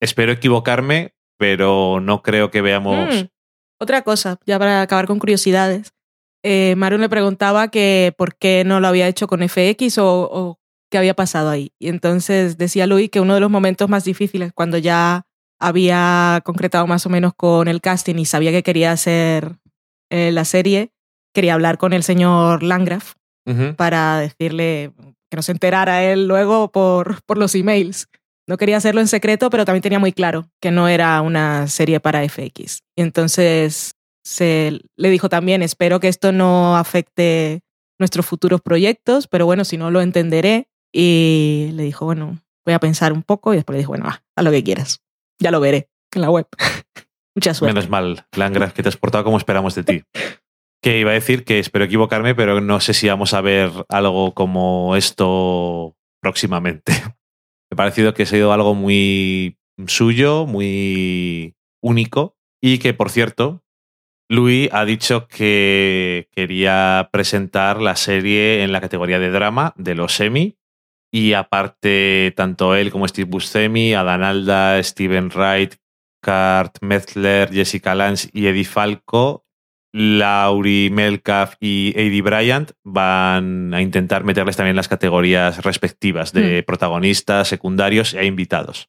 [0.00, 3.14] espero equivocarme, pero no creo que veamos...
[3.14, 3.26] Mm.
[3.80, 5.92] Otra cosa, ya para acabar con curiosidades.
[6.44, 10.60] Eh, Mario le preguntaba que por qué no lo había hecho con FX o, o
[10.88, 11.72] qué había pasado ahí.
[11.80, 15.26] Y entonces decía Luis que uno de los momentos más difíciles, cuando ya
[15.64, 19.56] había concretado más o menos con el casting y sabía que quería hacer
[20.10, 20.90] eh, la serie,
[21.32, 23.14] quería hablar con el señor Landgraf
[23.46, 23.74] Ujú.
[23.74, 24.92] para decirle
[25.30, 28.08] que no se enterara él luego por, por los emails.
[28.46, 31.98] No quería hacerlo en secreto, pero también tenía muy claro que no era una serie
[31.98, 32.80] para FX.
[32.94, 37.60] Y entonces se le dijo también, espero que esto no afecte
[37.98, 40.68] nuestros futuros proyectos, pero bueno, si no lo entenderé.
[40.92, 44.22] Y le dijo, bueno, voy a pensar un poco y después le dijo, bueno, va,
[44.36, 45.00] haz lo que quieras.
[45.44, 46.46] Ya lo veré en la web.
[47.36, 47.74] Mucha suerte.
[47.74, 50.02] Menos mal, Langras, que te has portado como esperamos de ti.
[50.82, 54.32] Que iba a decir que espero equivocarme, pero no sé si vamos a ver algo
[54.32, 56.92] como esto próximamente.
[57.70, 63.62] Me ha parecido que ha sido algo muy suyo, muy único y que, por cierto,
[64.30, 70.18] Louis ha dicho que quería presentar la serie en la categoría de drama de los
[70.20, 70.56] Emmy
[71.14, 75.74] y aparte tanto él como Steve Buscemi, Adan Alda, Steven Wright,
[76.20, 79.46] Kurt Metzler, Jessica Lange y Eddie Falco,
[79.92, 87.46] Laurie Melcalf y Eddie Bryant van a intentar meterles también las categorías respectivas de protagonistas,
[87.46, 88.88] secundarios e invitados.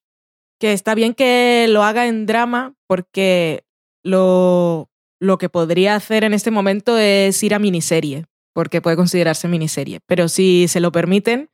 [0.59, 3.65] que está bien que lo haga en drama porque
[4.03, 4.89] lo,
[5.19, 9.99] lo que podría hacer en este momento es ir a miniserie, porque puede considerarse miniserie.
[10.07, 11.51] Pero si se lo permiten,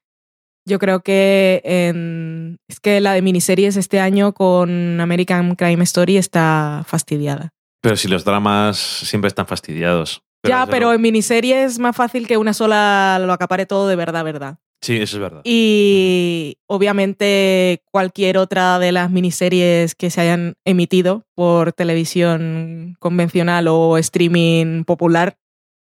[0.65, 6.17] yo creo que en- es que la de miniseries este año con American Crime Story
[6.17, 7.49] está fastidiada.
[7.81, 10.21] Pero si los dramas siempre están fastidiados.
[10.47, 14.23] ya, pero en miniserie es más fácil que una sola lo acapare todo de verdad,
[14.23, 14.57] verdad.
[14.83, 15.41] Sí, eso es verdad.
[15.43, 23.97] Y obviamente cualquier otra de las miniseries que se hayan emitido por televisión convencional o
[23.99, 25.37] streaming popular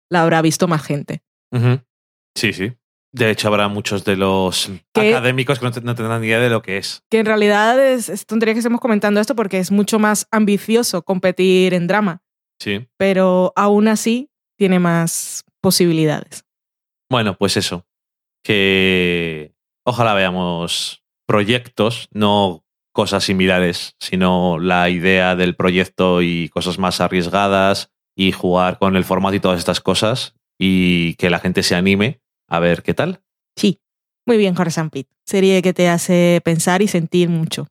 [0.10, 1.22] la habrá visto más gente.
[2.36, 2.72] Sí, sí.
[3.16, 6.62] De hecho, habrá muchos de los académicos que no, no tendrán ni idea de lo
[6.62, 7.02] que es.
[7.10, 11.04] Que en realidad es, es tontería que estemos comentando esto porque es mucho más ambicioso
[11.04, 12.22] competir en drama,
[12.60, 12.88] Sí.
[12.98, 16.44] pero aún así tiene más posibilidades.
[17.10, 17.86] Bueno, pues eso.
[18.44, 19.54] Que
[19.86, 27.92] ojalá veamos proyectos, no cosas similares, sino la idea del proyecto y cosas más arriesgadas
[28.16, 32.22] y jugar con el formato y todas estas cosas y que la gente se anime
[32.48, 33.22] a ver qué tal.
[33.56, 33.80] Sí,
[34.26, 35.08] muy bien, Horace Pitt.
[35.26, 37.68] Serie que te hace pensar y sentir mucho.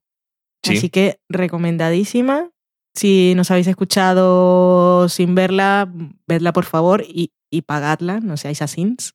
[0.63, 0.77] Sí.
[0.77, 2.51] Así que recomendadísima.
[2.95, 5.93] Si nos habéis escuchado sin verla,
[6.29, 9.15] vedla por favor y, y pagadla, no seáis asins.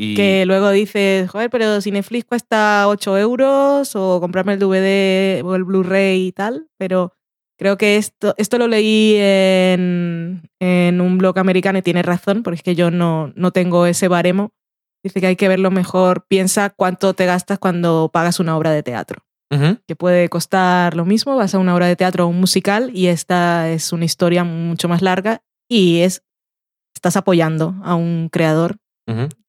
[0.00, 5.44] Y Que luego dices, joder, pero si Netflix cuesta 8 euros o comprarme el DVD
[5.44, 7.12] o el Blu-ray y tal, pero
[7.58, 12.56] creo que esto, esto lo leí en, en un blog americano y tiene razón, porque
[12.56, 14.52] es que yo no, no tengo ese baremo.
[15.02, 16.26] Dice que hay que verlo mejor.
[16.26, 21.36] Piensa cuánto te gastas cuando pagas una obra de teatro que puede costar lo mismo,
[21.36, 24.88] vas a una obra de teatro o un musical y esta es una historia mucho
[24.88, 26.22] más larga y es
[26.94, 28.78] estás apoyando a un creador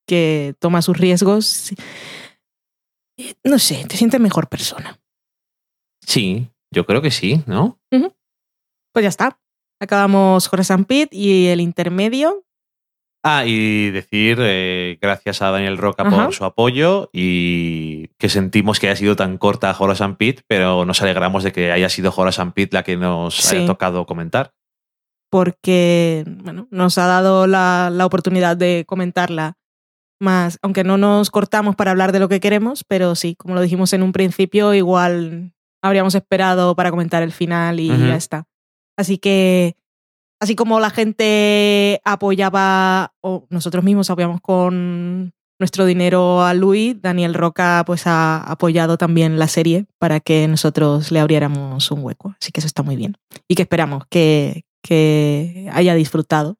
[0.07, 1.71] que toma sus riesgos.
[3.17, 4.97] Y, No sé, te sientes mejor persona.
[6.05, 7.77] Sí, yo creo que sí, ¿no?
[8.93, 9.39] Pues ya está.
[9.81, 12.45] Acabamos Horace Pitt y el intermedio.
[13.23, 16.25] Ah, y decir eh, gracias a Daniel Roca Ajá.
[16.25, 20.85] por su apoyo y que sentimos que haya sido tan corta Horace and Pete, pero
[20.85, 23.57] nos alegramos de que haya sido Horace and Pete la que nos Sí.
[23.57, 24.51] haya tocado comentar.
[25.31, 29.57] porque bueno, nos ha dado la, la oportunidad de comentarla
[30.19, 33.61] más, aunque no nos cortamos para hablar de lo que queremos, pero sí, como lo
[33.61, 38.45] dijimos en un principio, igual habríamos esperado para comentar el final y ya está.
[38.97, 39.75] Así que,
[40.39, 47.33] así como la gente apoyaba, o nosotros mismos apoyamos con nuestro dinero a Luis, Daniel
[47.33, 52.33] Roca pues ha apoyado también la serie para que nosotros le abriéramos un hueco.
[52.41, 53.17] Así que eso está muy bien.
[53.47, 56.57] Y que esperamos que, que haya disfrutado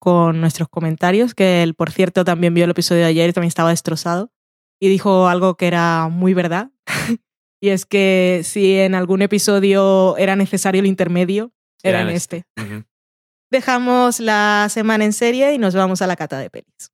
[0.00, 3.48] con nuestros comentarios, que él, por cierto, también vio el episodio de ayer y también
[3.48, 4.32] estaba destrozado.
[4.80, 6.70] Y dijo algo que era muy verdad.
[7.60, 11.52] y es que si en algún episodio era necesario el intermedio,
[11.82, 12.44] era, Era en este.
[12.56, 12.84] Ujú.
[13.50, 16.90] Dejamos la semana en serie y nos vamos a la cata de pelis.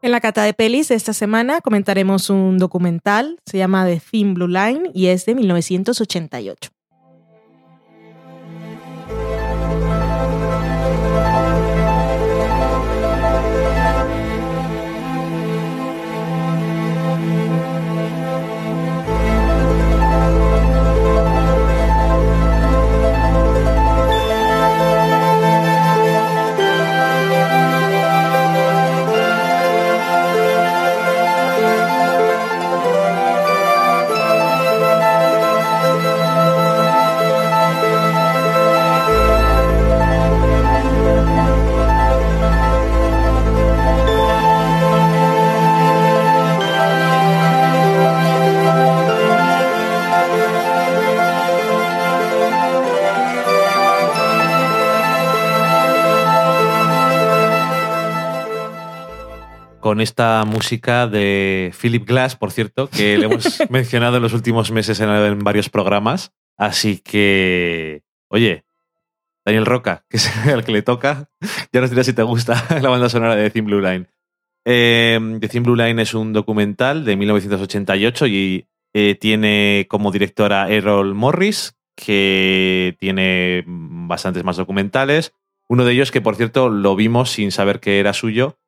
[0.00, 4.32] En la cata de pelis de esta semana comentaremos un documental, se llama The Thin
[4.32, 6.70] Blue Line y es de 1988.
[59.88, 64.70] Con esta música de Philip Glass, por cierto, que le hemos mencionado en los últimos
[64.70, 66.30] meses en, en varios programas.
[66.58, 68.66] Así que, oye,
[69.46, 71.30] Daniel Roca, que es el que le toca,
[71.72, 74.08] ya nos dirás si te gusta la banda sonora de The Thin Blue Line.
[74.66, 80.68] Eh, The Thin Blue Line es un documental de 1988 y eh, tiene como directora
[80.68, 85.32] Errol Morris, que tiene bastantes más documentales.
[85.66, 88.58] Uno de ellos que, por cierto, lo vimos sin saber que era suyo,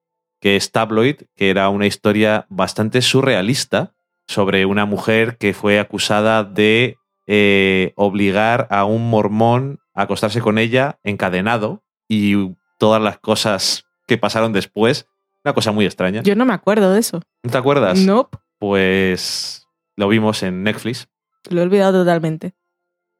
[0.40, 3.92] que es Tabloid, que era una historia bastante surrealista
[4.26, 6.96] sobre una mujer que fue acusada de
[7.26, 14.18] eh, obligar a un mormón a acostarse con ella encadenado y todas las cosas que
[14.18, 15.06] pasaron después.
[15.44, 16.22] Una cosa muy extraña.
[16.22, 17.20] Yo no me acuerdo de eso.
[17.42, 17.98] ¿No te acuerdas?
[18.00, 21.08] Nope, Pues lo vimos en Netflix.
[21.50, 22.54] lo he olvidado totalmente.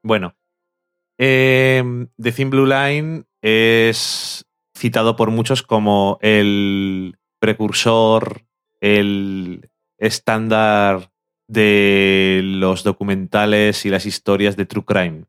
[0.02, 0.34] Bueno,
[1.18, 1.82] eh,
[2.20, 4.44] The Thin Blue Line es
[4.80, 8.42] citado por muchos como el precursor,
[8.80, 11.10] el estándar
[11.46, 15.24] de los documentales y las historias de True Crime.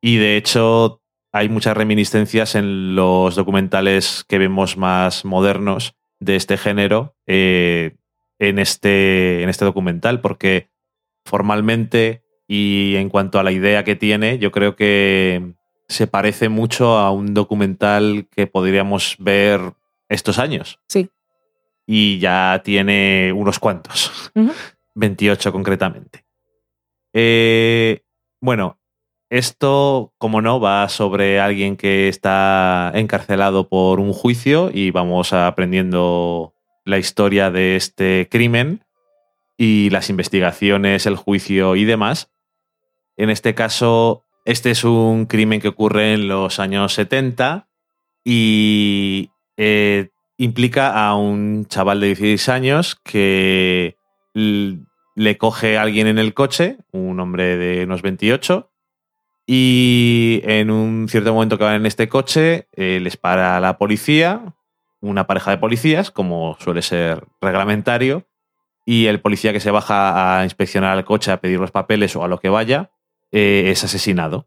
[0.00, 1.02] Y de hecho
[1.32, 7.96] hay muchas reminiscencias en los documentales que vemos más modernos de este género eh,
[8.38, 10.68] en, este, en este documental, porque
[11.24, 15.54] formalmente y en cuanto a la idea que tiene, yo creo que
[15.88, 19.74] se parece mucho a un documental que podríamos ver
[20.08, 20.80] estos años.
[20.88, 21.10] Sí.
[21.86, 24.32] Y ya tiene unos cuantos.
[24.34, 24.52] Ujú.
[24.94, 26.24] 28 concretamente.
[27.12, 28.02] Eh,
[28.40, 28.78] bueno,
[29.30, 36.54] esto, como no, va sobre alguien que está encarcelado por un juicio y vamos aprendiendo
[36.84, 38.84] la historia de este crimen
[39.56, 42.30] y las investigaciones, el juicio y demás.
[43.16, 47.68] En este caso, este es un crimen que ocurre en los años 70
[48.24, 53.96] y eh, implica a un chaval de 16 años que
[54.34, 58.70] le coge a alguien en el coche, un hombre de unos 28,
[59.46, 64.54] y en un cierto momento que van en este coche, eh, les para la policía,
[65.00, 68.26] una pareja de policías, como suele ser reglamentario,
[68.86, 72.24] y el policía que se baja a inspeccionar el coche, a pedir los papeles o
[72.24, 72.90] a lo que vaya,
[73.34, 74.46] eh, es asesinado.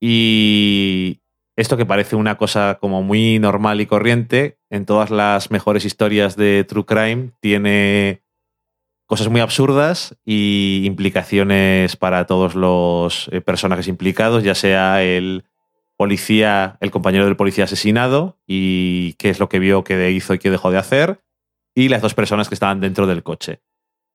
[0.00, 1.20] Y
[1.54, 6.34] esto que parece una cosa como muy normal y corriente, en todas las mejores historias
[6.34, 8.22] de True Crime tiene
[9.04, 15.44] cosas muy absurdas y implicaciones para todos los eh, personajes implicados, ya sea el
[15.98, 20.38] policía, el compañero del policía asesinado y qué es lo que vio, qué hizo y
[20.38, 21.20] qué dejó de hacer,
[21.74, 23.60] y las dos personas que estaban dentro del coche.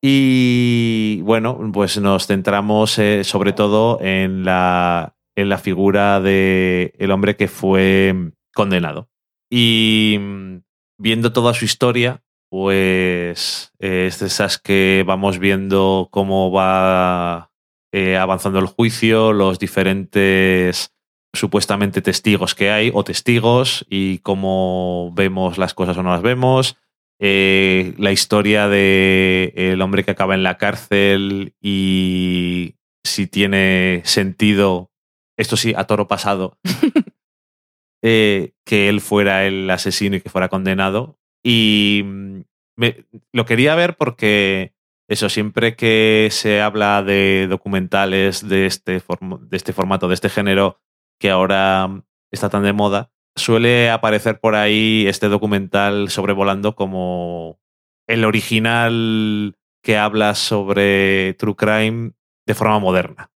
[0.01, 7.11] Y bueno, pues nos centramos eh, sobre todo en la, en la figura de el
[7.11, 9.09] hombre que fue condenado.
[9.49, 10.57] Y mm,
[10.99, 17.51] viendo toda su historia, pues eh, es de esas que vamos viendo cómo va
[17.91, 20.93] eh, avanzando el juicio, los diferentes
[21.33, 26.77] supuestamente testigos que hay o testigos y cómo vemos las cosas o no las vemos.
[27.19, 34.91] Eh, la historia de el hombre que acaba en la cárcel y si tiene sentido,
[35.37, 36.57] esto sí, a toro pasado,
[38.03, 41.17] eh, que él fuera el asesino y que fuera condenado.
[41.43, 42.41] Y mm,
[42.77, 44.73] me- lo quería ver porque
[45.09, 50.29] eso, siempre que se habla de documentales de este, form- de este formato, de este
[50.29, 50.79] género,
[51.19, 57.59] que ahora está tan de moda, suele aparecer por ahí este documental sobrevolando como
[58.07, 62.11] el original que habla sobre True Crime
[62.45, 63.31] de forma moderna.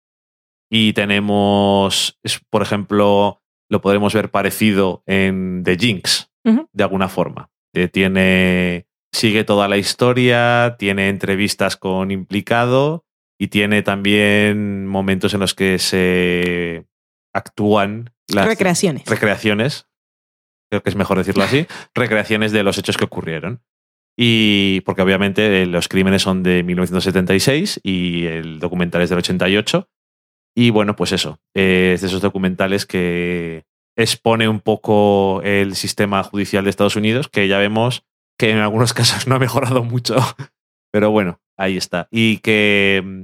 [0.70, 2.20] Y tenemos,
[2.50, 7.50] por ejemplo, lo podremos ver parecido en The Jinx, de alguna forma.
[7.74, 13.06] Que tiene, sigue toda la historia, tiene entrevistas con implicado
[13.38, 16.86] y tiene también momentos en los que se
[17.34, 19.06] actúan las Recreaciones.
[19.06, 19.88] recreaciones,
[20.72, 23.62] creo que es mejor decirlo así, recreaciones de los hechos que ocurrieron.
[24.18, 29.90] Y porque obviamente eh, los crímenes son de 1976 y el documental es del 88.
[30.56, 33.66] Y bueno, pues eso, eh, es de esos documentales que
[33.98, 38.06] expone un poco el sistema judicial de Estados Unidos, que ya vemos
[38.38, 40.16] que en algunos casos no ha mejorado mucho.
[40.92, 42.08] Pero bueno, ahí está.
[42.12, 43.24] Y que mm,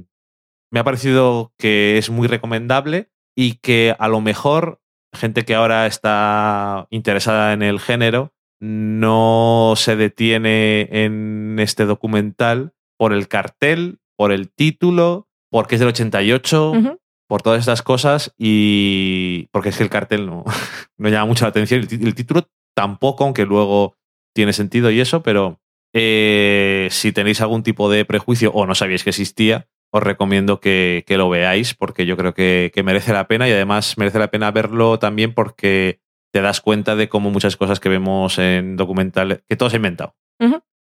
[0.70, 4.80] me ha parecido que es muy recomendable y que a lo mejor
[5.12, 13.12] gente que ahora está interesada en el género no se detiene en este documental por
[13.12, 17.00] el cartel, por el título, porque es del 88, Ujú.
[17.28, 20.44] por todas estas cosas y porque es que el cartel no,
[20.98, 21.80] no llama mucho la atención.
[21.80, 23.94] El título tampoco, aunque luego
[24.34, 25.60] tiene sentido y eso, pero
[25.94, 31.04] eh, si tenéis algún tipo de prejuicio o no sabíais que existía, os recomiendo que,
[31.06, 34.30] que lo veáis porque yo creo que, que merece la pena y además merece la
[34.30, 36.00] pena verlo también porque
[36.32, 39.78] te das cuenta de cómo muchas cosas que vemos en documentales, que todo se ha
[39.78, 40.14] inventado.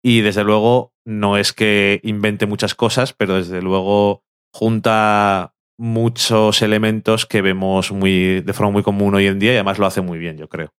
[0.03, 7.25] Y desde luego no es que invente muchas cosas, pero desde luego junta muchos elementos
[7.25, 10.19] que vemos muy, de forma muy común hoy en día y además lo hace muy
[10.19, 10.73] bien, yo creo.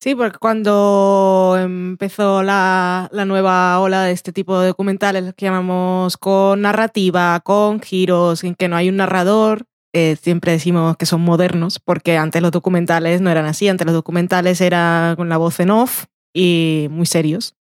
[0.00, 6.16] Sí, porque cuando empezó la, la nueva ola de este tipo de documentales, que llamamos
[6.16, 11.22] con narrativa, con giros, en que no hay un narrador, eh, siempre decimos que son
[11.22, 15.58] modernos, porque antes los documentales no eran así, antes los documentales eran con la voz
[15.58, 17.56] en off y muy serios.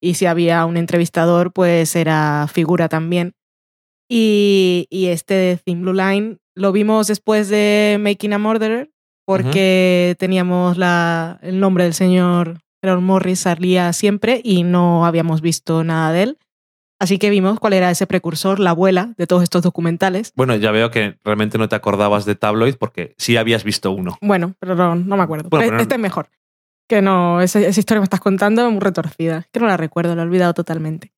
[0.00, 3.34] Y si había un entrevistador, pues era figura también.
[4.08, 8.90] Y, y este de Thin Blue Line lo vimos después de Making a Murderer,
[9.30, 15.84] porque teníamos la, el nombre del señor Harold Morris salía siempre y no habíamos visto
[15.84, 16.38] nada de él.
[16.98, 20.32] Así que vimos cuál era ese precursor, la abuela de todos estos documentales.
[20.34, 24.18] Bueno, ya veo que realmente no te acordabas de Tabloid porque sí habías visto uno.
[24.20, 25.48] Bueno, pero no, no me acuerdo.
[25.48, 26.28] Bueno, Pero este es mejor.
[26.88, 29.46] Que no, esa, esa historia que me estás contando es muy retorcida.
[29.52, 31.12] Que no la recuerdo, la he olvidado totalmente.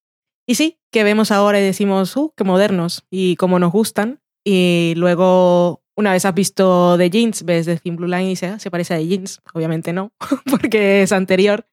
[0.46, 4.20] Y sí, que vemos ahora y decimos, uh, qué modernos y cómo nos gustan.
[4.44, 8.52] Y luego, una vez has visto The Jeans, ves The Thin Blue Line y dices,
[8.52, 9.40] ah, se parece a The Jeans.
[9.52, 10.12] Obviamente no,
[10.50, 11.66] porque es anterior.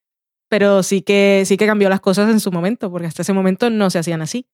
[0.49, 3.69] Pero sí que, sí que cambió las cosas en su momento, porque hasta ese momento
[3.69, 4.47] no se hacían así.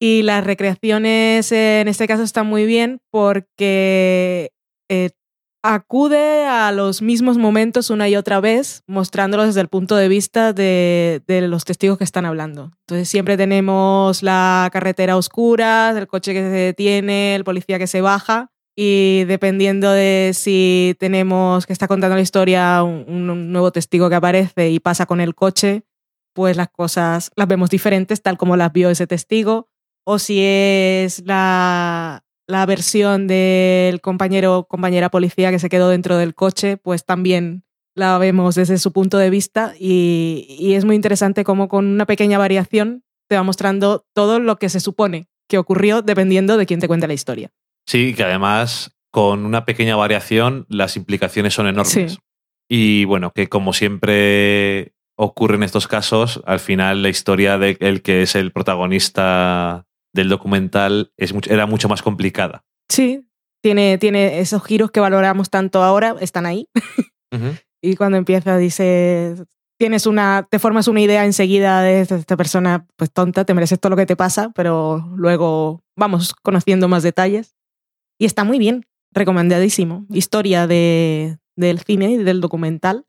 [0.00, 4.50] Y las recreaciones eh, en este caso están muy bien porque
[4.90, 5.10] eh,
[5.62, 10.52] acude a los mismos momentos una y otra vez, mostrándolos desde el punto de vista
[10.52, 12.72] de, de los testigos que están hablando.
[12.80, 18.00] Entonces siempre tenemos la carretera oscura, el coche que se detiene, el policía que se
[18.00, 18.51] baja.
[18.74, 24.70] Y dependiendo de si tenemos que está contando la historia un, nuevo testigo que aparece
[24.70, 25.84] y pasa con el coche,
[26.32, 29.68] pues las cosas las vemos diferentes tal como las vio ese testigo,
[30.04, 36.16] o si es la, la versión del compañero o compañera policía que se quedó dentro
[36.16, 40.96] del coche, pues también la vemos desde su punto de vista y, y es muy
[40.96, 45.58] interesante cómo con una pequeña variación te va mostrando todo lo que se supone que
[45.58, 47.52] ocurrió dependiendo de quién te cuenta la historia.
[47.86, 51.92] Sí, que además con una pequeña variación las implicaciones son enormes.
[52.12, 52.18] Sí.
[52.70, 58.00] Y bueno, que como siempre ocurre en estos casos, al final la historia de el
[58.02, 59.84] que es el protagonista
[60.14, 62.64] del documental es mucho- era mucho más complicada.
[62.90, 63.26] Sí,
[63.62, 66.68] tiene, tiene esos giros que valoramos tanto ahora, están ahí.
[67.84, 69.42] Y cuando empieza dices,
[69.76, 73.90] tienes una, te formas una idea enseguida de esta persona, pues tonta, te mereces todo
[73.90, 77.56] lo que te pasa, pero luego vamos conociendo más detalles.
[78.22, 80.06] Y está muy bien, recomendadísimo.
[80.08, 83.04] Historia de, del cine y del documental.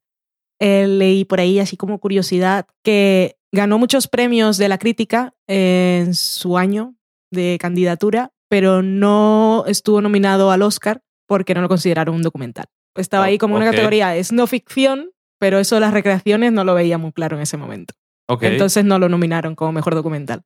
[0.60, 6.16] Eh, leí por ahí, así como curiosidad, que ganó muchos premios de la crítica en
[6.16, 6.96] su año
[7.30, 12.66] de candidatura, pero no estuvo nominado al Oscar porque no lo consideraron un documental.
[12.96, 16.64] Estaba Oh, ahí como una categoría, es no ficción, pero eso de las recreaciones no
[16.64, 17.94] lo veía muy claro en ese momento.
[18.28, 18.42] Ok.
[18.42, 20.42] Entonces no lo nominaron como mejor documental.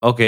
[0.00, 0.20] Ok.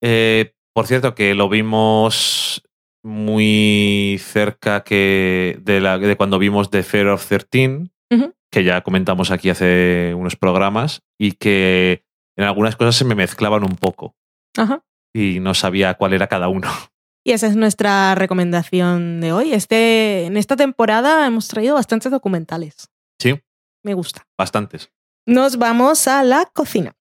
[0.00, 2.62] Eh, por cierto, que lo vimos
[3.04, 8.34] muy cerca que de, la, de cuando vimos The Fair of 13, Ujú.
[8.50, 12.04] que ya comentamos aquí hace unos programas, y que
[12.36, 14.14] en algunas cosas se me mezclaban un poco
[14.56, 14.84] Ajá.
[15.14, 16.68] y no sabía cuál era cada uno.
[17.24, 19.52] Y esa es nuestra recomendación de hoy.
[19.52, 22.90] Este, en esta temporada hemos traído bastantes documentales.
[23.20, 23.40] Sí,
[23.84, 24.26] Me gusta.
[24.36, 24.90] bastantes.
[25.24, 26.96] Nos vamos a la cocina.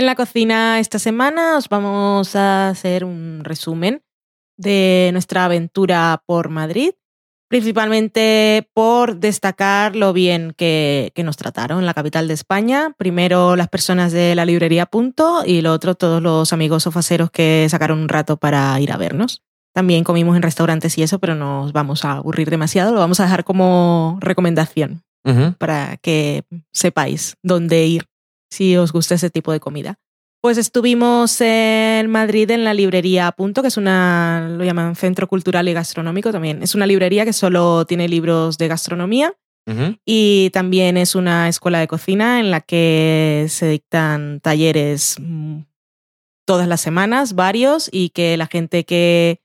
[0.00, 4.02] En la cocina esta semana os vamos a hacer un resumen
[4.56, 6.92] de nuestra aventura por Madrid,
[7.50, 12.94] principalmente por destacar lo bien que, que nos trataron en la capital de España.
[12.96, 17.66] Primero las personas de la librería Punto y lo otro todos los amigos sofaceros que
[17.68, 19.42] sacaron un rato para ir a vernos.
[19.74, 23.20] También comimos en restaurantes y eso, pero no os vamos a aburrir demasiado, lo vamos
[23.20, 25.02] a dejar como recomendación
[25.58, 28.09] para que sepáis dónde ir
[28.50, 29.98] si os gusta ese tipo de comida.
[30.42, 35.68] Pues estuvimos en Madrid en la librería Punto, que es una, lo llaman Centro Cultural
[35.68, 36.62] y Gastronómico también.
[36.62, 39.34] Es una librería que solo tiene libros de gastronomía
[40.04, 45.60] y también es una escuela de cocina en la que se dictan talleres mm,
[46.44, 49.40] todas las semanas, varios, y que la gente que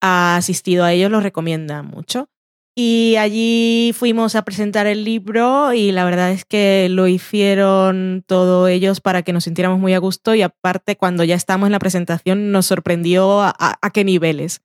[0.00, 2.28] ha asistido a ellos los recomienda mucho.
[2.76, 8.68] Y allí fuimos a presentar el libro y la verdad es que lo hicieron todos
[8.68, 11.78] ellos para que nos sintiéramos muy a gusto y aparte cuando ya estábamos en la
[11.78, 14.62] presentación nos sorprendió a, a- a qué niveles.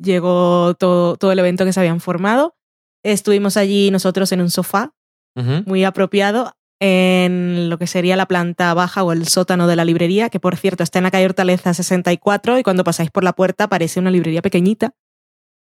[0.00, 2.56] Llegó todo, todo el evento que se habían formado.
[3.02, 4.92] Estuvimos allí nosotros en un sofá
[5.66, 6.52] muy apropiado
[6.82, 10.56] en lo que sería la planta baja o el sótano de la librería, que por
[10.56, 14.10] cierto está en la calle Hortaleza 64 y cuando pasáis por la puerta parece una
[14.10, 14.94] librería pequeñita,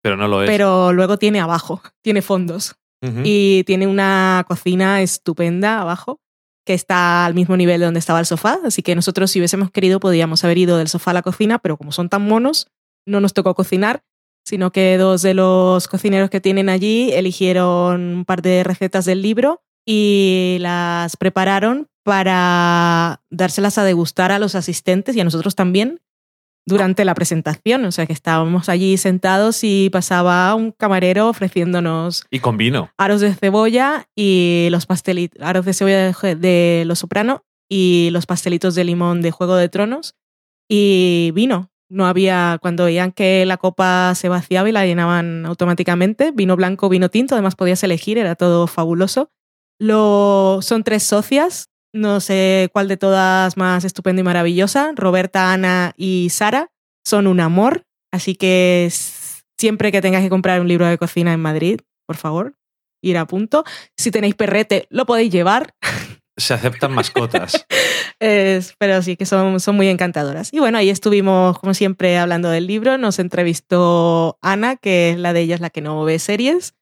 [0.09, 0.49] Pero no lo es.
[0.49, 2.77] pero luego tiene abajo, tiene fondos.
[3.23, 6.19] Y tiene una cocina estupenda abajo
[6.67, 9.71] que está al mismo nivel de donde estaba el sofá, así que nosotros si hubiésemos
[9.71, 12.67] querido podíamos haber ido del sofá a la cocina, pero como son tan monos,
[13.07, 14.03] no nos tocó cocinar,
[14.45, 19.23] sino que dos de los cocineros que tienen allí eligieron un par de recetas del
[19.23, 26.01] libro y las prepararon para dárselas a degustar a los asistentes y a nosotros también
[26.69, 27.85] durante la presentación.
[27.85, 32.91] O sea que estábamos allí sentados y pasaba un camarero ofreciéndonos Y con vino.
[32.97, 38.27] aros de cebolla y los pastelitos, aros de cebolla de, de Los Soprano y los
[38.27, 40.15] pastelitos de limón de Juego de Tronos
[40.69, 41.71] y vino.
[41.91, 46.91] No había, cuando veían que la copa se vaciaba y la llenaban automáticamente, vino blanco,
[46.91, 49.31] vino tinto, además podías elegir, era todo fabuloso.
[49.79, 55.93] Lo, son tres socias, no sé cuál de todas más estupenda y maravillosa, Roberta, Ana
[55.97, 56.69] y Sara,
[57.07, 57.83] son un amor,
[58.13, 58.89] así que
[59.59, 62.55] siempre que tengáis que comprar un libro de cocina en Madrid, por favor,
[63.03, 63.65] ir a punto.
[63.97, 65.75] Si tenéis perrete, lo podéis llevar,
[66.39, 67.67] Se aceptan mascotas.
[68.21, 70.53] es- pero sí que son, son muy encantadoras.
[70.53, 72.97] Y bueno, ahí estuvimos, como siempre, hablando del libro.
[72.97, 76.75] Nos entrevistó Ana, que es la de ellas la que no ve series,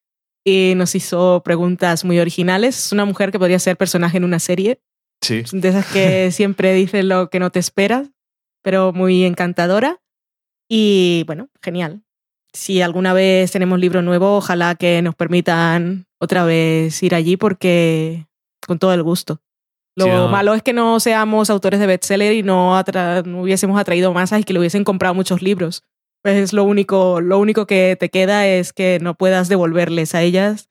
[0.44, 2.78] y nos hizo preguntas muy originales.
[2.86, 4.78] Es una mujer que podría ser personaje en una serie,
[5.20, 5.42] Sí.
[5.52, 8.08] de esas que siempre dicen lo que no te esperas,
[8.62, 9.98] pero muy encantadora.
[10.68, 12.02] Y bueno, genial.
[12.52, 18.26] Si alguna vez tenemos libro nuevo, ojalá que nos permitan otra vez ir allí porque
[18.66, 19.40] con todo el gusto.
[19.96, 20.28] Lo Sí, no.
[20.28, 24.40] malo es que no seamos autores de bestseller y no, atra- no hubiésemos atraído masas
[24.40, 25.84] y que le hubiesen comprado muchos libros.
[26.22, 30.22] Pues es lo único, lo único que te queda es que no puedas devolverles a
[30.22, 30.68] ellas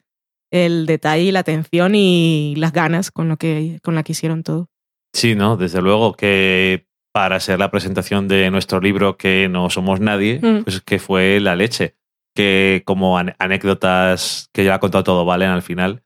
[0.55, 4.67] el detalle, la atención y las ganas con lo que con la que hicieron todo.
[5.13, 5.57] Sí, ¿no?
[5.57, 10.63] Desde luego que para ser la presentación de nuestro libro que no somos nadie, Mm.
[10.63, 11.95] pues que fue la leche.
[12.35, 16.03] Que como ane- anécdotas que ya ha contado todo Valen al final,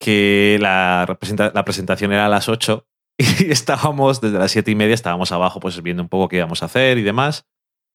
[0.00, 1.04] que la,
[1.52, 2.86] la presentación era a las 8
[3.18, 6.62] y estábamos desde las 7 y media, estábamos abajo pues viendo un poco qué íbamos
[6.62, 7.44] a hacer y demás.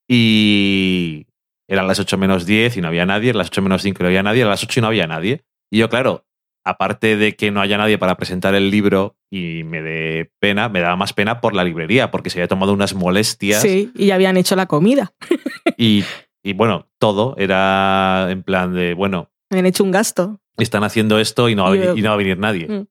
[0.10, 1.28] Y
[1.70, 4.04] eran las 8 menos 10 y no había nadie, eran las 8 menos 5 y
[4.04, 5.44] no había nadie, eran las 8 y no había nadie.
[5.72, 6.26] Y yo, claro,
[6.66, 10.80] aparte de que no haya nadie para presentar el libro y me dé pena, me
[10.82, 14.16] daba más pena por la librería, porque se había tomado unas molestias Sí, y ya
[14.16, 15.14] habían hecho la comida.
[15.78, 16.04] y,
[16.44, 20.40] y bueno, todo era en plan de, bueno, Habían hecho un gasto.
[20.58, 22.68] están haciendo esto y no va a Y, venir, y no va a venir nadie.
[22.68, 22.88] Mm.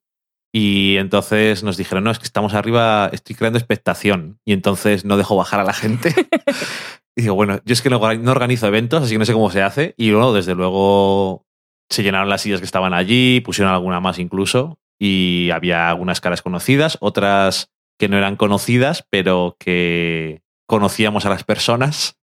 [0.51, 4.39] Y entonces nos dijeron, no, es que estamos arriba, estoy creando expectación.
[4.45, 6.13] Y entonces no dejo bajar a la gente.
[7.15, 9.51] y digo, bueno, yo es que no, no organizo eventos, así que no sé cómo
[9.51, 9.93] se hace.
[9.95, 11.45] Y luego, desde luego,
[11.89, 14.79] se llenaron las sillas que estaban allí, pusieron alguna más incluso.
[14.99, 21.43] Y había algunas caras conocidas, otras que no eran conocidas, pero que conocíamos a las
[21.43, 22.19] personas.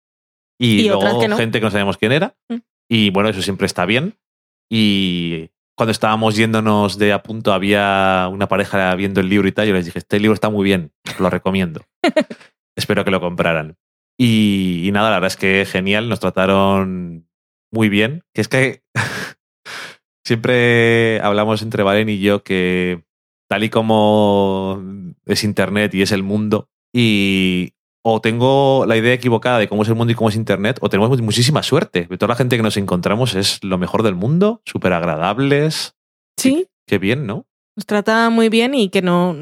[0.59, 1.37] Y, Y luego que no.
[1.37, 2.35] gente que no sabíamos quién era.
[2.49, 2.57] Mm.
[2.89, 4.17] Y bueno, eso siempre está bien.
[4.69, 9.67] Y cuando estábamos yéndonos de a punto, había una pareja viendo el libro y tal.
[9.67, 11.81] Yo les dije, este libro está muy bien, lo recomiendo.
[12.75, 13.77] Espero que lo compraran.
[14.17, 17.27] Y, y nada, la verdad es que genial, nos trataron
[17.71, 18.23] muy bien.
[18.33, 18.83] Que es que
[20.23, 23.03] siempre hablamos entre Valen y yo que
[23.47, 24.81] tal y como
[25.25, 27.73] es Internet y es el mundo, y
[28.05, 30.89] o tengo la idea equivocada de cómo es el mundo y cómo es Internet, o
[30.89, 32.05] tenemos muchísima suerte.
[32.17, 35.95] Toda la gente que nos encontramos es lo mejor del mundo, súper agradables.
[36.37, 37.47] Sí, Qué bien, ¿no?
[37.75, 39.35] nos trata muy bien y que no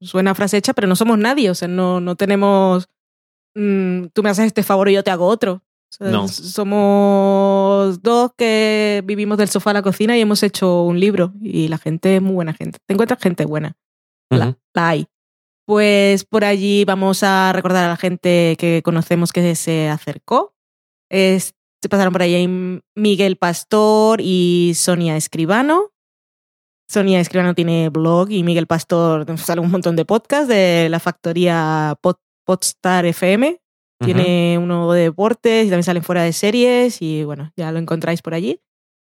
[0.00, 2.88] suena frase hecha, pero no somos nadie, o sea, no, no tenemos
[3.54, 5.62] mm, tú me haces este favor y yo te hago otro.
[6.00, 6.26] No.
[6.28, 11.68] Somos dos que vivimos del sofá a la cocina y hemos hecho un libro y
[11.68, 12.78] la gente es muy buena gente.
[12.86, 13.76] Te encuentras gente buena.
[14.30, 14.56] La, Ujú.
[14.74, 15.06] la hay.
[15.66, 20.54] Pues por allí vamos a recordar a la gente que conocemos que se acercó.
[21.10, 22.48] Es- se pasaron por allí
[22.94, 25.90] Miguel Pastor y Sonia Escribano.
[26.88, 31.96] Sonia Escribano tiene blog y Miguel Pastor sale un montón de podcasts de la factoría
[32.02, 33.60] Pod- Podstar FM.
[34.04, 38.22] Tiene uno de deportes y también salen fuera de series y bueno, ya lo encontráis
[38.22, 38.60] por allí.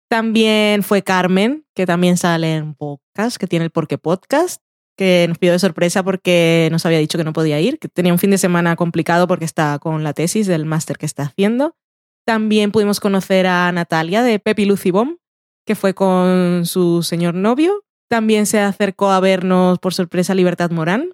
[0.10, 4.62] También fue Carmen, que también sale en podcast, que tiene el Porque Podcast,
[4.98, 8.12] que nos pidió de sorpresa porque nos había dicho que no podía ir, que tenía
[8.12, 11.76] un fin de semana complicado porque está con la tesis del máster que está haciendo.
[12.26, 15.18] También pudimos conocer a Natalia de Pepi Lucy Bomb,
[15.66, 17.84] que fue con su señor novio.
[18.10, 21.14] También se acercó a vernos por sorpresa Libertad Morán.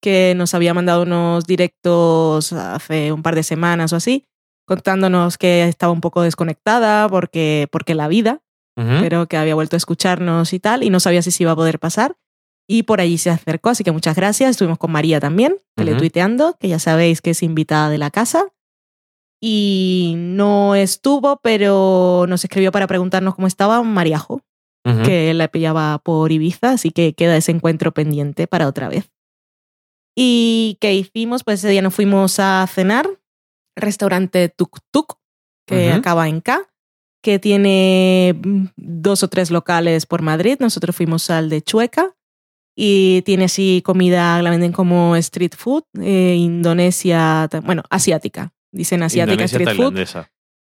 [0.00, 4.24] Que nos había mandado unos directos hace un par de semanas o así,
[4.66, 8.40] contándonos que estaba un poco desconectada porque, porque la vida,
[8.76, 11.56] pero que había vuelto a escucharnos y tal, y no sabía si se iba a
[11.56, 12.16] poder pasar.
[12.70, 14.50] Y por allí se acercó, así que muchas gracias.
[14.50, 18.46] Estuvimos con María también, teletuiteando, que ya sabéis que es invitada de la casa.
[19.40, 24.42] Y no estuvo, pero nos escribió para preguntarnos cómo estaba Mariajo,
[25.04, 29.10] que la pillaba por Ibiza, así que queda ese encuentro pendiente para otra vez.
[30.20, 31.44] ¿Y qué hicimos?
[31.44, 33.08] Pues ese día nos fuimos a cenar,
[33.76, 35.14] restaurante Tuk Tuk,
[35.64, 36.68] que acaba en K,
[37.22, 40.56] que tiene mm, dos o tres locales por Madrid.
[40.58, 42.16] Nosotros fuimos al de Chueca
[42.76, 48.52] y tiene así comida, la venden como street food, eh, Indonesia, bueno, asiática.
[48.72, 50.26] Dicen asiática Indonesia, street food.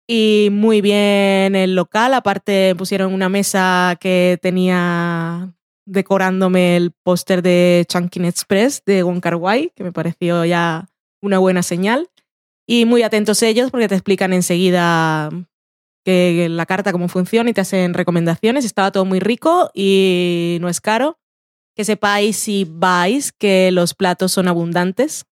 [0.09, 2.12] Y muy bien el local.
[2.15, 5.55] Aparte pusieron una mesa que tenía
[5.89, 10.89] decorándome el póster de Chunkin Express de Wong Kar Wai, que me pareció ya
[11.20, 12.09] una buena señal.
[12.66, 15.31] Y muy atentos ellos porque te explican enseguida
[16.05, 18.65] que la carta cómo funciona y te hacen recomendaciones.
[18.65, 21.19] Estaba todo muy rico y no es caro.
[21.74, 25.24] Que sepáis si vais que los platos son abundantes.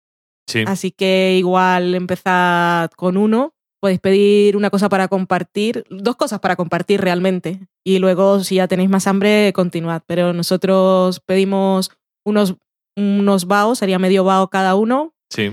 [0.46, 0.64] Sí.
[0.66, 3.55] Así que igual empezad con uno.
[3.80, 7.60] Podéis pedir una cosa para compartir, dos cosas para compartir realmente.
[7.84, 10.02] Y luego, si ya tenéis más hambre, continuad.
[10.06, 11.90] Pero nosotros pedimos
[12.24, 12.56] unos,
[12.96, 15.52] unos baos, sería medio bao cada uno, Sí.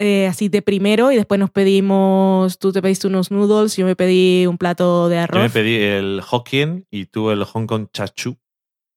[0.00, 1.12] eh, así de primero.
[1.12, 5.16] Y después nos pedimos, tú te pediste unos noodles, yo me pedí un plato de
[5.16, 5.42] Yo arroz.
[5.42, 8.36] me pedí el Hokkien y tú el Hong Kong Chachu.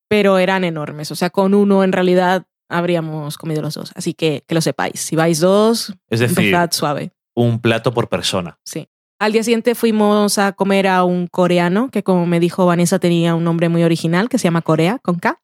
[0.10, 1.11] pero eran enormes.
[1.11, 3.91] O sea, con uno en realidad habríamos comido los dos.
[3.95, 4.99] Así que que lo sepáis.
[4.99, 7.11] Si vais dos, Es decir, empezad suave.
[7.35, 8.60] Un plato por persona.
[8.64, 8.88] Sí.
[9.19, 13.35] Al día siguiente fuimos a comer a un coreano que, como me dijo Vanessa, tenía
[13.35, 15.39] un nombre muy original que se llama Corea, con K,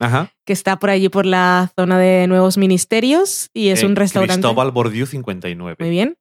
[0.00, 0.32] Ajá.
[0.44, 4.34] que está por allí por la zona de Nuevos Ministerios y es Eh, un restaurante.
[4.34, 5.76] Cristóbal Bordiú 59.
[5.78, 6.16] Muy bien.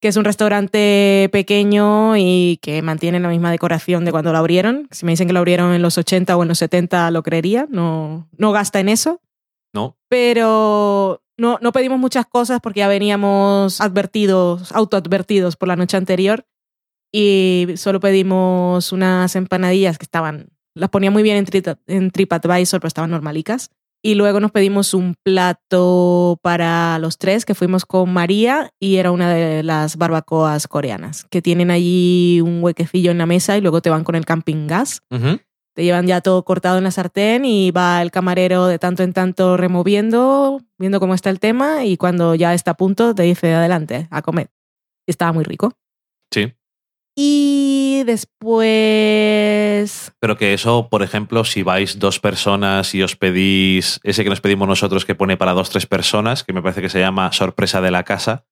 [0.00, 4.88] Que es un restaurante pequeño y que mantiene la misma decoración de cuando lo abrieron.
[4.90, 7.66] Si me dicen que lo abrieron en los 80 o en los 70, lo creería.
[7.68, 9.20] No, no gasta en eso.
[9.74, 9.98] No.
[10.08, 16.44] Pero no, no pedimos muchas cosas porque ya veníamos advertidos, autoadvertidos por la noche anterior.
[17.12, 22.78] Y solo pedimos unas empanadillas que estaban, las ponía muy bien en, Tri- en TripAdvisor,
[22.80, 23.70] pero estaban normalicas.
[24.02, 29.10] Y luego nos pedimos un plato para los tres, que fuimos con María y era
[29.10, 33.82] una de las barbacoas coreanas, que tienen allí un huequecillo en la mesa y luego
[33.82, 35.02] te van con el camping gas.
[35.10, 35.40] Ujú.
[35.80, 39.14] Te llevan ya todo cortado en la sartén y va el camarero de tanto en
[39.14, 43.54] tanto removiendo, viendo cómo está el tema y cuando ya está a punto te dice
[43.54, 44.50] adelante, a comer.
[45.06, 45.72] Y estaba muy rico.
[46.30, 46.52] Sí.
[47.16, 48.62] Y después...
[50.20, 54.42] Pero que eso, por ejemplo, si vais dos personas y os pedís ese que nos
[54.42, 57.80] pedimos nosotros que pone para dos, tres personas, que me parece que se llama sorpresa
[57.80, 58.44] de la casa,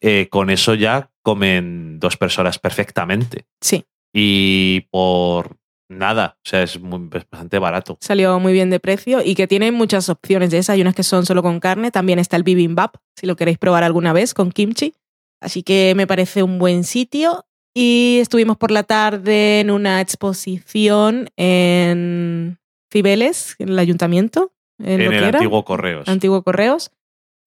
[0.00, 3.46] eh, con eso ya comen dos personas perfectamente.
[3.60, 5.56] Sí, Y por
[5.88, 7.96] nada, o sea, es, muy- es bastante barato.
[8.00, 10.74] salió muy bien de precio y que tiene muchas opciones de esas.
[10.74, 11.90] Hay unas que son solo con carne.
[11.90, 14.94] También está el bibimbap, si lo queréis probar alguna vez, con kimchi.
[15.40, 17.44] Así que me parece un buen sitio.
[17.78, 22.58] Y estuvimos por la tarde en una exposición en
[22.92, 24.52] Cibeles, en el ayuntamiento.
[24.78, 25.38] En, En lo el que era.
[25.38, 26.08] antiguo Correos.
[26.08, 26.90] Antiguo Correos.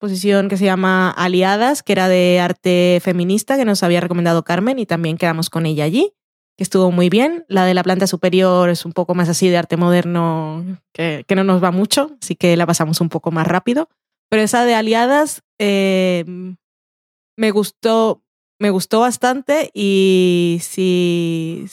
[0.01, 4.79] Exposición que se llama Aliadas, que era de arte feminista, que nos había recomendado Carmen
[4.79, 6.13] y también quedamos con ella allí,
[6.59, 7.45] que estuvo muy bien.
[7.47, 11.45] La de la planta superior es un poco más así de arte moderno, que, no
[11.45, 13.87] nos va mucho, así que la pasamos un poco más rápido.
[14.29, 16.25] Pero esa de Aliadas eh,
[17.37, 18.23] me gustó,
[18.59, 21.65] me gustó bastante y sí,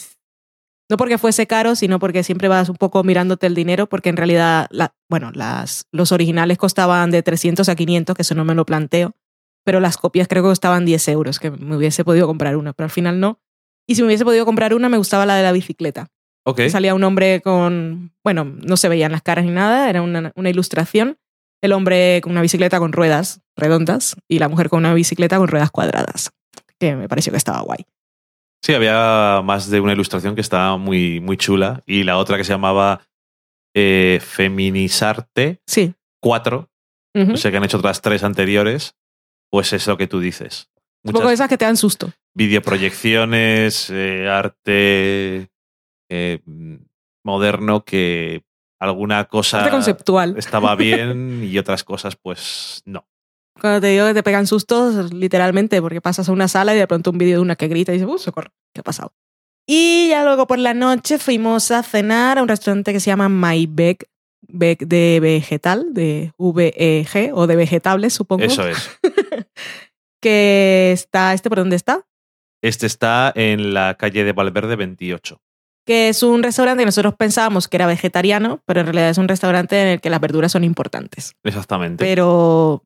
[0.89, 4.15] no porque fuese caro, sino porque siempre vas un poco mirándote el dinero, porque en
[4.15, 8.55] realidad, la, bueno, las, los originales costaban de 300 a 500, que eso no me
[8.55, 9.17] lo planteo,
[9.65, 12.85] pero las copias creo que costaban 10 euros, que me hubiese podido comprar una, pero
[12.85, 13.41] al final no.
[13.87, 16.07] Y si me hubiese podido comprar una, me gustaba la de la bicicleta.
[16.45, 16.61] Ok.
[16.69, 20.49] Salía un hombre con, bueno, no se veían las caras ni nada, era una, una
[20.49, 21.17] ilustración.
[21.61, 25.47] El hombre con una bicicleta con ruedas redondas y la mujer con una bicicleta con
[25.47, 26.31] ruedas cuadradas,
[26.79, 27.85] que me pareció que estaba guay.
[28.63, 32.43] Sí, había más de una ilustración que estaba muy, muy chula y la otra que
[32.43, 33.01] se llamaba
[33.75, 35.93] eh, Feminizarte Sí.
[36.21, 36.69] 4.
[37.15, 37.33] Ujú.
[37.33, 38.95] O sea que han hecho otras tres anteriores.
[39.49, 40.69] Pues es lo que tú dices.
[41.07, 42.11] Un poco de esas que te dan susto.
[42.35, 45.49] videoproyecciones, eh, arte
[46.09, 46.39] eh,
[47.23, 48.43] moderno que
[48.79, 50.35] alguna cosa Arte conceptual.
[50.37, 53.07] estaba bien y otras cosas pues no.
[53.59, 56.85] Cuando te digo que te pegan sustos, literalmente, porque pasas a una sala y de
[56.85, 58.51] pronto un vídeo de una que grita y dices, ¡uh, socorro!
[58.71, 59.13] ¿Qué ha pasado?
[59.65, 63.29] Y ya luego por la noche fuimos a cenar a un restaurante que se llama
[63.29, 64.07] My Veg,
[64.47, 68.43] Veg de vegetal, de V-E-G, o de vegetables, supongo.
[68.43, 68.91] Eso es.
[70.21, 72.05] Que está, ¿este por dónde está?
[72.61, 75.39] Este está en la calle de Valverde 28.
[75.85, 79.27] Que es un restaurante que nosotros pensábamos que era vegetariano, pero en realidad es un
[79.27, 81.33] restaurante en el que las verduras son importantes.
[81.43, 82.03] Exactamente.
[82.03, 82.83] Pero,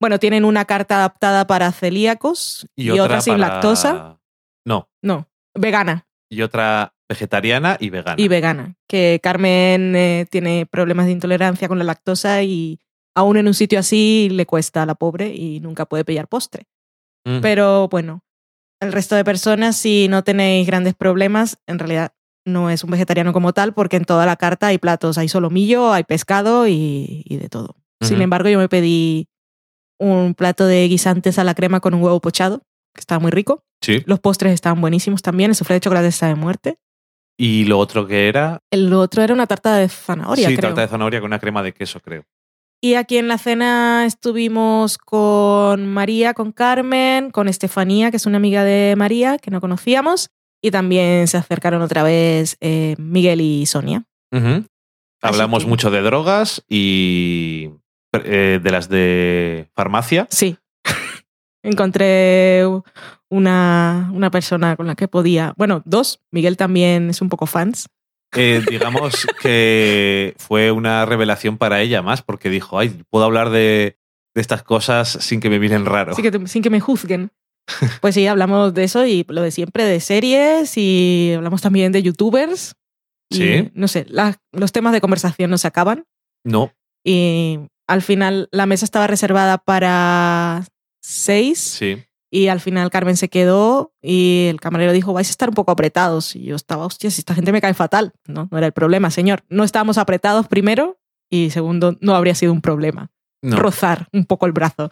[0.00, 4.18] bueno, tienen una carta adaptada para celíacos y, otra, sin para- lactosa.
[4.66, 4.90] No.
[5.02, 6.06] No, vegana.
[6.28, 8.16] Y otra vegetariana y vegana.
[8.20, 8.74] y vegana.
[8.88, 12.80] Que Carmen eh, tiene problemas de intolerancia con la lactosa y
[13.14, 16.66] aún en un sitio así le cuesta a la pobre y nunca puede pillar postre.
[17.24, 17.40] Mm.
[17.40, 18.22] Pero bueno,
[18.80, 22.12] el resto de personas, si no tenéis grandes problemas, en realidad
[22.46, 25.92] no es un vegetariano como tal, porque en toda la carta hay platos, hay solomillo,
[25.92, 27.76] hay pescado y, y de todo.
[28.02, 29.28] Sin embargo, yo me pedí
[29.98, 32.58] un plato de guisantes a la crema con un huevo pochado,
[32.94, 33.64] que estaba muy rico.
[33.80, 34.02] Sí.
[34.04, 36.78] Los postres estaban buenísimos también, el suflé de chocolate está de muerte.
[37.38, 38.60] Y lo otro que era.
[38.70, 40.70] El otro era una tarta de zanahoria, sí, creo.
[40.70, 42.24] tarta de zanahoria con una crema de queso, creo.
[42.80, 48.36] Y aquí en la cena estuvimos con María, con Carmen, con Estefanía, que es una
[48.36, 50.28] amiga de María, que no conocíamos.
[50.62, 54.04] Y también se acercaron otra vez eh, Miguel y Sonia.
[55.22, 57.70] Hablamos que- mucho de drogas y
[58.12, 60.26] eh, de las de farmacia.
[60.30, 60.56] Sí.
[61.62, 62.62] Encontré
[63.30, 65.54] una, una persona con la que podía.
[65.56, 66.20] Bueno, dos.
[66.30, 67.88] Miguel también es un poco fans.
[68.36, 73.98] Eh, digamos que fue una revelación para ella más, porque dijo, ay, puedo hablar de,
[74.34, 76.12] de estas cosas sin que me miren raro.
[76.12, 77.30] Así que, te- sin que me juzguen.
[78.02, 82.02] Pues sí, hablamos de eso y lo de siempre, de series y hablamos también de
[82.02, 82.74] youtubers.
[83.30, 83.70] Y, Sí.
[83.74, 86.04] No sé, la- los temas de conversación no se acaban.
[86.44, 86.72] No,
[87.04, 90.64] Y al final la mesa estaba reservada para
[91.02, 92.02] seis sí.
[92.34, 95.70] Y al final Carmen se quedó y el camarero dijo, vais a estar un poco
[95.70, 96.34] apretados.
[96.34, 98.12] Y yo estaba, hostia, si esta gente me cae fatal.
[98.26, 99.44] No, no era el problema, señor.
[99.48, 100.98] No estábamos apretados primero
[101.30, 103.12] y segundo, no habría sido un problema.
[103.40, 103.56] No.
[103.56, 104.90] Rozar un poco el brazo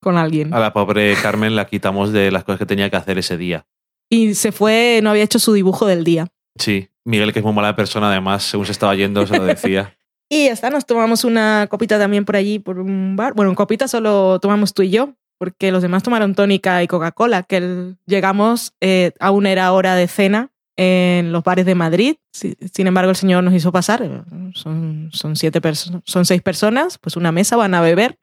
[0.00, 0.54] con alguien.
[0.54, 3.66] A la pobre Carmen la quitamos de las cosas que tenía que hacer ese día.
[4.08, 6.28] Y se fue, no había hecho su dibujo del día.
[6.60, 9.98] Sí, Miguel, que es muy mala persona, además, según se estaba yendo, se lo decía.
[10.30, 13.34] Y ya está, nos tomamos una copita también por allí, por un bar.
[13.34, 17.42] Bueno, en copita solo tomamos tú y yo, porque los demás tomaron tónica y Coca-Cola,
[17.42, 22.16] que el- llegamos, eh, aún era hora de cena en los bares de Madrid.
[22.32, 24.02] Si- Sin embargo, el señor nos hizo pasar.
[24.02, 24.22] eh,
[24.54, 25.60] Son, son, siete
[26.04, 28.18] son seis personas, pues una mesa, van a beber.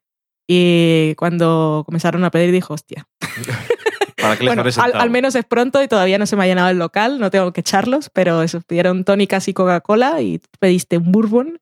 [0.50, 3.08] Y cuando comenzaron a pedir, dijo, hostia,
[4.22, 4.64] ¿Para qué les bueno,
[4.94, 7.52] al, menos es pronto y todavía no se me ha llenado el local, no tengo
[7.54, 11.60] que echarlos, pero eso, pidieron tónicas y Coca-Cola y pediste un bourbon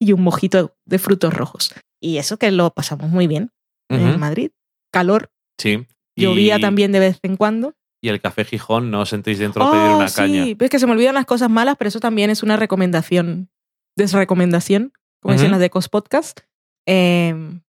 [0.00, 1.72] y un mojito de frutos rojos.
[2.00, 3.50] Y eso que lo pasamos muy bien
[3.88, 4.50] en Madrid.
[4.92, 5.86] Calor, Sí.
[6.16, 7.74] llovía Y también de vez en cuando.
[8.00, 10.44] Y el café Gijón, no os sentéis dentro a pedir Oh, una sí, caña.
[10.56, 13.48] ves que se me olvidan las cosas malas, pero eso también es una recomendación,
[13.96, 15.52] desrecomendación, como dicen Ujú.
[15.52, 16.40] las de Ecos Podcast.
[16.86, 17.34] Eh,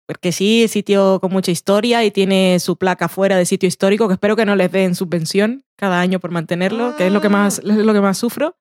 [0.07, 4.07] porque sí, es sitio con mucha historia y tiene su placa fuera de sitio histórico,
[4.09, 7.29] que espero que no les den subvención cada año por mantenerlo, que es lo que
[7.31, 8.57] más, es lo que más sufro.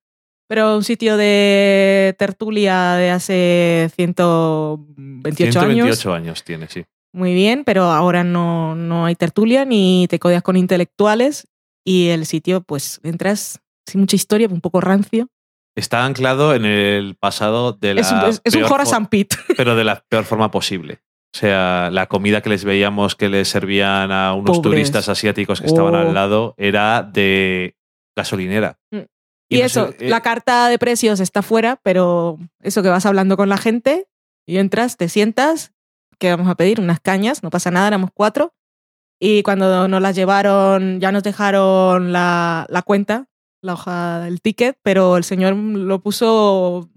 [0.50, 5.98] Pero un sitio de tertulia de hace 128 años.
[6.00, 6.86] 128 años tiene, sí.
[7.14, 11.48] Muy bien, pero ahora no, no hay tertulia ni te codias con intelectuales
[11.86, 15.28] y el sitio, pues entras sin mucha historia, un poco rancio.
[15.76, 18.02] Está anclado en el pasado de la.
[18.02, 19.36] Es un, es- es un San Pete.
[19.58, 21.02] Pero de la peor forma posible.
[21.36, 24.62] O sea, la comida que les veíamos que les servían a unos Pobres.
[24.62, 25.98] turistas asiáticos que estaban Oh.
[25.98, 27.76] al lado era de
[28.16, 28.78] gasolinera.
[28.92, 33.06] Y, no eso, sé, eh, la carta de precios está fuera, pero eso que vas
[33.08, 34.08] hablando con la gente
[34.48, 35.74] y entras, te sientas,
[36.24, 36.80] ¿qué vamos a pedir?
[36.80, 38.54] Unas cañas, no pasa nada, éramos cuatro.
[39.20, 43.28] Y cuando nos las llevaron, ya nos dejaron la, la cuenta,
[43.62, 46.90] la hoja del ticket, pero el señor lo puso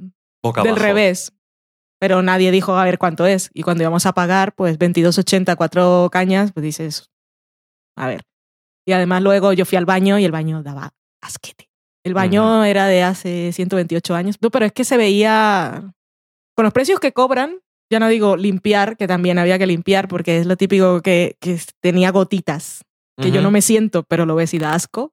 [0.44, 0.84] boca del abajo.
[0.84, 1.32] revés.
[1.98, 3.50] Pero nadie dijo a ver cuánto es.
[3.52, 7.10] Y cuando íbamos a pagar, pues 22.80, cuatro cañas, pues dices,
[7.96, 8.22] a ver.
[8.86, 11.68] Y además luego yo fui al baño y el baño daba asquete.
[12.04, 14.36] El baño era de hace 128 años.
[14.40, 15.92] No, pero es que se veía,
[16.54, 17.58] con los precios que cobran,
[17.90, 21.58] ya no digo limpiar, que también había que limpiar porque es lo típico que, que
[21.80, 22.84] tenía gotitas,
[23.20, 25.12] que yo no me siento, pero lo ves y da asco.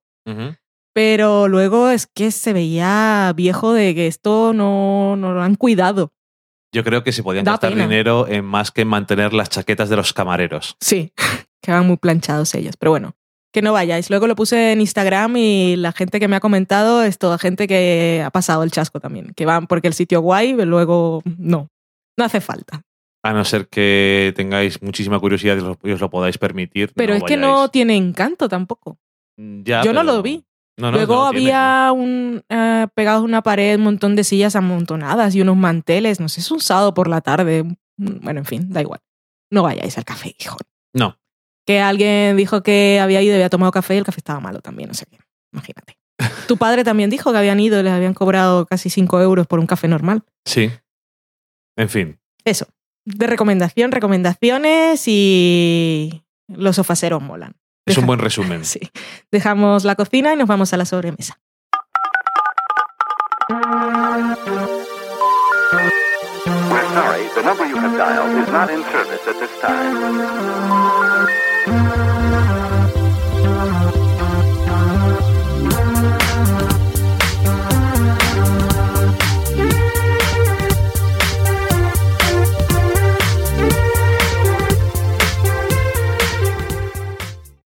[0.93, 6.13] Pero luego es que se veía viejo de que esto no, no lo han cuidado.
[6.71, 7.83] Yo creo que se podían Da gastar pena.
[7.83, 10.75] dinero en más que en mantener las chaquetas de los camareros.
[10.79, 11.11] Sí,
[11.61, 12.75] quedaban muy planchados ellos.
[12.77, 13.15] Pero bueno,
[13.51, 14.09] que no vayáis.
[14.09, 17.67] Luego lo puse en Instagram y la gente que me ha comentado es toda gente
[17.67, 19.33] que ha pasado el chasco también.
[19.35, 21.69] Que van porque el sitio guay, pero luego no.
[22.17, 22.81] No hace falta.
[23.23, 26.91] A no ser que tengáis muchísima curiosidad y os lo- podáis permitir.
[26.95, 27.53] Pero no es que vayáis.
[27.55, 28.97] no tiene encanto tampoco.
[29.37, 30.45] Ya, Yo no lo vi.
[30.77, 31.53] No, no, Luego tiene.
[31.53, 36.19] había un eh, pegados a una pared un montón de sillas amontonadas y unos manteles.
[36.19, 37.63] No sé, es un sábado por la tarde.
[37.63, 37.75] Mm,
[38.23, 38.99] Bueno, en fin, da igual.
[39.51, 40.57] No vayáis al café, hijo.
[40.93, 41.17] No.
[41.65, 44.59] Que alguien dijo que había ido y había tomado café y el café estaba malo
[44.61, 45.17] también, no sé qué.
[45.53, 45.97] Imagínate.
[46.47, 49.59] Tu padre también dijo que habían ido y les habían cobrado casi 5 euros por
[49.59, 50.23] un café normal.
[50.45, 50.69] Sí.
[51.75, 52.19] En fin.
[52.45, 52.67] Eso.
[53.05, 57.55] De recomendación, recomendaciones y los sofaceros molan.
[57.85, 58.63] Es un buen resumen.
[58.65, 58.79] Sí.
[59.31, 61.39] Dejamos la cocina y nos vamos a la sobremesa.
[66.45, 71.42] We're sorry, the number you have dialed is not in service at this time.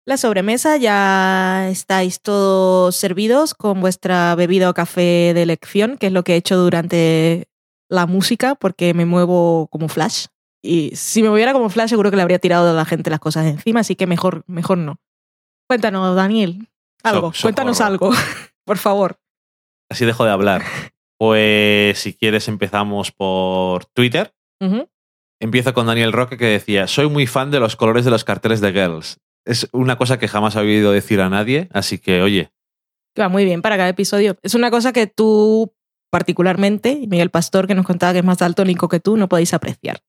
[0.07, 6.13] La sobremesa ya estáis todos servidos con vuestra bebida o café de elección, que es
[6.13, 7.47] lo que he hecho durante
[7.89, 10.27] la música, porque me muevo como flash.
[10.63, 13.19] Y si me moviera como flash, seguro que le habría tirado a la gente las
[13.19, 14.97] cosas encima, así que mejor, mejor no.
[15.67, 16.67] Cuéntanos, Daniel.
[17.03, 18.11] Algo, So- cuéntanos algo,
[18.65, 19.17] por favor.
[19.89, 20.63] Así dejo de hablar.
[21.17, 24.33] Pues si quieres empezamos por Twitter.
[25.39, 28.61] Empiezo con Daniel Roque que decía, soy muy fan de los colores de los carteles
[28.61, 29.19] de Girls.
[29.45, 32.51] Es una cosa que jamás ha oído decir a nadie, así que oye,
[33.13, 34.37] Que va muy bien para cada episodio.
[34.41, 35.73] Es una cosa que tú,
[36.11, 39.53] particularmente, y Miguel Pastor, que nos contaba que es más daltónico que tú, no podéis
[39.53, 39.99] apreciar.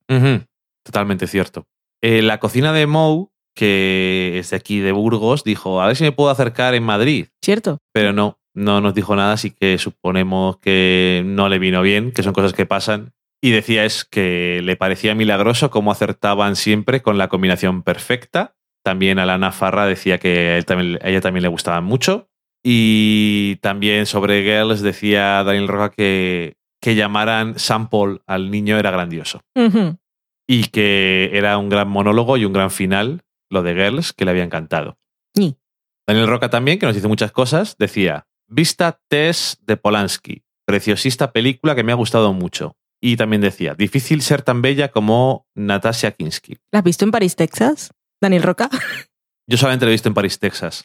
[0.84, 1.66] Totalmente cierto.
[2.02, 6.04] Eh, la cocina de Mou, que es de aquí de Burgos, dijo, a ver si
[6.04, 7.26] me puedo acercar en Madrid.
[7.42, 7.78] ¿Cierto?
[7.92, 12.22] Pero no, no nos dijo nada, así que suponemos que no le vino bien, que
[12.22, 13.12] son cosas que pasan.
[13.42, 18.55] Y decía es que le parecía milagroso cómo acertaban siempre con la combinación perfecta.
[18.86, 22.28] También a Lana Farra decía que a, él también- a ella también le gustaban mucho.
[22.64, 29.40] Y también sobre Girls decía Daniel Roca que, que llamaran Sample al niño era grandioso
[30.46, 34.30] y que era un gran monólogo y un gran final, lo de Girls, que le
[34.30, 34.98] había encantado.
[35.36, 35.56] Ni.
[36.06, 41.74] Daniel Roca también, que nos dice muchas cosas, decía, vista Tess de Polanski, preciosista película
[41.74, 42.76] que me ha gustado mucho.
[43.02, 46.56] Y también decía, difícil ser tan bella como Natasha Kinski.
[46.72, 47.90] ¿La has visto en París, Texas?
[48.20, 48.68] Daniel Roca.
[49.48, 50.84] Yo solamente lo he visto en París, Texas,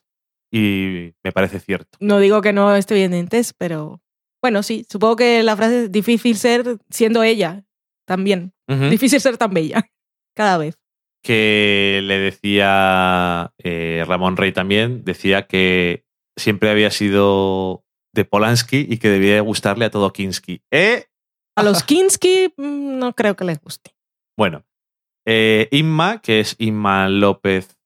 [0.52, 1.98] y me parece cierto.
[1.99, 4.02] No digo que no esté bien en test, pero
[4.41, 7.64] bueno, sí, supongo que la frase es difícil ser siendo ella
[8.06, 8.53] también.
[8.68, 9.90] Difícil ser tan bella
[10.36, 10.78] cada vez.
[11.24, 16.06] que le decía eh, Ramón Rey también, decía que
[16.38, 17.84] siempre había sido
[18.14, 20.64] de Polanski y que debía gustarle a todo Kinski.
[20.72, 21.06] ¿Eh?
[21.56, 23.91] A los Kinski mm, no creo que les guste.
[24.38, 24.64] Bueno,
[25.26, 27.77] eh, Inma, que es Inma López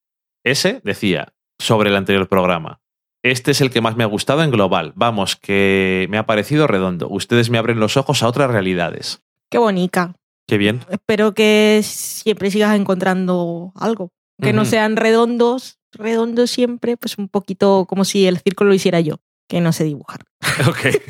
[0.44, 2.82] S, decía sobre el anterior programa.
[3.24, 4.94] Este es el que más me ha gustado en global.
[4.96, 7.08] Vamos, que me ha parecido redondo.
[7.10, 9.24] Ustedes me abren los ojos a otras realidades.
[9.50, 10.14] Qué bonita.
[10.48, 10.82] Qué bien.
[10.90, 14.12] Espero que siempre sigas encontrando algo.
[14.40, 19.00] Que no sean redondos, redondos siempre, pues un poquito como si el círculo lo hiciera
[19.00, 19.16] yo,
[19.48, 20.20] que no sé dibujar.
[20.68, 21.02] Ok.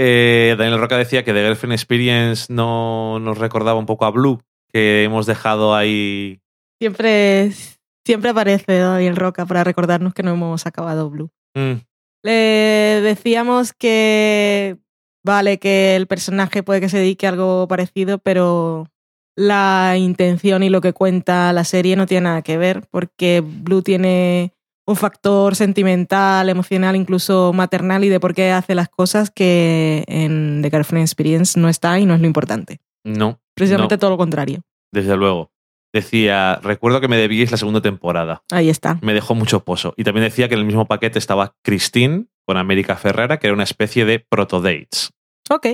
[0.00, 4.40] Eh, Daniel Roca decía que The Girlfriend Experience no nos recordaba un poco a Blue,
[4.72, 6.40] que hemos dejado ahí.
[6.80, 7.52] Siempre,
[8.04, 11.30] siempre aparece Daniel Roca para recordarnos que no hemos acabado Blue.
[11.54, 11.80] Mm,
[12.22, 14.76] Le decíamos que
[15.24, 18.88] vale que el personaje puede que se dedique a algo parecido, pero
[19.36, 23.82] la intención y lo que cuenta la serie no tiene nada que ver, porque Blue
[23.82, 24.52] tiene
[24.84, 30.62] un factor sentimental, emocional, incluso maternal y de por qué hace las cosas que en
[30.62, 32.80] The Girlfriend Experience no está y no es lo importante.
[33.04, 33.40] No.
[33.54, 34.62] Precisamente no, todo lo contrario.
[34.92, 35.50] Desde luego.
[35.92, 38.42] Decía, recuerdo que me debíais la segunda temporada.
[38.50, 38.98] Ahí está.
[39.02, 39.94] Me dejó mucho pozo.
[39.96, 43.54] Y también decía que en el mismo paquete estaba Christine con América Ferrera, que era
[43.54, 45.10] una especie de proto-dates.
[45.50, 45.66] Ok.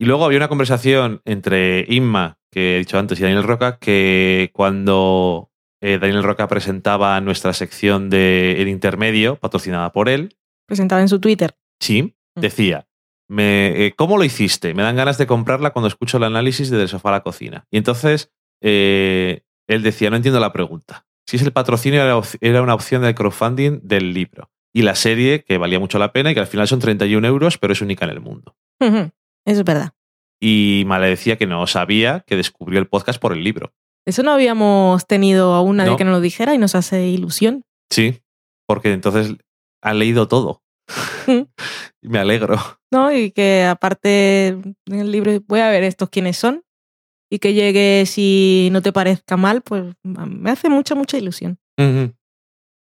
[0.00, 4.50] Y luego había una conversación entre Inma, que he dicho antes, y Daniel Roca, que
[4.54, 5.50] cuando
[5.82, 10.36] eh, Daniel Roca presentaba nuestra sección de El Intermedio, patrocinada por él,
[10.66, 11.56] Presentada en su Twitter.
[11.80, 12.86] sí, decía,
[13.28, 14.74] me, eh, ¿cómo lo hiciste?
[14.74, 17.66] Me dan ganas de comprarla cuando escucho el análisis de Del Sofá a la Cocina.
[17.70, 18.32] Y entonces
[18.62, 21.06] eh, él decía, no entiendo la pregunta.
[21.26, 22.02] Si es el patrocinio,
[22.40, 24.50] era, una opción del crowdfunding del libro.
[24.72, 27.58] Y la serie, que valía mucho la pena y que al final son 31 euros,
[27.58, 28.56] pero es única en el mundo.
[28.80, 29.10] Eso
[29.44, 29.92] es verdad.
[30.40, 33.72] Y Male decía que no sabía que descubrió el podcast por el libro.
[34.06, 35.96] Eso no habíamos tenido aún nadie No.
[35.96, 37.64] que nos lo dijera y nos hace ilusión.
[37.90, 38.22] Sí,
[38.66, 39.36] porque entonces
[39.82, 40.62] han leído todo.
[42.02, 42.58] Me alegro.
[42.90, 43.12] ¿no?
[43.12, 46.64] Y que aparte en el libro voy a ver estos quiénes son
[47.30, 51.58] y que llegue si no te parezca mal, pues me hace mucha, mucha ilusión.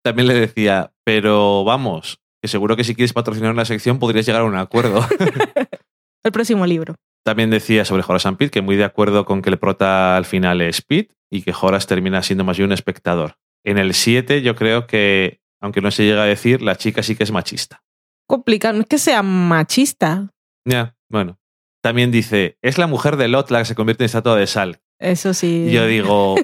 [0.03, 4.41] También le decía, pero vamos, que seguro que si quieres patrocinar una sección podrías llegar
[4.41, 5.05] a un acuerdo.
[6.23, 6.95] El próximo libro.
[7.23, 10.25] También decía sobre Horace and Pete que muy de acuerdo con que el prota al
[10.25, 13.35] final es Pete y que Horace termina siendo más bien un espectador.
[13.63, 17.15] En el 7 yo creo que, aunque no se llega a decir, la chica sí
[17.15, 17.83] que es machista.
[18.31, 20.29] Complicado, no es que sea machista,
[20.65, 21.37] Ya, bueno.
[21.83, 24.79] También dice, es la mujer de Lot la que se convierte en estatua de sal.
[24.99, 25.65] eso sí.
[25.67, 26.35] Y yo digo,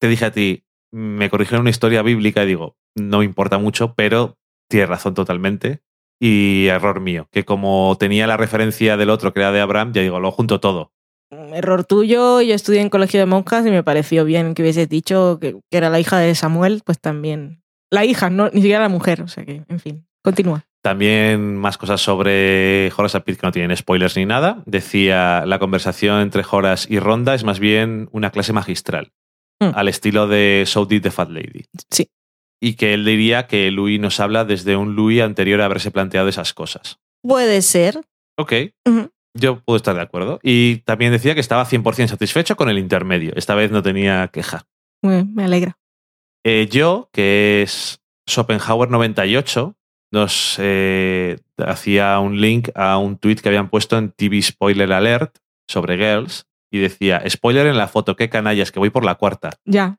[0.00, 4.38] te dije a ti, me corrigieron una historia bíblica y digo, no importa mucho, pero
[4.70, 5.82] tienes razón totalmente.
[6.20, 10.02] Y error mío, que como tenía la referencia del otro que era de Abraham, ya
[10.02, 10.92] digo, lo junto todo.
[11.32, 15.38] Error tuyo, yo estudié en colegio de monjas y me pareció bien que hubieses dicho
[15.40, 17.64] que, que era la hija de Samuel, pues también.
[17.90, 20.68] La hija, no, ni siquiera la mujer, o sea que, en fin, continúa.
[20.82, 24.62] También más cosas sobre and Pete que no tienen spoilers ni nada.
[24.66, 29.12] Decía, la conversación entre Horace y Ronda es más bien una clase magistral,
[29.60, 29.70] Mm.
[29.76, 31.66] al estilo de So Did the Fat Lady.
[31.88, 32.08] Sí.
[32.60, 36.26] Y que él diría que Louis nos habla desde un Louis anterior a haberse planteado
[36.28, 36.98] esas cosas.
[37.22, 38.00] Puede ser.
[38.36, 38.52] Ok,
[39.38, 40.40] yo puedo estar de acuerdo.
[40.42, 43.32] Y también decía que estaba 100% satisfecho con el intermedio.
[43.36, 44.64] Esta vez no tenía queja.
[45.02, 45.78] Me alegra.
[46.44, 49.76] Eh, yo, que es Schopenhauer 98,
[50.12, 55.38] nos eh, hacía un link a un tweet que habían puesto en TV Spoiler Alert
[55.68, 59.50] sobre Girls y decía, spoiler en la foto, qué canallas, que voy por la cuarta.
[59.64, 59.98] Ya.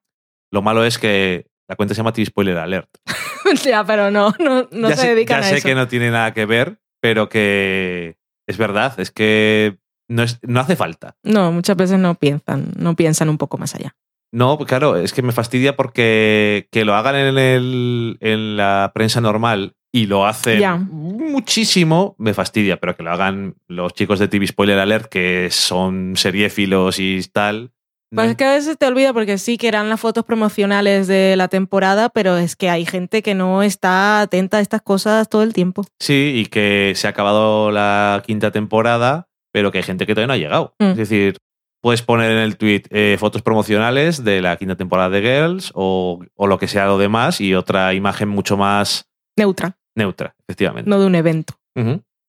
[0.52, 2.90] Lo malo es que la cuenta se llama TV Spoiler Alert.
[3.66, 5.68] ya, pero no, no, no se sé, dedican ya a sé eso.
[5.68, 8.18] que no tiene nada que ver, pero que
[8.48, 9.78] es verdad, es que
[10.08, 11.16] no, es- no hace falta.
[11.24, 13.96] No, muchas veces no piensan, no piensan un poco más allá.
[14.32, 19.22] No, claro, es que me fastidia porque que lo hagan en, el, en la prensa
[19.22, 20.60] normal y lo hacen
[20.90, 26.16] muchísimo, me fastidia, pero que lo hagan los chicos de TV Spoiler Alert, que son
[26.18, 27.72] seriéfilos y tal.
[28.10, 31.36] Pues es que a veces te olvida porque sí que eran las fotos promocionales de
[31.36, 35.44] la temporada, pero es que hay gente que no está atenta a estas cosas todo
[35.44, 35.86] el tiempo.
[36.00, 40.28] Sí, y que se ha acabado la quinta temporada, pero que hay gente que todavía
[40.28, 40.76] no ha llegado.
[40.80, 40.92] Mm.
[40.92, 41.38] Es decir,
[41.82, 46.20] puedes poner en el tweet eh, fotos promocionales de la quinta temporada de Girls o,
[46.36, 50.90] o lo que sea lo demás y otra imagen mucho más Neutra, neutra, efectivamente.
[50.90, 51.54] no de un evento.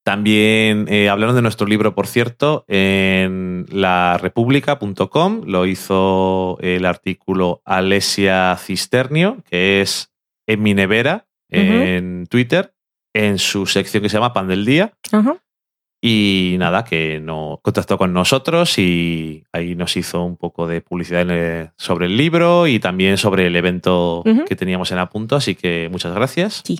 [0.04, 5.42] También eh, hablaron de nuestro libro, por cierto, en larepublica.com.
[5.46, 10.12] Lo hizo el artículo Alesia Cisternio, que es
[10.46, 12.74] en mi nevera, en Twitter,
[13.14, 14.92] en su sección que se llama Pan del Día.
[16.02, 21.22] Y nada, que no contactó con nosotros y ahí nos hizo un poco de publicidad
[21.30, 25.36] el- sobre el libro y también sobre el evento que teníamos en Apunto.
[25.36, 26.62] Así que muchas gracias.
[26.66, 26.78] Sí.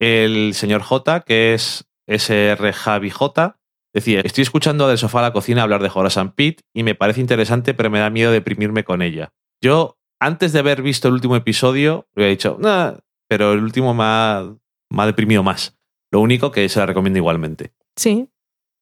[0.00, 3.58] El señor J, que es SR Javi J,
[3.94, 7.20] decía: Estoy escuchando del sofá a la cocina hablar de Horace Pete y me parece
[7.20, 9.32] interesante, pero me da miedo deprimirme con ella.
[9.62, 12.94] Yo, antes de haber visto el último episodio, hubiera dicho, "Nah",
[13.28, 14.54] pero el último me ha,
[14.90, 15.76] me ha deprimido más.
[16.12, 17.72] Lo único que se la recomiendo igualmente.
[17.96, 18.28] Sí,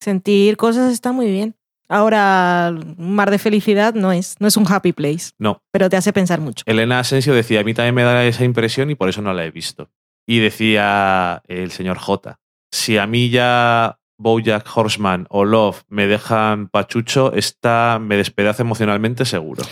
[0.01, 1.55] sentir cosas está muy bien.
[1.87, 5.97] Ahora, un mar de felicidad no es, no es un happy place, No, pero te
[5.97, 6.63] hace pensar mucho.
[6.65, 9.45] Elena Asensio decía, a mí también me da esa impresión y por eso no la
[9.45, 9.89] he visto.
[10.27, 12.39] Y decía el señor J,
[12.71, 19.25] si a mí ya Bojack Horseman o Love me dejan pachucho, esta me despedaza emocionalmente
[19.25, 19.63] seguro.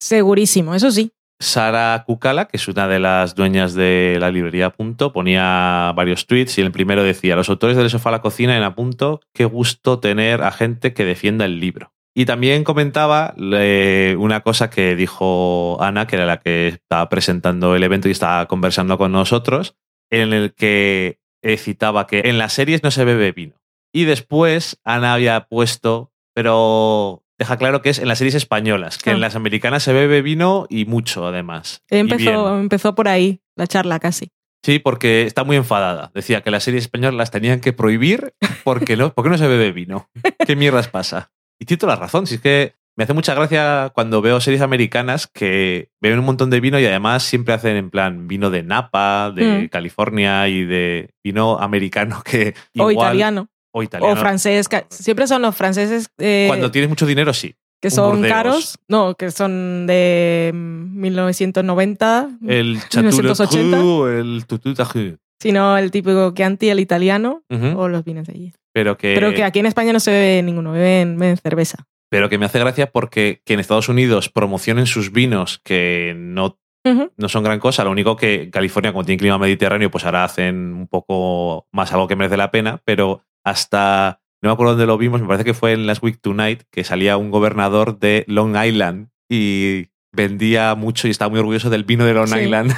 [0.00, 1.12] Segurísimo, eso sí.
[1.40, 6.58] Sara Kukala, que es una de las dueñas de la librería Punto, ponía varios tweets
[6.58, 10.00] y el primero decía, los autores del sofá a la cocina en Apunto, qué gusto
[10.00, 11.92] tener a gente que defienda el libro.
[12.14, 17.74] Y también comentaba eh, una cosa que dijo Ana, que era la que estaba presentando
[17.74, 19.76] el evento y estaba conversando con nosotros,
[20.10, 23.54] en el que eh, citaba que en las series no se bebe vino.
[23.92, 29.10] Y después Ana había puesto, pero deja claro que es en las series españolas, que
[29.10, 29.14] Ah.
[29.14, 31.82] en las americanas se bebe vino y mucho además.
[31.90, 31.96] Y.
[31.96, 34.30] Empezó, empezó por ahí la charla casi.
[34.62, 36.10] Sí, porque está muy enfadada.
[36.14, 39.72] Decía que las series españolas las tenían que prohibir porque no, porque no se bebe
[39.72, 40.10] vino.
[40.46, 41.32] ¿Qué mierdas pasa?
[41.58, 42.26] Y tiene toda la razón.
[42.26, 46.50] Si es que me hace mucha gracia cuando veo series americanas que beben un montón
[46.50, 49.68] de vino y además siempre hacen en plan vino de Napa, de Mm.
[49.68, 53.48] California y de vino americano que o italiano.
[53.72, 54.12] O italiano.
[54.14, 54.68] O francés.
[54.90, 57.54] Siempre son los franceses eh, Cuando tienes mucho dinero, sí.
[57.80, 58.32] que son Burdeos.
[58.32, 58.78] caros.
[58.88, 62.30] No, que son de mm, 1990.
[62.46, 63.36] El 1980.
[63.76, 65.16] Chateau el Tutut Tajú.
[65.40, 67.42] Sino el típico Chianti, el italiano.
[67.76, 68.52] O los vinos de allí.
[68.74, 70.72] Pero que, Pero que aquí en España no se bebe ninguno.
[70.72, 71.86] Beben, beben cerveza.
[72.10, 76.60] Pero que me hace gracia porque que en Estados Unidos promocionen sus vinos que no
[76.84, 77.84] no son gran cosa.
[77.84, 82.08] Lo único que California, como tiene clima mediterráneo, pues ahora hacen un poco más algo
[82.08, 85.54] que merece la pena, pero hasta, no me acuerdo dónde lo vimos, me parece que
[85.54, 91.06] fue en Last Week Tonight, que salía un gobernador de Long Island y vendía mucho
[91.08, 92.40] y estaba muy orgulloso del vino de Long Sí.
[92.40, 92.72] Island.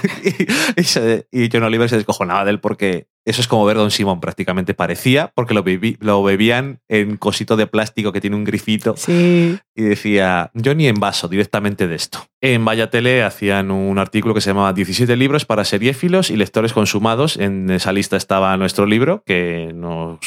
[0.77, 3.77] y, y se- y John Oliver se descojonaba de él porque eso es como ver
[3.77, 8.35] Don Simón prácticamente parecía, porque lo, bebi- lo bebían en cosito de plástico que tiene
[8.37, 9.59] un grifito Sí.
[9.77, 12.27] y decía, yo ni en vaso, directamente de esto.
[12.41, 16.73] En Vaya Tele hacían un artículo que se llamaba 17 libros para seriéfilos y lectores
[16.73, 17.37] consumados.
[17.37, 20.19] En esa lista estaba nuestro libro, que nos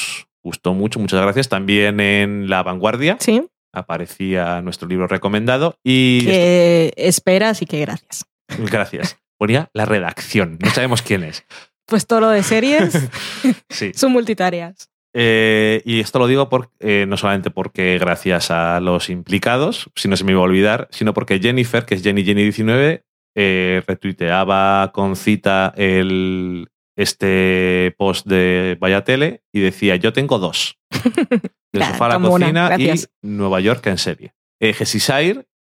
[0.41, 1.49] gustó mucho, muchas gracias.
[1.49, 3.41] También en La Vanguardia Sí.
[3.75, 6.25] Aparecía nuestro libro recomendado y...
[6.25, 8.25] Que esperas y que gracias.
[8.57, 9.17] Gracias.
[9.37, 11.45] Ponía la redacción, no sabemos quién es.
[11.85, 12.97] Pues todo lo de series
[13.69, 13.91] Sí.
[13.93, 14.89] son multitareas.
[15.17, 20.09] Eh, y esto lo digo por, eh, no solamente porque gracias a los implicados, si
[20.09, 23.83] no se me iba a olvidar, sino porque Jennifer, que es Jenny Jenny 19, eh,
[23.87, 30.77] retuiteaba con cita el, este post de Vaya Tele y decía, yo tengo dos.
[31.75, 34.33] De Claro, sofá a la cocina y Nueva York en serie.
[34.61, 34.73] Eh,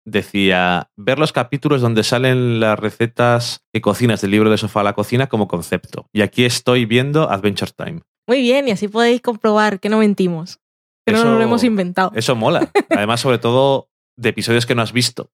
[0.06, 4.84] decía, ver los capítulos donde salen las recetas que cocinas del libro de sofá a
[4.84, 6.08] la cocina como concepto.
[6.14, 8.02] Y aquí estoy viendo Adventure Time.
[8.28, 10.60] Muy bien, y así podéis comprobar que no mentimos.
[11.06, 12.12] Que no Eso- nos lo hemos inventado.
[12.16, 12.70] Eso mola.
[12.90, 15.30] Además, sobre todo de episodios que no has visto.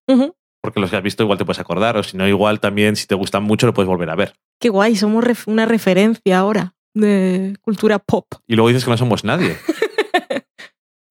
[0.61, 3.05] Porque los que has visto igual te puedes acordar, o si no, igual también, si
[3.05, 4.33] te gustan mucho, lo puedes volver a ver.
[4.59, 8.25] Qué guay, somos ref- una referencia ahora de cultura pop.
[8.47, 9.57] Y luego dices que no somos nadie.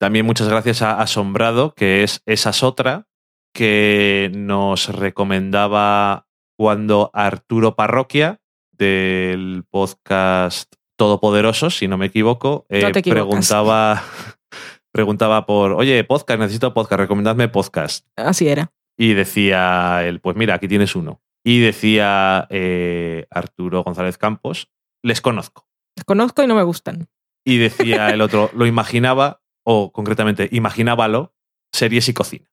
[0.02, 3.06] también muchas gracias a Asombrado, que es esa es otra,
[3.54, 6.26] que nos recomendaba
[6.58, 8.40] cuando Arturo Parroquia,
[8.72, 14.02] del podcast Todopoderosos, si no me equivoco, eh, No preguntaba,
[14.92, 18.04] preguntaba por, oye, podcast, necesito podcast, recomendadme podcast.
[18.16, 18.72] Así era.
[18.98, 21.22] Y decía él, pues mira, aquí tienes uno.
[21.44, 24.68] Y decía eh, Arturo González Campos,
[25.00, 25.68] les conozco.
[25.96, 27.06] Los conozco y no me gustan.
[27.44, 31.34] Y decía el otro, lo imaginaba, o concretamente, imaginábalo,
[31.72, 32.47] series y cocina.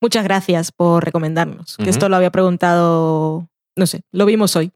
[0.00, 1.76] Muchas gracias por recomendarnos.
[1.76, 4.72] Que esto lo había preguntado, no sé, lo vimos hoy.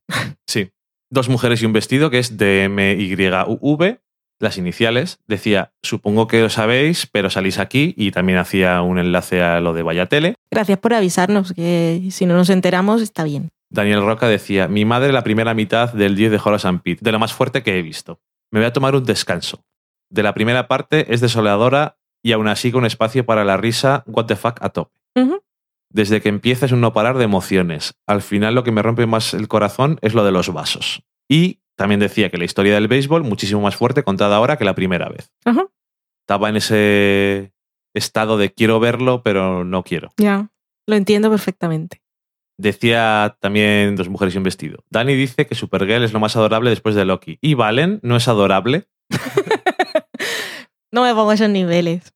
[0.47, 0.71] Sí.
[1.11, 3.99] Dos mujeres y un vestido, que es DMYUV,
[4.39, 5.19] las iniciales.
[5.27, 9.73] Decía, supongo que lo sabéis, pero salís aquí y también hacía un enlace a lo
[9.73, 10.35] de Vaya Tele.
[10.51, 13.51] Gracias por avisarnos, que si no nos enteramos está bien.
[13.69, 17.13] Daniel Roca decía, mi madre la primera mitad del 10 de Horace and Pete, de
[17.13, 18.21] lo más fuerte que he visto.
[18.53, 19.65] Me voy a tomar un descanso.
[20.11, 24.27] De la primera parte es desoladora y aún así con espacio para la risa what
[24.27, 24.97] the fuck a tope.
[25.89, 27.95] Desde que empieza es un no parar de emociones.
[28.07, 31.05] Al final lo que me rompe más el corazón es lo de los vasos.
[31.29, 34.75] Y también decía que la historia del béisbol muchísimo más fuerte contada ahora que la
[34.75, 35.33] primera vez.
[36.21, 37.55] Estaba en ese
[37.95, 40.13] estado de quiero verlo, pero no quiero.
[40.17, 40.51] Ya,
[40.87, 42.03] lo entiendo perfectamente.
[42.59, 44.85] Decía también Dos mujeres y un vestido.
[44.91, 47.39] Dani dice que Supergirl es lo más adorable después de Loki.
[47.41, 48.89] ¿Y Valen no es adorable?
[50.97, 52.15] No me pongo esos niveles.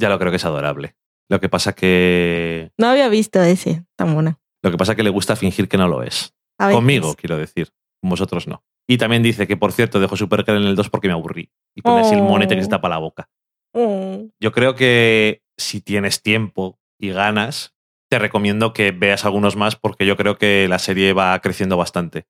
[0.00, 0.94] Ya lo creo que es adorable.
[1.28, 2.70] Lo que pasa que.
[2.78, 4.38] No había visto ese tan buena.
[4.62, 6.32] Lo que pasa que le gusta fingir que no lo es.
[6.56, 6.70] A.
[6.70, 7.72] Conmigo, quiero decir.
[8.00, 8.62] Con Vosotros no.
[8.88, 11.50] Y también dice que, por cierto, dejo Supergirl en el 2 porque me aburrí.
[11.74, 12.24] Y pone así el Oh.
[12.24, 13.28] monete que se tapa la boca.
[13.74, 14.28] Oh.
[14.40, 17.74] Yo creo que si tienes tiempo y ganas,
[18.08, 22.26] te recomiendo que veas algunos más porque yo creo que la serie va creciendo bastante.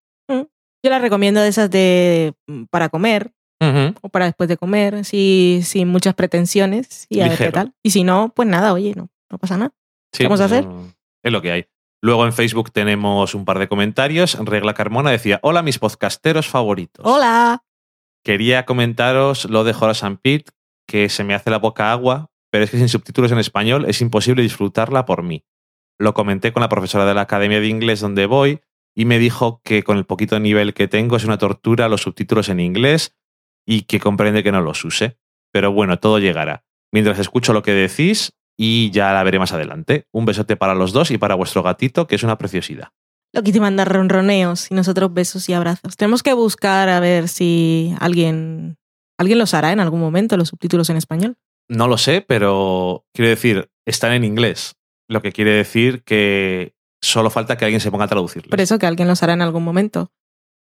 [0.84, 3.32] Yo la recomiendo de esas de mm, para comer
[4.02, 7.72] O para después de comer, así sin muchas pretensiones y a ver qué tal.
[7.82, 9.72] Y si no, pues nada, oye, no, no pasa nada.
[10.12, 10.64] Sí, ¿Qué vamos a hacer?
[10.66, 11.66] no- Es lo que hay.
[12.02, 14.36] Luego en Facebook tenemos un par de comentarios.
[14.44, 17.06] Regla Carmona decía, hola mis podcasteros favoritos.
[17.06, 17.62] Hola.
[18.24, 20.50] Quería comentaros lo de Horace and Pete,
[20.86, 24.00] que se me hace la boca agua, pero es que sin subtítulos en español es
[24.00, 25.44] imposible disfrutarla por mí.
[25.98, 28.60] Lo comenté con la profesora de la Academia de Inglés donde voy
[28.94, 32.48] y me dijo que con el poquito nivel que tengo es una tortura los subtítulos
[32.48, 33.14] en inglés
[33.66, 35.18] y que comprende que no los use.
[35.52, 36.64] Pero bueno, todo llegará.
[36.92, 40.06] Mientras escucho lo que decís y ya la veré más adelante.
[40.12, 42.88] Un besote para los dos y para vuestro gatito, que es una preciosidad.
[43.32, 45.96] Lo que te manda ronroneos y nosotros besos y abrazos.
[45.96, 48.76] Tenemos que buscar a ver si alguien,
[49.18, 51.36] alguien los hará en algún momento, los subtítulos en español.
[51.68, 54.76] No lo sé, pero quiero decir, están en inglés.
[55.08, 58.50] Lo que quiere decir que solo falta que alguien se ponga a traducirlo.
[58.50, 60.12] Por eso que alguien los hará en algún momento.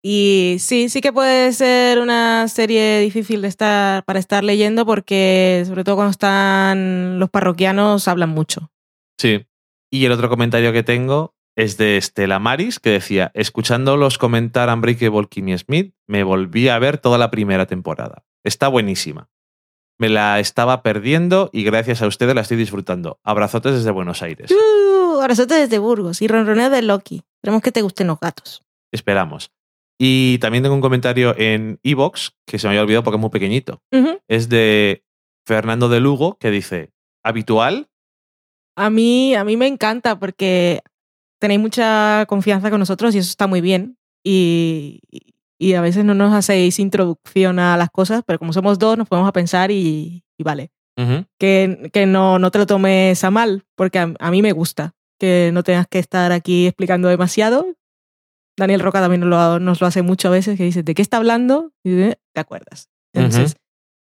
[0.07, 5.65] Y sí, sí que puede ser una serie difícil de estar, para estar leyendo porque
[5.67, 8.71] sobre todo cuando están los parroquianos hablan mucho.
[9.19, 9.47] Sí.
[9.91, 15.27] Y el otro comentario que tengo es de Estela Maris, que decía, escuchándolos comentar Unbreakable
[15.27, 18.27] Kimmy Smith, me volví a ver toda la primera temporada.
[18.45, 19.31] Está buenísima.
[19.99, 23.21] Me la estaba perdiendo y gracias a ustedes la estoy disfrutando.
[23.25, 24.51] Abrazotes desde Buenos Aires.
[24.51, 27.23] Uh, abrazote desde Burgos y ronroneo de Loki.
[27.37, 28.63] Esperemos que te gusten los gatos.
[28.93, 29.51] Esperamos.
[29.99, 33.31] Y también tengo un comentario en Evox que se me había olvidado porque es muy
[33.31, 33.81] pequeñito.
[34.29, 35.05] Es de
[35.47, 36.91] Fernando de Lugo que dice,
[37.23, 37.89] habitual,
[38.77, 40.81] A mí, a mí me encanta porque
[41.41, 43.97] tenéis mucha confianza con nosotros y eso está muy bien.
[44.25, 45.01] Y,
[45.61, 49.07] y a veces no nos hacéis introducción a las cosas, pero como somos dos, nos
[49.09, 50.71] podemos a pensar y, y vale.
[51.39, 54.95] Que, que no, no te lo tomes a mal, porque a, a mí me gusta
[55.21, 57.67] que no tengas que estar aquí explicando demasiado.
[58.57, 61.03] Daniel Roca también nos lo, nos lo hace mucho a veces, que dice, ¿de qué
[61.03, 61.73] está hablando?
[61.83, 62.89] Y dice, te acuerdas.
[63.13, 63.57] Entonces,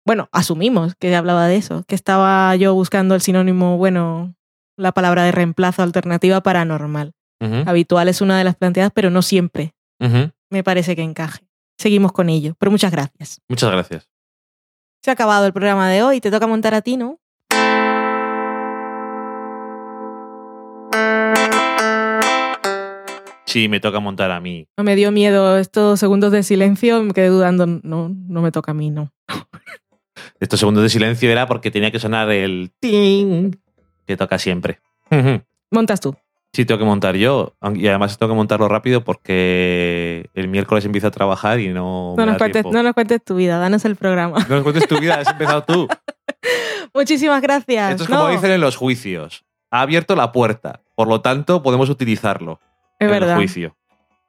[0.06, 4.36] bueno, asumimos que hablaba de eso, que estaba yo buscando el sinónimo, bueno,
[4.78, 7.14] la palabra de reemplazo alternativa para normal.
[7.42, 7.64] Ujú.
[7.66, 9.74] Habitual es una de las planteadas, pero no siempre
[10.50, 11.48] me parece que encaje.
[11.78, 13.42] Seguimos con ello, pero muchas gracias.
[13.50, 14.08] Muchas gracias.
[15.04, 17.20] Se ha acabado el programa de hoy, te toca montar a ti, ¿no?
[23.56, 24.68] Sí, me toca montar a mí.
[24.76, 28.74] Me dio miedo estos segundos de silencio, me quedé dudando, no, no me toca a
[28.74, 29.14] mí, no.
[30.42, 33.54] Estos segundos de silencio era porque tenía que sonar el ting
[34.06, 34.82] que toca siempre.
[35.72, 36.18] Montas tú.
[36.52, 37.56] Sí, tengo que montar yo.
[37.76, 42.14] Y además tengo que montarlo rápido porque el miércoles empiezo a trabajar y no.
[42.18, 42.78] No me nos, da cuentes, tiempo.
[42.78, 44.46] no nos cuentes tu vida, danos el programa.
[44.50, 45.88] No nos cuentes tu vida, has empezado tú.
[46.94, 47.92] Muchísimas gracias.
[47.92, 49.46] Esto es como No, dicen en los juicios.
[49.72, 52.60] Ha abierto la puerta, por lo tanto podemos utilizarlo
[53.00, 53.32] Es en verdad.
[53.32, 53.76] el juicio.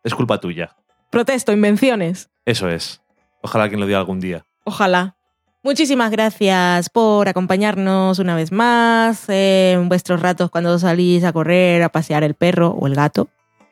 [0.04, 0.74] Es culpa tuya.
[1.10, 2.28] Protesto, invenciones.
[2.44, 3.00] Eso es.
[3.42, 4.44] Ojalá alguien lo diga algún día.
[4.64, 5.16] Ojalá.
[5.62, 11.88] Muchísimas gracias por acompañarnos una vez más en vuestros ratos cuando salís a correr, a
[11.88, 13.28] pasear el perro o el gato.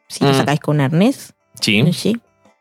[0.09, 0.35] Si lo Mm.
[0.35, 1.35] sacáis con arnés.
[1.61, 1.83] Sí.
[1.83, 2.15] No sé.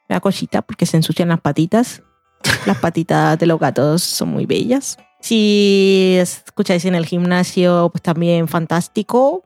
[0.10, 2.04] Una cosita porque se ensucian las patitas.
[2.68, 4.98] Las patitas de los gatos son muy bellas.
[5.22, 9.44] Si escucháis en el gimnasio, pues también fantástico.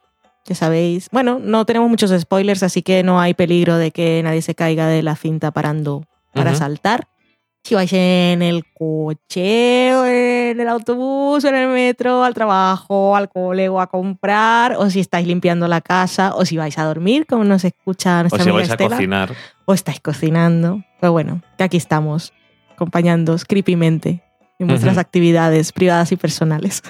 [0.47, 1.09] Ya sabéis.
[1.11, 4.87] Bueno, no tenemos muchos spoilers, así que no hay peligro de que nadie se caiga
[4.87, 6.59] de la cinta parando para Ujú.
[6.59, 7.07] saltar.
[7.65, 13.13] Si vais en el coche, o en el autobús, o en el metro, al trabajo,
[13.17, 16.85] al cole o a comprar, o si estáis limpiando la casa, o si vais a
[16.85, 19.33] dormir, como nos escucha O nuestra si amiga vais a Estela, cocinar.
[19.65, 20.81] o estáis cocinando.
[21.01, 22.31] Pero bueno, que aquí estamos,
[22.71, 24.23] acompañándoos creepymente
[24.59, 25.01] en vuestras Ujú.
[25.01, 26.81] actividades privadas y personales.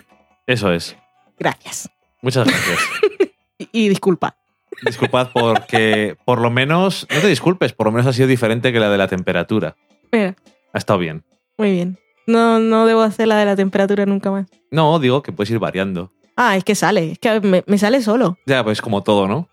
[0.45, 0.95] Eso es.
[1.39, 1.89] Gracias.
[2.21, 2.79] Muchas gracias.
[3.57, 4.37] Y, y disculpa.
[4.85, 8.79] Disculpad porque por lo menos, no te disculpes, por lo menos ha sido diferente que
[8.79, 9.75] la de la temperatura.
[10.11, 10.35] Mira,
[10.73, 11.23] Ha estado bien.
[11.57, 11.97] muy bien.
[12.27, 14.47] No, no debo hacer la de la temperatura nunca más.
[14.69, 16.11] No, digo que puedes ir variando.
[16.35, 18.37] Ah, es que sale, es que me, me sale solo.
[18.45, 19.47] Ya, pues como todo, ¿no?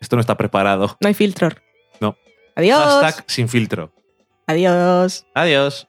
[0.00, 0.96] Esto no está preparado.
[1.00, 1.48] No hay filtro.
[2.00, 2.16] No.
[2.54, 2.78] Adiós.
[3.02, 3.90] Hashtag sin filtro.
[4.46, 5.26] Adiós.
[5.34, 5.88] Adiós.